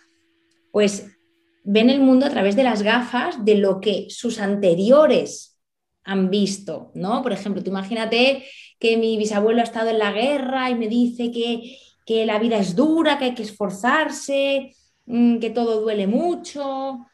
pues 0.73 1.19
ven 1.65 1.91
el 1.91 2.01
mundo 2.01 2.25
a 2.25 2.31
través 2.31 2.57
de 2.57 2.65
las 2.65 2.83
gafas 2.83 3.45
de 3.45 3.57
lo 3.57 3.83
que 3.83 4.07
sus 4.09 4.41
anteriores 4.41 5.61
han 6.03 6.31
visto, 6.31 6.93
¿no? 6.95 7.21
Por 7.21 7.35
ejemplo, 7.35 7.63
tú 7.63 7.69
imagínate 7.69 8.47
que 8.79 8.97
mi 8.97 9.19
bisabuelo 9.19 9.61
ha 9.61 9.65
estado 9.65 9.91
en 9.91 9.99
la 9.99 10.13
guerra 10.13 10.71
y 10.71 10.77
me 10.77 10.89
dice 10.89 11.31
que, 11.31 11.77
que 12.07 12.25
la 12.25 12.39
vida 12.39 12.57
es 12.57 12.75
dura, 12.75 13.19
que 13.19 13.27
hay 13.27 13.35
que 13.35 13.43
esforzarse, 13.43 14.73
que 15.07 15.51
todo 15.51 15.81
duele 15.81 16.07
mucho. 16.07 17.07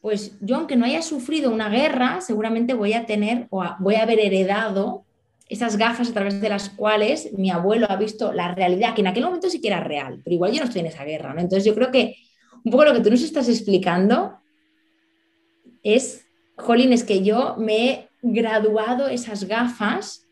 Pues 0.00 0.38
yo, 0.40 0.56
aunque 0.56 0.76
no 0.76 0.84
haya 0.84 1.02
sufrido 1.02 1.50
una 1.50 1.68
guerra, 1.68 2.20
seguramente 2.20 2.74
voy 2.74 2.92
a 2.92 3.06
tener 3.06 3.46
o 3.50 3.64
voy 3.78 3.96
a 3.96 4.02
haber 4.02 4.20
heredado 4.20 5.04
esas 5.48 5.76
gafas 5.76 6.08
a 6.08 6.12
través 6.12 6.40
de 6.40 6.48
las 6.48 6.70
cuales 6.70 7.32
mi 7.34 7.50
abuelo 7.50 7.86
ha 7.90 7.96
visto 7.96 8.32
la 8.32 8.54
realidad, 8.54 8.94
que 8.94 9.02
en 9.02 9.08
aquel 9.08 9.24
momento 9.24 9.50
sí 9.50 9.60
que 9.60 9.68
era 9.68 9.80
real, 9.80 10.20
pero 10.24 10.34
igual 10.34 10.52
yo 10.52 10.60
no 10.60 10.64
estoy 10.64 10.80
en 10.80 10.86
esa 10.86 11.04
guerra. 11.04 11.30
Entonces 11.36 11.64
yo 11.64 11.74
creo 11.74 11.90
que 11.90 12.16
un 12.64 12.72
poco 12.72 12.84
lo 12.84 12.94
que 12.94 13.00
tú 13.00 13.10
nos 13.10 13.22
estás 13.22 13.48
explicando 13.48 14.38
es, 15.82 16.26
Jolín, 16.56 16.92
es 16.92 17.04
que 17.04 17.22
yo 17.22 17.56
me 17.58 17.90
he 17.90 18.08
graduado 18.22 19.08
esas 19.08 19.44
gafas 19.44 20.26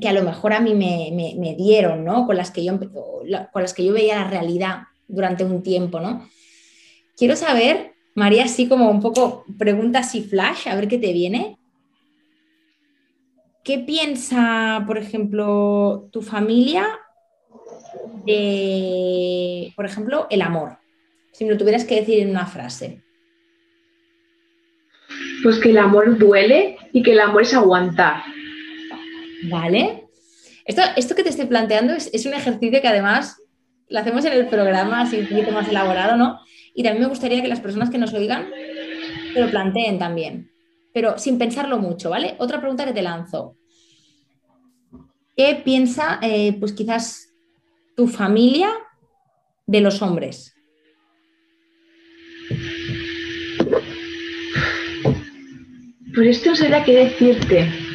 que 0.00 0.08
a 0.08 0.12
lo 0.12 0.22
mejor 0.22 0.52
a 0.52 0.60
mí 0.60 0.74
me, 0.74 1.54
dieron, 1.56 2.04
¿no? 2.04 2.26
Con 2.26 2.36
las, 2.36 2.50
que 2.50 2.64
yo, 2.64 2.78
con 2.78 3.62
las 3.62 3.74
que 3.74 3.84
yo 3.84 3.92
veía 3.92 4.16
la 4.16 4.30
realidad 4.30 4.82
durante 5.10 5.44
un 5.44 5.62
tiempo, 5.62 6.00
¿no? 6.00 6.28
Quiero 7.16 7.36
saber, 7.36 7.92
María, 8.14 8.44
así 8.44 8.66
como 8.66 8.90
un 8.90 9.00
poco 9.00 9.44
preguntas 9.58 10.14
y 10.14 10.22
flash, 10.22 10.68
a 10.68 10.74
ver 10.74 10.88
qué 10.88 10.98
te 10.98 11.12
viene. 11.12 11.58
¿Qué 13.62 13.78
piensa, 13.78 14.84
por 14.86 14.96
ejemplo, 14.96 16.08
tu 16.10 16.22
familia 16.22 16.86
de, 18.24 19.72
por 19.76 19.84
ejemplo, 19.84 20.26
el 20.30 20.40
amor? 20.40 20.78
Si 21.32 21.44
me 21.44 21.52
lo 21.52 21.58
tuvieras 21.58 21.84
que 21.84 21.96
decir 21.96 22.20
en 22.20 22.30
una 22.30 22.46
frase. 22.46 23.02
Pues 25.42 25.58
que 25.58 25.70
el 25.70 25.78
amor 25.78 26.18
duele 26.18 26.78
y 26.92 27.02
que 27.02 27.12
el 27.12 27.20
amor 27.20 27.42
es 27.42 27.52
aguantar. 27.52 28.22
Vale. 29.50 30.04
Esto, 30.64 30.82
esto 30.96 31.14
que 31.14 31.22
te 31.22 31.30
estoy 31.30 31.46
planteando 31.46 31.92
es, 31.92 32.10
es 32.12 32.26
un 32.26 32.34
ejercicio 32.34 32.80
que 32.80 32.88
además 32.88 33.39
lo 33.90 33.98
hacemos 33.98 34.24
en 34.24 34.32
el 34.32 34.46
programa 34.46 35.02
así 35.02 35.18
un 35.18 35.28
poquito 35.28 35.50
más 35.50 35.68
elaborado, 35.68 36.16
¿no? 36.16 36.40
Y 36.74 36.82
también 36.82 37.02
me 37.02 37.08
gustaría 37.08 37.42
que 37.42 37.48
las 37.48 37.60
personas 37.60 37.90
que 37.90 37.98
nos 37.98 38.14
oigan 38.14 38.48
te 39.34 39.40
lo 39.40 39.50
planteen 39.50 39.98
también, 39.98 40.50
pero 40.94 41.18
sin 41.18 41.38
pensarlo 41.38 41.78
mucho, 41.78 42.08
¿vale? 42.08 42.36
Otra 42.38 42.60
pregunta 42.60 42.86
que 42.86 42.92
te 42.92 43.02
lanzo. 43.02 43.56
¿Qué 45.36 45.60
piensa, 45.64 46.18
eh, 46.22 46.56
pues 46.58 46.72
quizás, 46.72 47.34
tu 47.96 48.06
familia 48.06 48.70
de 49.66 49.80
los 49.80 50.00
hombres? 50.02 50.54
Pues 56.14 56.36
esto 56.36 56.50
no 56.50 56.56
sabría 56.56 56.84
qué 56.84 56.92
decirte. 56.92 57.89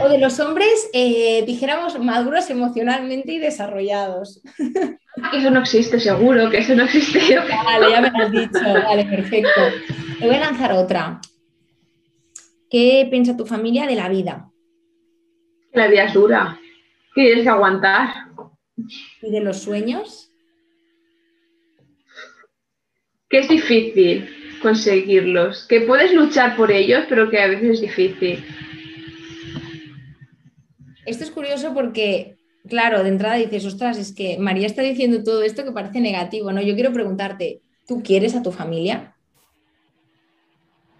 O 0.00 0.08
de 0.08 0.18
los 0.18 0.38
hombres, 0.40 0.88
eh, 0.92 1.42
dijéramos, 1.46 1.98
maduros 1.98 2.48
emocionalmente 2.50 3.32
y 3.32 3.38
desarrollados. 3.38 4.42
Eso 5.32 5.50
no 5.50 5.60
existe, 5.60 5.98
seguro, 5.98 6.48
que 6.50 6.58
eso 6.58 6.74
no 6.74 6.84
existe. 6.84 7.36
Vale, 7.38 7.90
ya 7.90 8.00
me 8.00 8.10
lo 8.10 8.24
has 8.24 8.32
dicho. 8.32 8.64
Vale, 8.64 9.04
perfecto. 9.04 9.60
Te 10.18 10.26
voy 10.26 10.36
a 10.36 10.40
lanzar 10.40 10.72
otra. 10.72 11.20
¿Qué 12.70 13.06
piensa 13.10 13.36
tu 13.36 13.46
familia 13.46 13.86
de 13.86 13.96
la 13.96 14.08
vida? 14.08 14.50
La 15.72 15.88
vida 15.88 16.04
es 16.04 16.14
dura. 16.14 16.58
Que 17.14 17.22
tienes 17.22 17.44
que 17.44 17.48
aguantar. 17.48 18.08
¿Y 19.22 19.30
de 19.30 19.40
los 19.40 19.58
sueños? 19.58 20.30
Que 23.28 23.40
es 23.40 23.48
difícil 23.48 24.28
conseguirlos. 24.62 25.66
Que 25.66 25.82
puedes 25.82 26.12
luchar 26.12 26.56
por 26.56 26.70
ellos, 26.70 27.04
pero 27.08 27.30
que 27.30 27.40
a 27.40 27.48
veces 27.48 27.74
es 27.74 27.80
difícil. 27.80 28.44
Esto 31.08 31.24
es 31.24 31.30
curioso 31.30 31.74
porque 31.74 32.38
claro, 32.68 33.02
de 33.02 33.08
entrada 33.08 33.36
dices, 33.36 33.64
ostras, 33.64 33.98
es 33.98 34.12
que 34.12 34.38
María 34.38 34.66
está 34.66 34.82
diciendo 34.82 35.22
todo 35.24 35.42
esto 35.42 35.64
que 35.64 35.72
parece 35.72 36.00
negativo, 36.00 36.52
¿no? 36.52 36.60
Yo 36.60 36.74
quiero 36.74 36.92
preguntarte, 36.92 37.60
¿tú 37.86 38.02
quieres 38.02 38.36
a 38.36 38.42
tu 38.42 38.52
familia? 38.52 39.14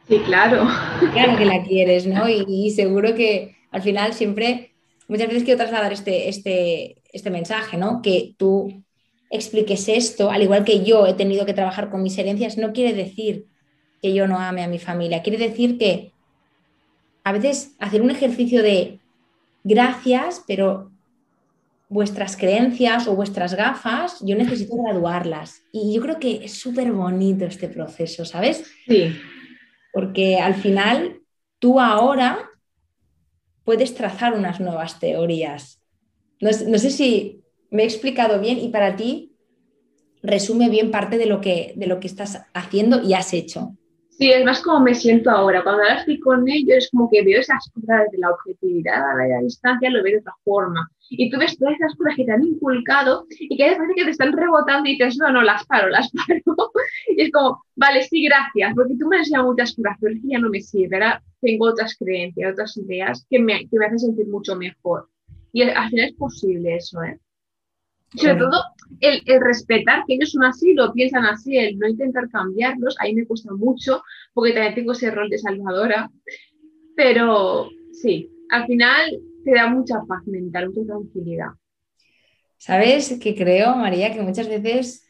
Sí, 0.09 0.19
claro. 0.25 0.67
Claro 1.13 1.37
que 1.37 1.45
la 1.45 1.63
quieres, 1.69 2.07
¿no? 2.07 2.29
Y, 2.29 2.71
seguro 2.71 3.15
que 3.15 3.57
al 3.71 3.83
final 3.83 4.15
siempre, 4.15 4.73
muchas 5.07 5.29
veces 5.29 5.45
quiero 5.45 5.59
trasladar 5.59 5.93
este, 5.93 6.29
este, 6.29 7.03
este 7.13 7.31
mensaje, 7.31 7.77
¿no? 7.77 8.01
Que 8.03 8.35
tú 8.37 8.83
expliques 9.31 9.89
esto, 9.89 10.31
al 10.31 10.43
igual 10.43 10.65
que 10.65 10.85
yo 10.85 11.07
he 11.07 11.13
tenido 11.13 11.45
que 11.45 11.53
trabajar 11.53 11.91
con 11.91 12.03
mis 12.03 12.17
herencias, 12.17 12.57
no 12.57 12.73
quiere 12.73 12.95
decir 12.95 13.47
que 14.01 14.15
yo 14.15 14.27
no 14.27 14.39
ame 14.39 14.63
a 14.63 14.69
mi 14.69 14.79
familia, 14.79 15.23
quiere 15.23 15.39
decir 15.39 15.77
que 15.77 16.13
a 17.25 17.33
veces 17.33 17.75
hacer 17.79 18.01
un 18.01 18.11
ejercicio 18.11 18.63
de 18.63 19.01
gracias, 19.65 20.45
pero 20.47 20.91
vuestras 21.89 22.37
creencias 22.37 23.09
o 23.09 23.17
vuestras 23.17 23.55
gafas, 23.55 24.19
yo 24.21 24.37
necesito 24.37 24.77
graduarlas. 24.77 25.63
Y 25.73 25.95
yo 25.95 26.03
creo 26.03 26.19
que 26.19 26.45
es 26.45 26.53
súper 26.53 26.93
bonito 26.93 27.45
este 27.45 27.69
proceso, 27.69 28.25
¿sabes? 28.25 28.65
Sí. 28.87 29.17
Porque 29.93 30.37
al 30.37 30.55
final 30.55 31.21
tú 31.59 31.81
ahora 31.81 32.51
puedes 33.65 33.95
trazar 33.95 34.35
unas 34.35 34.61
nuevas 34.61 34.99
teorías. 34.99 35.81
No, 36.41 36.53
sé 36.53 36.91
si 36.91 37.43
me 37.71 37.83
he 37.83 37.87
explicado 37.87 38.41
bien 38.41 38.59
y 38.59 38.69
para 38.69 38.97
ti 38.97 39.35
resume 40.23 40.69
bien 40.69 40.91
parte 40.91 41.19
de 41.19 41.27
lo 41.27 41.41
que, 41.41 41.73
de 41.77 41.87
lo 41.87 42.01
que 42.01 42.07
estás 42.07 42.43
haciendo 42.55 43.03
y 43.03 43.15
has 43.15 43.33
hecho. 43.33 43.77
Sí, 44.19 44.33
es 44.33 44.45
más 44.45 44.61
como 44.63 44.81
me 44.81 44.97
siento 44.97 45.31
ahora. 45.31 45.63
Cuando 45.63 45.83
ahora 45.83 46.01
estoy 46.01 46.19
con 46.19 46.49
ellos, 46.49 46.79
es 46.79 46.91
como 46.91 47.09
que 47.09 47.23
veo 47.23 47.41
esas 47.41 47.71
cosas 47.73 48.03
desde 48.07 48.19
la 48.19 48.31
objetividad, 48.31 49.13
a 49.13 49.15
la 49.15 49.41
distancia, 49.41 49.91
lo 49.91 50.03
veo 50.03 50.15
de 50.15 50.19
otra 50.19 50.35
forma. 50.43 50.91
Y 51.09 51.31
tú 51.31 51.39
ves 51.39 51.57
todas 51.57 51.77
esas 51.77 51.95
cosas 51.95 52.17
que 52.17 52.25
te 52.25 52.33
han 52.33 52.43
inculcado 52.43 53.27
y 53.31 53.57
que 53.57 53.65
a 53.65 53.69
veces 53.69 53.87
que 53.95 54.05
te 54.05 54.11
están 54.11 54.33
rebotando 54.33 54.89
y 54.89 54.97
dices, 54.97 55.19
no, 55.19 55.31
no, 55.31 55.43
las 55.43 55.65
paro, 55.67 55.89
las 55.89 56.11
paro. 56.27 56.41
y 57.17 57.23
es 57.23 57.31
como, 57.31 57.63
vale, 57.77 58.03
sí, 58.03 58.25
gracias, 58.25 58.75
porque 58.75 58.95
tú 58.99 59.07
me 59.07 59.17
has 59.17 59.21
enseñado 59.21 59.47
muchas 59.47 59.77
cosas, 59.77 59.97
pero 60.01 60.15
es 60.15 60.21
que 60.21 60.29
ya 60.29 60.39
no 60.41 60.51
me 60.51 60.61
sirve. 60.61 60.97
Ahora 60.97 61.23
tengo 61.41 61.69
otras 61.69 61.97
creencias, 61.97 62.53
otras 62.53 62.77
ideas 62.77 63.25
que 63.31 63.39
me, 63.39 63.69
que 63.69 63.79
me 63.79 63.87
hacen 63.87 64.01
sentir 64.01 64.27
mucho 64.27 64.57
mejor. 64.57 65.09
Y 65.53 65.63
al 65.63 65.91
final 65.91 66.09
es 66.09 66.15
posible 66.15 66.75
eso, 66.75 67.01
¿eh? 67.05 67.21
Sobre 68.15 68.37
todo 68.37 68.63
el, 69.01 69.23
respetar 69.41 70.05
que 70.07 70.15
ellos 70.15 70.31
son 70.31 70.45
así, 70.45 70.73
lo 70.75 70.93
piensan 70.93 71.25
así, 71.27 71.57
el 71.57 71.79
no 71.79 71.89
intentar 71.89 72.29
cambiarlos, 72.31 72.97
ahí 73.01 73.15
me 73.15 73.27
cuesta 73.27 73.53
mucho 73.53 74.03
porque 74.33 74.53
también 74.53 74.75
tengo 74.75 74.93
ese 74.93 75.11
rol 75.11 75.29
de 75.29 75.39
salvadora, 75.39 76.11
pero 76.97 77.69
sí, 77.93 78.31
al 78.51 78.67
final 78.67 79.21
te 79.45 79.53
da 79.53 79.69
mucha 79.69 80.01
paz 80.09 80.27
mental, 80.27 80.71
mucha 80.71 80.95
tranquilidad. 80.95 81.49
¿Sabes 82.57 83.19
que 83.23 83.35
creo, 83.35 83.77
María, 83.77 84.13
que 84.13 84.23
muchas 84.23 84.49
veces 84.49 85.07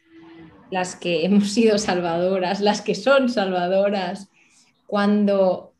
las 0.69 0.95
que 0.95 1.25
hemos 1.25 1.49
sido 1.51 1.77
salvadoras, 1.77 2.61
las 2.61 2.81
que 2.81 2.95
son 2.95 3.29
salvadoras, 3.29 4.29
cuando 4.87 5.73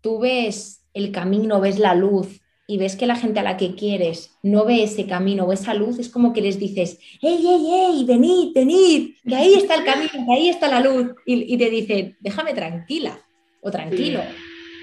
tú 0.00 0.20
ves 0.20 0.84
el 0.94 1.12
camino, 1.12 1.60
ves 1.60 1.78
la 1.78 1.94
luz, 1.94 2.40
y 2.70 2.78
ves 2.78 2.94
que 2.94 3.06
la 3.06 3.16
gente 3.16 3.40
a 3.40 3.42
la 3.42 3.56
que 3.56 3.74
quieres 3.74 4.38
no 4.44 4.64
ve 4.64 4.84
ese 4.84 5.04
camino 5.04 5.42
o 5.44 5.52
esa 5.52 5.74
luz, 5.74 5.98
es 5.98 6.08
como 6.08 6.32
que 6.32 6.40
les 6.40 6.60
dices, 6.60 7.00
¡Ey, 7.20 7.44
ey, 7.44 7.66
ey! 7.68 8.04
Venid, 8.04 8.52
venid, 8.54 9.16
que 9.26 9.34
ahí 9.34 9.54
está 9.54 9.74
el 9.74 9.84
camino, 9.84 10.08
que 10.12 10.32
ahí 10.32 10.48
está 10.48 10.68
la 10.68 10.78
luz. 10.78 11.08
Y, 11.26 11.58
te 11.58 11.68
dicen, 11.68 12.16
déjame 12.20 12.54
tranquila 12.54 13.18
o 13.60 13.72
tranquilo. 13.72 14.22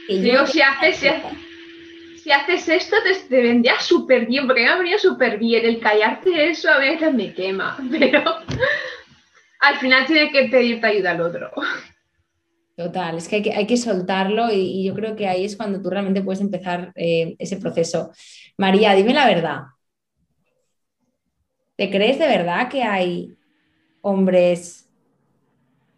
Digo, 0.09 0.45
si 0.47 0.61
haces, 0.61 0.97
si, 2.21 2.29
haces 2.29 2.67
esto, 2.67 2.97
te, 3.29 3.41
vendría 3.41 3.79
súper 3.79 4.25
bien, 4.25 4.47
porque 4.47 4.63
me 4.63 4.67
ha 4.67 4.77
venido 4.77 4.99
súper 4.99 5.37
bien. 5.37 5.65
El 5.65 5.79
callarte 5.79 6.49
eso 6.49 6.69
a 6.69 6.79
veces 6.79 7.13
me 7.13 7.33
quema, 7.33 7.77
pero 7.89 8.21
al 9.61 9.77
final 9.77 10.05
tiene 10.05 10.29
que 10.29 10.49
pedirte 10.49 10.87
ayuda 10.87 11.11
al 11.11 11.21
otro. 11.21 11.51
Total, 12.77 13.17
es 13.17 13.27
que 13.27 13.37
hay 13.55 13.65
que, 13.65 13.75
soltarlo 13.75 14.53
y, 14.53 14.85
yo 14.85 14.93
creo 14.93 15.15
que 15.15 15.27
ahí 15.27 15.43
es 15.43 15.57
cuando 15.57 15.81
tú 15.81 15.89
realmente 15.89 16.21
puedes 16.21 16.41
empezar 16.41 16.91
eh, 16.93 17.35
ese 17.39 17.57
proceso. 17.57 18.11
María, 18.55 18.93
dime 18.93 19.15
la 19.15 19.25
verdad. 19.25 19.61
¿Te 21.75 21.89
crees 21.89 22.19
de 22.19 22.27
verdad 22.27 22.69
que 22.69 22.83
hay 22.83 23.35
hombres 24.01 24.87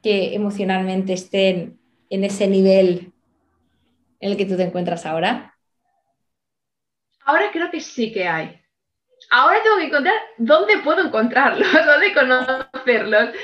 que 0.02 0.34
emocionalmente 0.34 1.12
estén 1.12 1.78
en 2.10 2.24
ese 2.24 2.48
nivel 2.48 3.12
en 4.22 4.32
el 4.32 4.38
que 4.38 4.46
tú 4.46 4.56
te 4.56 4.64
encuentras 4.64 5.06
ahora? 5.06 5.58
Ahora 7.26 7.52
creo 7.52 7.70
que 7.70 7.82
sí 7.82 8.14
que 8.14 8.26
hay. 8.26 8.58
Ahora 9.32 9.62
tengo 9.62 9.80
que 9.80 9.88
encontrar 9.88 10.16
dónde 10.38 10.78
puedo 10.78 11.06
encontrarlos, 11.06 11.68
dónde 11.86 12.14
conocerlos. 12.14 13.36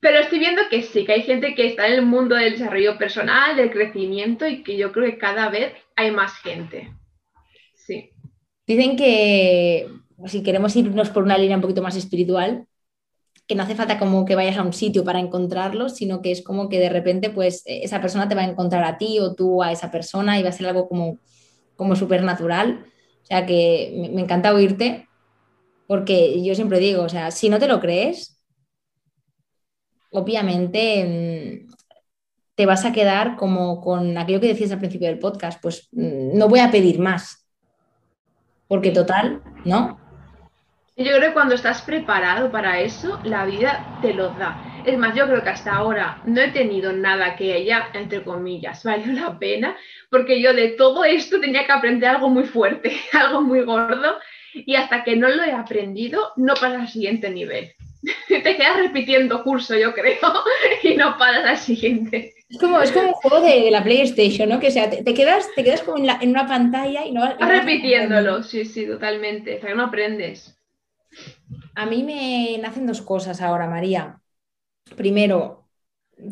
Pero 0.00 0.18
estoy 0.20 0.38
viendo 0.38 0.62
que 0.70 0.82
sí, 0.82 1.04
que 1.04 1.12
hay 1.12 1.22
gente 1.22 1.54
que 1.54 1.66
está 1.66 1.86
en 1.86 1.94
el 1.94 2.02
mundo 2.02 2.34
del 2.34 2.52
desarrollo 2.52 2.98
personal, 2.98 3.56
del 3.56 3.70
crecimiento 3.70 4.46
y 4.46 4.62
que 4.62 4.76
yo 4.76 4.92
creo 4.92 5.06
que 5.06 5.18
cada 5.18 5.48
vez 5.48 5.72
hay 5.96 6.10
más 6.10 6.34
gente. 6.34 6.92
Sí. 7.74 8.10
Dicen 8.66 8.96
que 8.96 9.88
si 10.26 10.42
queremos 10.42 10.76
irnos 10.76 11.10
por 11.10 11.22
una 11.22 11.38
línea 11.38 11.56
un 11.56 11.62
poquito 11.62 11.82
más 11.82 11.96
espiritual, 11.96 12.66
que 13.46 13.54
no 13.54 13.62
hace 13.62 13.76
falta 13.76 13.98
como 13.98 14.24
que 14.24 14.34
vayas 14.34 14.58
a 14.58 14.62
un 14.62 14.72
sitio 14.72 15.04
para 15.04 15.20
encontrarlo, 15.20 15.88
sino 15.88 16.20
que 16.20 16.32
es 16.32 16.42
como 16.42 16.68
que 16.68 16.80
de 16.80 16.88
repente 16.88 17.30
pues 17.30 17.62
esa 17.64 18.00
persona 18.00 18.28
te 18.28 18.34
va 18.34 18.42
a 18.42 18.48
encontrar 18.48 18.84
a 18.84 18.98
ti 18.98 19.20
o 19.20 19.34
tú 19.34 19.62
a 19.62 19.70
esa 19.70 19.90
persona 19.90 20.38
y 20.38 20.42
va 20.42 20.48
a 20.48 20.52
ser 20.52 20.66
algo 20.66 20.88
como, 20.88 21.18
como 21.76 21.94
súper 21.94 22.22
natural. 22.22 22.86
O 23.22 23.26
sea 23.26 23.46
que 23.46 23.94
me, 23.96 24.08
me 24.10 24.22
encanta 24.22 24.52
oírte 24.52 25.08
porque 25.86 26.42
yo 26.42 26.54
siempre 26.54 26.80
digo, 26.80 27.02
o 27.02 27.08
sea, 27.08 27.30
si 27.30 27.48
no 27.48 27.58
te 27.58 27.68
lo 27.68 27.80
crees, 27.80 28.35
obviamente 30.16 31.64
mm, 31.66 31.74
te 32.54 32.66
vas 32.66 32.84
a 32.84 32.92
quedar 32.92 33.36
como 33.36 33.80
con 33.80 34.16
aquello 34.16 34.40
que 34.40 34.48
decías 34.48 34.72
al 34.72 34.78
principio 34.78 35.08
del 35.08 35.18
podcast, 35.18 35.60
pues 35.62 35.88
mm, 35.92 36.36
no 36.36 36.48
voy 36.48 36.60
a 36.60 36.70
pedir 36.70 36.98
más, 36.98 37.46
porque 38.66 38.90
total, 38.90 39.42
¿no? 39.64 40.00
Yo 40.98 41.14
creo 41.14 41.28
que 41.28 41.34
cuando 41.34 41.54
estás 41.54 41.82
preparado 41.82 42.50
para 42.50 42.80
eso, 42.80 43.20
la 43.22 43.44
vida 43.44 43.98
te 44.00 44.14
lo 44.14 44.30
da. 44.30 44.82
Es 44.86 44.96
más, 44.96 45.14
yo 45.14 45.26
creo 45.26 45.42
que 45.42 45.50
hasta 45.50 45.74
ahora 45.74 46.22
no 46.24 46.40
he 46.40 46.50
tenido 46.52 46.90
nada 46.90 47.36
que 47.36 47.54
ella, 47.54 47.90
entre 47.92 48.24
comillas, 48.24 48.82
valió 48.84 49.12
la 49.12 49.38
pena, 49.38 49.76
porque 50.10 50.40
yo 50.40 50.54
de 50.54 50.68
todo 50.68 51.04
esto 51.04 51.38
tenía 51.38 51.66
que 51.66 51.72
aprender 51.72 52.08
algo 52.08 52.30
muy 52.30 52.44
fuerte, 52.44 52.98
algo 53.12 53.42
muy 53.42 53.60
gordo, 53.62 54.16
y 54.54 54.74
hasta 54.76 55.04
que 55.04 55.16
no 55.16 55.28
lo 55.28 55.42
he 55.44 55.52
aprendido, 55.52 56.32
no 56.36 56.54
pasa 56.54 56.80
al 56.80 56.88
siguiente 56.88 57.28
nivel. 57.28 57.75
te 58.28 58.56
quedas 58.56 58.76
repitiendo 58.76 59.42
curso, 59.42 59.76
yo 59.76 59.92
creo, 59.92 60.18
y 60.82 60.94
no 60.94 61.16
paras 61.18 61.44
al 61.44 61.58
siguiente. 61.58 62.34
Es 62.48 62.58
como, 62.58 62.80
es 62.80 62.92
como 62.92 63.08
un 63.08 63.14
juego 63.14 63.40
de, 63.40 63.70
la 63.70 63.82
PlayStation, 63.82 64.48
¿no? 64.48 64.60
Que 64.60 64.70
sea, 64.70 64.88
te, 64.88 65.14
quedas, 65.14 65.48
te 65.56 65.64
quedas 65.64 65.82
como 65.82 65.98
en, 65.98 66.30
una 66.30 66.46
pantalla 66.46 67.04
y 67.04 67.12
no 67.12 67.20
vas... 67.20 67.36
repitiéndolo, 67.38 68.42
sí, 68.44 68.64
sí, 68.64 68.86
totalmente. 68.86 69.60
O 69.64 69.74
no 69.74 69.84
aprendes. 69.84 70.56
A 71.74 71.86
mí 71.86 72.04
me 72.04 72.56
nacen 72.58 72.86
dos 72.86 73.02
cosas 73.02 73.40
ahora, 73.40 73.66
María. 73.66 74.20
Primero, 74.96 75.66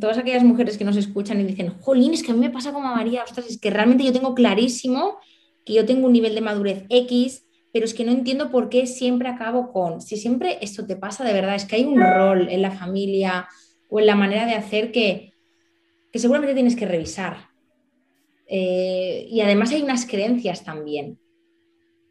todas 0.00 0.18
aquellas 0.18 0.44
mujeres 0.44 0.78
que 0.78 0.84
nos 0.84 0.96
escuchan 0.96 1.40
y 1.40 1.44
dicen, 1.44 1.74
jolín, 1.80 2.14
es 2.14 2.22
que 2.22 2.30
a 2.30 2.34
mí 2.34 2.40
me 2.40 2.50
pasa 2.50 2.72
como 2.72 2.88
a 2.88 2.94
María, 2.94 3.24
ostras, 3.24 3.46
es 3.48 3.60
que 3.60 3.70
realmente 3.70 4.04
yo 4.04 4.12
tengo 4.12 4.34
clarísimo 4.34 5.18
que 5.66 5.74
yo 5.74 5.84
tengo 5.84 6.06
un 6.06 6.12
nivel 6.12 6.34
de 6.34 6.40
madurez 6.40 6.84
X, 6.88 7.44
pero 7.74 7.86
es 7.86 7.92
que 7.92 8.04
no 8.04 8.12
entiendo 8.12 8.52
por 8.52 8.68
qué 8.68 8.86
siempre 8.86 9.28
acabo 9.28 9.72
con, 9.72 10.00
si 10.00 10.16
siempre 10.16 10.58
esto 10.60 10.86
te 10.86 10.94
pasa 10.94 11.24
de 11.24 11.32
verdad, 11.32 11.56
es 11.56 11.64
que 11.64 11.74
hay 11.74 11.84
un 11.84 12.00
rol 12.00 12.46
en 12.48 12.62
la 12.62 12.70
familia 12.70 13.48
o 13.90 13.98
en 13.98 14.06
la 14.06 14.14
manera 14.14 14.46
de 14.46 14.54
hacer 14.54 14.92
que, 14.92 15.32
que 16.12 16.20
seguramente 16.20 16.54
tienes 16.54 16.76
que 16.76 16.86
revisar. 16.86 17.48
Eh, 18.46 19.26
y 19.28 19.40
además 19.40 19.72
hay 19.72 19.82
unas 19.82 20.06
creencias 20.06 20.62
también 20.62 21.18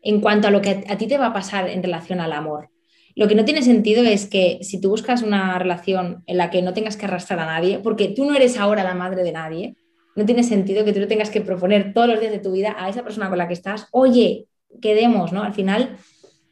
en 0.02 0.20
cuanto 0.20 0.50
a 0.50 0.52
lo 0.52 0.62
que 0.62 0.84
a 0.86 0.98
ti 0.98 1.08
te 1.08 1.18
va 1.18 1.28
a 1.28 1.34
pasar 1.34 1.70
en 1.70 1.82
relación 1.82 2.20
al 2.20 2.34
amor. 2.34 2.70
Lo 3.16 3.30
que 3.30 3.36
no 3.36 3.46
tiene 3.46 3.62
sentido 3.62 4.04
es 4.04 4.28
que 4.28 4.60
si 4.64 4.82
tú 4.82 4.90
buscas 4.90 5.22
una 5.22 5.58
relación 5.60 6.26
en 6.28 6.40
la 6.40 6.50
que 6.50 6.62
no 6.62 6.74
tengas 6.74 6.98
que 6.98 7.06
arrastrar 7.06 7.40
a 7.40 7.46
nadie, 7.46 7.80
porque 7.80 8.10
tú 8.10 8.26
no 8.26 8.36
eres 8.36 8.58
ahora 8.58 8.84
la 8.84 8.96
madre 8.96 9.24
de 9.24 9.32
nadie, 9.32 9.78
no 10.18 10.26
tiene 10.26 10.44
sentido 10.44 10.84
que 10.84 10.92
tú 10.92 11.00
le 11.00 11.08
tengas 11.08 11.30
que 11.30 11.40
proponer 11.40 11.94
todos 11.94 12.10
los 12.10 12.20
días 12.20 12.34
de 12.34 12.40
tu 12.40 12.52
vida 12.52 12.76
a 12.78 12.90
esa 12.90 13.06
persona 13.06 13.30
con 13.30 13.38
la 13.38 13.48
que 13.48 13.54
estás, 13.54 13.88
oye, 13.92 14.50
quedemos, 14.82 15.32
¿no? 15.32 15.44
Al 15.44 15.54
final, 15.54 15.98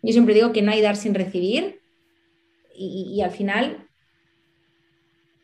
yo 0.02 0.12
siempre 0.12 0.34
digo 0.34 0.52
que 0.52 0.62
no 0.62 0.72
hay 0.72 0.82
dar 0.82 0.96
sin 0.96 1.14
recibir 1.14 1.82
y, 2.74 3.22
al 3.22 3.32
final 3.32 3.88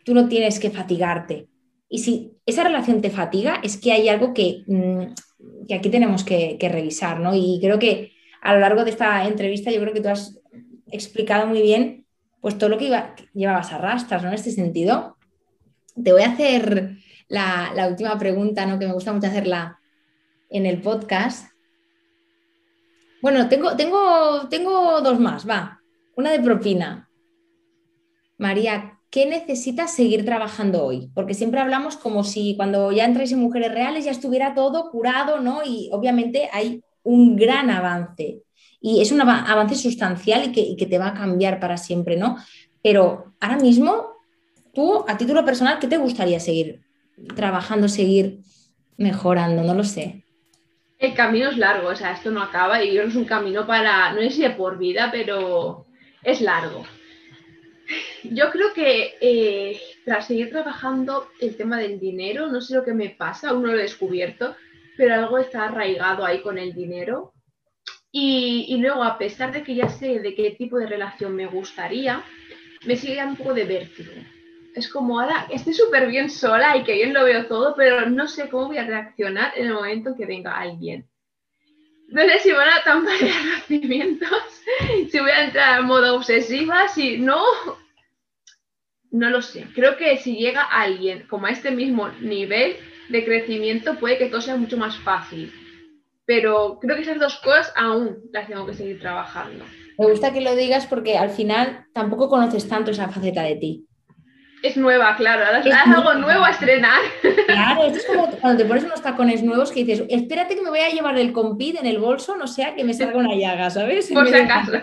tú 0.04 0.14
no 0.14 0.28
tienes 0.28 0.60
que 0.60 0.72
fatigarte. 0.72 1.48
Y 1.90 2.00
si 2.00 2.38
esa 2.46 2.64
relación 2.64 3.02
te 3.02 3.10
fatiga, 3.10 3.60
es 3.64 3.78
que 3.78 3.92
hay 3.92 4.10
algo 4.10 4.34
que, 4.34 4.64
mm, 4.68 5.68
que 5.68 5.76
aquí 5.76 5.90
tenemos 5.90 6.24
que, 6.24 6.58
que 6.60 6.70
revisar, 6.70 7.20
¿no? 7.20 7.36
Y 7.36 7.60
creo 7.62 7.78
que 7.78 8.14
a 8.42 8.54
lo 8.54 8.60
largo 8.60 8.84
de 8.84 8.92
esta 8.92 9.28
entrevista, 9.28 9.72
yo 9.72 9.82
creo 9.82 9.94
que 9.94 10.02
tú 10.02 10.10
has 10.10 10.40
explicado 10.92 11.48
muy 11.48 11.62
bien 11.62 12.08
pues 12.42 12.58
todo 12.58 12.70
lo 12.70 12.78
que 12.78 12.86
iba, 12.86 13.16
llevabas 13.34 13.74
a 13.74 13.78
rastras, 13.78 14.24
¿no? 14.24 14.30
En 14.30 14.36
este 14.36 14.52
sentido. 14.52 15.18
Te 16.02 16.12
voy 16.12 16.22
a 16.22 16.32
hacer 16.32 16.98
la, 17.28 17.88
última 17.90 18.18
pregunta, 18.18 18.66
¿no? 18.66 18.80
Que 18.80 18.88
me 18.88 18.94
gusta 18.94 19.12
mucho 19.12 19.28
hacerla 19.28 19.80
en 20.50 20.66
el 20.66 20.82
podcast. 20.82 21.52
Bueno, 23.22 23.50
tengo, 23.50 23.76
tengo, 23.76 24.48
tengo 24.50 25.02
dos 25.02 25.20
más, 25.20 25.48
va. 25.48 25.82
Una 26.16 26.32
de 26.32 26.40
propina. 26.40 27.10
María, 28.38 29.00
¿qué 29.10 29.26
necesitas 29.26 29.94
seguir 29.94 30.24
trabajando 30.26 30.84
hoy? 30.84 31.10
Porque 31.16 31.34
siempre 31.34 31.60
hablamos 31.60 31.98
como 31.98 32.24
si 32.24 32.56
cuando 32.56 32.92
ya 32.92 33.06
entráis 33.06 33.32
en 33.32 33.40
mujeres 33.40 33.72
reales 33.72 34.06
ya 34.06 34.12
estuviera 34.12 34.54
todo 34.54 34.92
curado, 34.92 35.40
¿no? 35.40 35.62
Y 35.66 35.90
obviamente 35.92 36.50
hay 36.54 36.84
un 37.04 37.36
gran 37.36 37.70
avance 37.70 38.44
y 38.80 39.02
es 39.02 39.12
un 39.12 39.22
avance 39.22 39.76
sustancial 39.76 40.52
y 40.54 40.76
que, 40.76 40.86
te 40.86 40.98
va 41.00 41.08
a 41.08 41.14
cambiar 41.14 41.60
para 41.60 41.78
siempre, 41.78 42.18
¿no? 42.18 42.38
Pero 42.84 43.34
ahora 43.40 43.58
mismo, 43.58 44.08
tú, 44.74 45.04
a 45.08 45.18
título 45.18 45.44
personal, 45.44 45.80
¿qué 45.80 45.88
te 45.88 45.98
gustaría 45.98 46.40
seguir 46.40 46.82
trabajando, 47.36 47.90
seguir 47.90 48.42
mejorando? 48.98 49.64
No 49.64 49.74
lo 49.74 49.84
sé. 49.84 50.27
El 51.00 51.14
camino 51.14 51.50
es 51.50 51.58
largo, 51.58 51.90
o 51.90 51.96
sea, 51.96 52.14
esto 52.14 52.32
no 52.32 52.42
acaba 52.42 52.84
y 52.84 52.98
es 52.98 53.16
un 53.16 53.26
camino 53.26 53.68
para, 53.68 54.12
no 54.14 54.20
es 54.20 54.36
si 54.36 54.42
de 54.42 54.50
por 54.52 54.78
vida, 54.78 55.10
pero 55.12 55.86
es 56.24 56.42
largo. 56.42 56.86
Yo 58.24 58.50
creo 58.52 58.74
que 58.74 59.16
eh, 59.22 59.80
tras 60.04 60.28
seguir 60.28 60.50
trabajando 60.50 61.30
el 61.40 61.56
tema 61.56 61.78
del 61.78 62.00
dinero, 62.00 62.48
no 62.48 62.62
sé 62.62 62.76
lo 62.76 62.84
que 62.84 62.94
me 62.94 63.10
pasa, 63.10 63.50
aún 63.50 63.64
no 63.64 63.70
lo 63.70 63.80
he 63.80 63.84
descubierto, 63.84 64.56
pero 64.98 65.14
algo 65.14 65.38
está 65.38 65.66
arraigado 65.66 66.26
ahí 66.26 66.42
con 66.42 66.58
el 66.58 66.74
dinero 66.74 67.34
y, 68.12 68.78
luego, 68.78 69.04
a 69.04 69.18
pesar 69.18 69.52
de 69.52 69.64
que 69.64 69.76
ya 69.76 69.90
sé 69.90 70.20
de 70.20 70.34
qué 70.34 70.52
tipo 70.52 70.78
de 70.78 70.88
relación 70.88 71.36
me 71.36 71.46
gustaría, 71.46 72.24
me 72.86 72.96
sigue 72.96 73.24
un 73.24 73.36
poco 73.36 73.54
de 73.54 73.66
vértigo. 73.66 74.12
Es 74.78 74.88
como, 74.88 75.20
ahora 75.20 75.48
estoy 75.50 75.74
súper 75.74 76.08
bien 76.08 76.30
sola 76.30 76.78
y 76.78 76.84
que 76.84 76.94
bien 76.94 77.14
lo 77.14 77.24
veo 77.24 77.48
todo, 77.48 77.74
pero 77.76 78.10
no 78.10 78.28
sé 78.28 78.50
cómo 78.50 78.68
voy 78.68 78.78
a 78.78 78.86
reaccionar 78.86 79.54
en 79.56 79.68
el 79.68 79.74
momento 79.74 80.16
que 80.16 80.26
venga 80.26 80.58
alguien. 80.58 81.08
No 82.10 82.22
sé 82.22 82.40
si 82.40 82.52
van 82.52 82.70
a 82.70 82.84
tambalear 82.84 83.44
los 83.70 85.12
si 85.12 85.20
voy 85.20 85.32
a 85.32 85.46
entrar 85.46 85.80
en 85.80 85.86
modo 85.86 86.16
obsesiva, 86.16 86.88
si 86.88 87.18
no, 87.18 87.44
no 89.12 89.30
lo 89.30 89.42
sé. 89.42 89.68
Creo 89.74 89.98
que 89.98 90.18
si 90.18 90.38
llega 90.38 90.62
alguien 90.62 91.28
como 91.28 91.48
a 91.48 91.52
este 91.52 91.72
mismo 91.72 92.10
nivel 92.22 92.78
de 93.10 93.26
crecimiento, 93.26 93.98
puede 94.00 94.18
que 94.18 94.28
todo 94.28 94.42
sea 94.42 94.56
mucho 94.56 94.78
más 94.78 94.98
fácil 95.00 95.52
pero 96.28 96.78
creo 96.82 96.98
que 96.98 97.04
esas 97.04 97.20
dos 97.20 97.38
cosas 97.38 97.72
aún 97.76 98.20
las 98.34 98.48
tengo 98.48 98.66
que 98.66 98.74
seguir 98.74 99.00
trabajando. 99.00 99.64
Me 99.98 100.12
gusta 100.12 100.34
que 100.34 100.42
lo 100.42 100.56
digas 100.56 100.86
porque 100.86 101.18
al 101.18 101.30
final 101.30 101.88
tampoco 101.94 102.28
conoces 102.28 102.68
tanto 102.68 102.92
esa 102.92 103.08
faceta 103.08 103.44
de 103.44 103.56
ti. 103.56 103.87
Es 104.64 104.76
nueva, 104.76 105.16
claro, 105.16 105.46
ahora 105.46 105.60
es, 105.60 105.74
algo 105.74 106.14
nuevo 106.16 106.44
a 106.44 106.50
estrenar. 106.50 107.00
Claro, 107.48 107.86
esto 107.86 107.98
es 107.98 108.06
como 108.06 108.28
cuando 108.40 108.62
te 108.62 108.68
pones 108.68 108.84
unos 108.84 109.02
tacones 109.02 109.42
nuevos 109.42 109.72
que 109.72 109.84
dices, 109.84 110.06
espérate 110.10 110.56
que 110.56 110.62
me 110.62 110.70
voy 110.70 110.80
a 110.80 110.90
llevar 110.90 111.18
el 111.18 111.32
compit 111.32 111.80
en 111.80 111.86
el 111.86 111.98
bolso, 111.98 112.36
no 112.36 112.48
sea 112.48 112.76
que 112.76 112.84
me 112.84 112.94
salga 112.94 113.18
una 113.18 113.36
llaga, 113.36 113.70
¿sabes? 113.70 114.10
Por 114.14 114.28
si 114.28 114.36
acaso. 114.36 114.72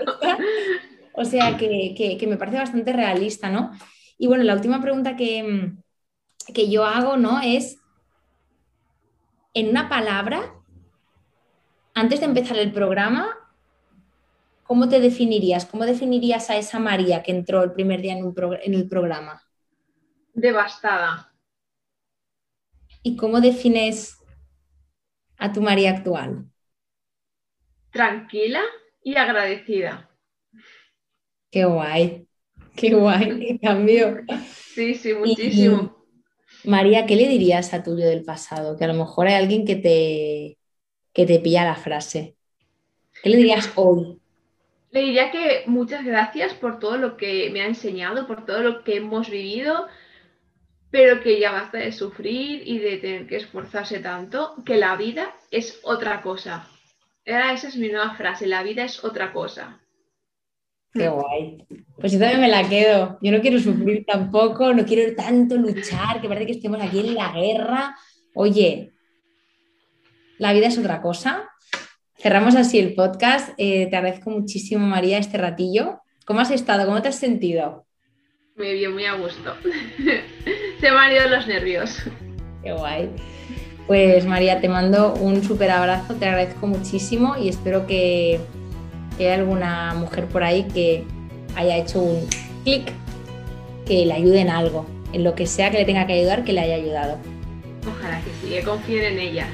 O 1.17 1.25
sea 1.25 1.57
que, 1.57 1.95
que, 2.19 2.27
me 2.27 2.37
parece 2.37 2.57
bastante 2.57 2.93
realista, 2.93 3.49
¿no? 3.49 3.71
Y 4.19 4.27
bueno, 4.27 4.43
la 4.43 4.55
última 4.55 4.83
pregunta 4.83 5.15
que, 5.15 5.71
que 6.53 6.69
yo 6.69 6.85
hago, 6.85 7.17
¿no? 7.17 7.41
Es, 7.41 7.79
en 9.53 9.69
una 9.69 9.89
palabra, 9.89 10.55
antes 11.95 12.19
de 12.19 12.27
empezar 12.27 12.59
el 12.59 12.73
programa, 12.73 13.29
¿cómo 14.65 14.89
te 14.89 14.99
definirías? 14.99 15.67
¿Cómo 15.67 15.87
definirías 15.87 16.51
a 16.51 16.57
esa 16.57 16.81
María 16.81 17.23
que 17.23 17.31
entró 17.31 17.63
el 17.63 17.73
primer 17.73 18.03
día 18.03 18.15
en, 18.15 18.75
el 18.75 18.89
programa? 18.89 19.44
Devastada. 20.35 21.33
¿Y 23.03 23.17
cómo 23.17 23.41
defines 23.41 24.19
a 25.39 25.53
tu 25.53 25.61
María 25.63 25.91
actual? 25.91 26.47
Tranquila 27.91 28.61
y 29.03 29.17
agradecida. 29.17 30.11
Qué 31.51 31.65
guay, 31.65 32.27
qué 32.75 32.95
guay, 32.95 33.39
qué 33.47 33.59
cambio. 33.61 34.23
Sí, 34.75 34.95
sí, 34.95 35.15
muchísimo. 35.15 36.05
María, 36.65 37.07
¿qué 37.07 37.15
le 37.15 37.29
dirías 37.29 37.75
a 37.75 37.83
tuyo 37.83 38.07
del 38.07 38.25
pasado? 38.25 38.77
Que 38.77 38.85
a 38.85 38.89
lo 38.89 38.95
mejor 38.95 39.29
hay 39.29 39.35
alguien 39.35 39.65
que 39.65 39.77
te, 39.77 40.59
que 41.13 41.27
te 41.27 41.39
pilla 41.39 41.65
la 41.65 41.77
frase. 41.77 42.37
¿Qué 43.23 43.31
le 43.31 43.37
dirías 43.37 43.71
hoy? 43.77 44.19
Le 44.91 45.01
diría 45.01 45.31
que 45.31 45.65
muchas 45.67 46.05
gracias 46.05 46.55
por 46.55 46.79
todo 46.79 46.97
lo 46.97 47.17
que 47.17 47.51
me 47.51 47.61
ha 47.61 47.67
enseñado, 47.67 48.27
por 48.27 48.47
todo 48.47 48.61
lo 48.61 48.85
que 48.85 48.97
hemos 48.97 49.29
vivido, 49.29 49.87
pero 50.95 51.21
que 51.21 51.41
ya 51.41 51.51
basta 51.51 51.79
de 51.79 51.91
sufrir 51.91 52.63
y 52.65 52.79
de 52.79 52.99
tener 52.99 53.27
que 53.27 53.39
esforzarse 53.39 53.99
tanto, 53.99 54.55
que 54.65 54.77
la 54.77 54.95
vida 54.95 55.35
es 55.51 55.81
otra 55.83 56.23
cosa. 56.23 56.69
esa 57.25 57.67
es 57.67 57.77
mi 57.77 57.89
nueva 57.89 58.15
frase, 58.15 58.47
la 58.47 58.63
vida 58.63 58.85
es 58.85 59.03
otra 59.03 59.33
cosa. 59.33 59.81
Qué 60.93 61.09
guay. 61.09 61.67
Pues 61.97 62.13
yo 62.13 62.21
también 62.21 62.43
me 62.43 62.49
la 62.49 62.69
quedo. 62.69 63.19
Yo 63.21 63.33
no 63.33 63.41
quiero 63.41 63.59
sufrir 63.59 64.05
tampoco, 64.07 64.73
no 64.73 64.85
quiero 64.87 65.17
tanto 65.17 65.57
luchar, 65.57 66.21
que 66.21 66.29
parece 66.29 66.47
que 66.47 66.53
estemos 66.53 66.81
aquí 66.81 67.01
en 67.01 67.17
la 67.17 67.33
guerra. 67.33 67.97
Oye, 68.37 68.93
la 70.39 70.53
vida 70.53 70.69
es 70.69 70.79
otra 70.79 71.03
cosa. 71.03 71.51
Cerramos 72.17 72.55
así 72.55 72.79
el 72.79 72.95
podcast. 72.95 73.53
Eh, 73.59 73.89
te 73.91 73.97
agradezco 73.97 74.31
muchísimo, 74.31 74.87
María, 74.87 75.19
este 75.19 75.39
ratillo. 75.39 76.03
¿Cómo 76.25 76.39
has 76.39 76.53
estado? 76.53 76.87
¿Cómo 76.87 77.03
te 77.03 77.09
has 77.09 77.19
sentido? 77.19 77.85
Muy 78.57 78.73
bien, 78.75 78.93
muy 78.93 79.05
a 79.05 79.15
gusto. 79.15 79.53
Se 80.81 80.91
me 80.91 80.97
han 80.97 81.13
ido 81.13 81.29
los 81.29 81.47
nervios. 81.49 82.03
Qué 82.63 82.73
guay. 82.73 83.11
Pues 83.89 84.25
María, 84.27 84.61
te 84.61 84.69
mando 84.69 85.13
un 85.15 85.43
súper 85.43 85.71
abrazo, 85.71 86.15
te 86.15 86.27
agradezco 86.27 86.67
muchísimo 86.67 87.37
y 87.37 87.49
espero 87.49 87.87
que, 87.87 88.41
que 89.19 89.27
haya 89.27 89.43
alguna 89.43 89.93
mujer 89.95 90.27
por 90.27 90.45
ahí 90.45 90.67
que 90.73 91.05
haya 91.57 91.77
hecho 91.77 92.01
un 92.01 92.27
clic, 92.63 92.93
que 93.87 94.07
le 94.07 94.13
ayude 94.13 94.41
en 94.41 94.51
algo, 94.51 94.87
en 95.13 95.25
lo 95.25 95.35
que 95.35 95.47
sea 95.47 95.71
que 95.71 95.79
le 95.79 95.85
tenga 95.85 96.07
que 96.07 96.15
ayudar, 96.15 96.45
que 96.45 96.53
le 96.53 96.61
haya 96.61 96.77
ayudado. 96.77 97.19
Ojalá 97.87 98.21
que 98.21 98.31
sí, 98.41 98.55
que 98.55 98.63
confíen 98.63 99.05
en 99.05 99.19
ellas. 99.19 99.49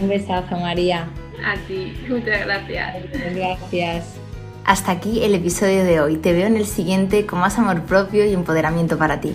Un 0.00 0.08
besazo, 0.08 0.56
María. 0.56 1.06
A 1.44 1.54
ti, 1.68 1.94
muchas 2.08 2.46
gracias. 2.46 2.96
Gracias. 3.34 4.21
Hasta 4.64 4.92
aquí 4.92 5.24
el 5.24 5.34
episodio 5.34 5.84
de 5.84 6.00
hoy. 6.00 6.16
Te 6.16 6.32
veo 6.32 6.46
en 6.46 6.56
el 6.56 6.66
siguiente 6.66 7.26
con 7.26 7.40
más 7.40 7.58
amor 7.58 7.82
propio 7.82 8.24
y 8.24 8.32
empoderamiento 8.32 8.96
para 8.96 9.20
ti. 9.20 9.34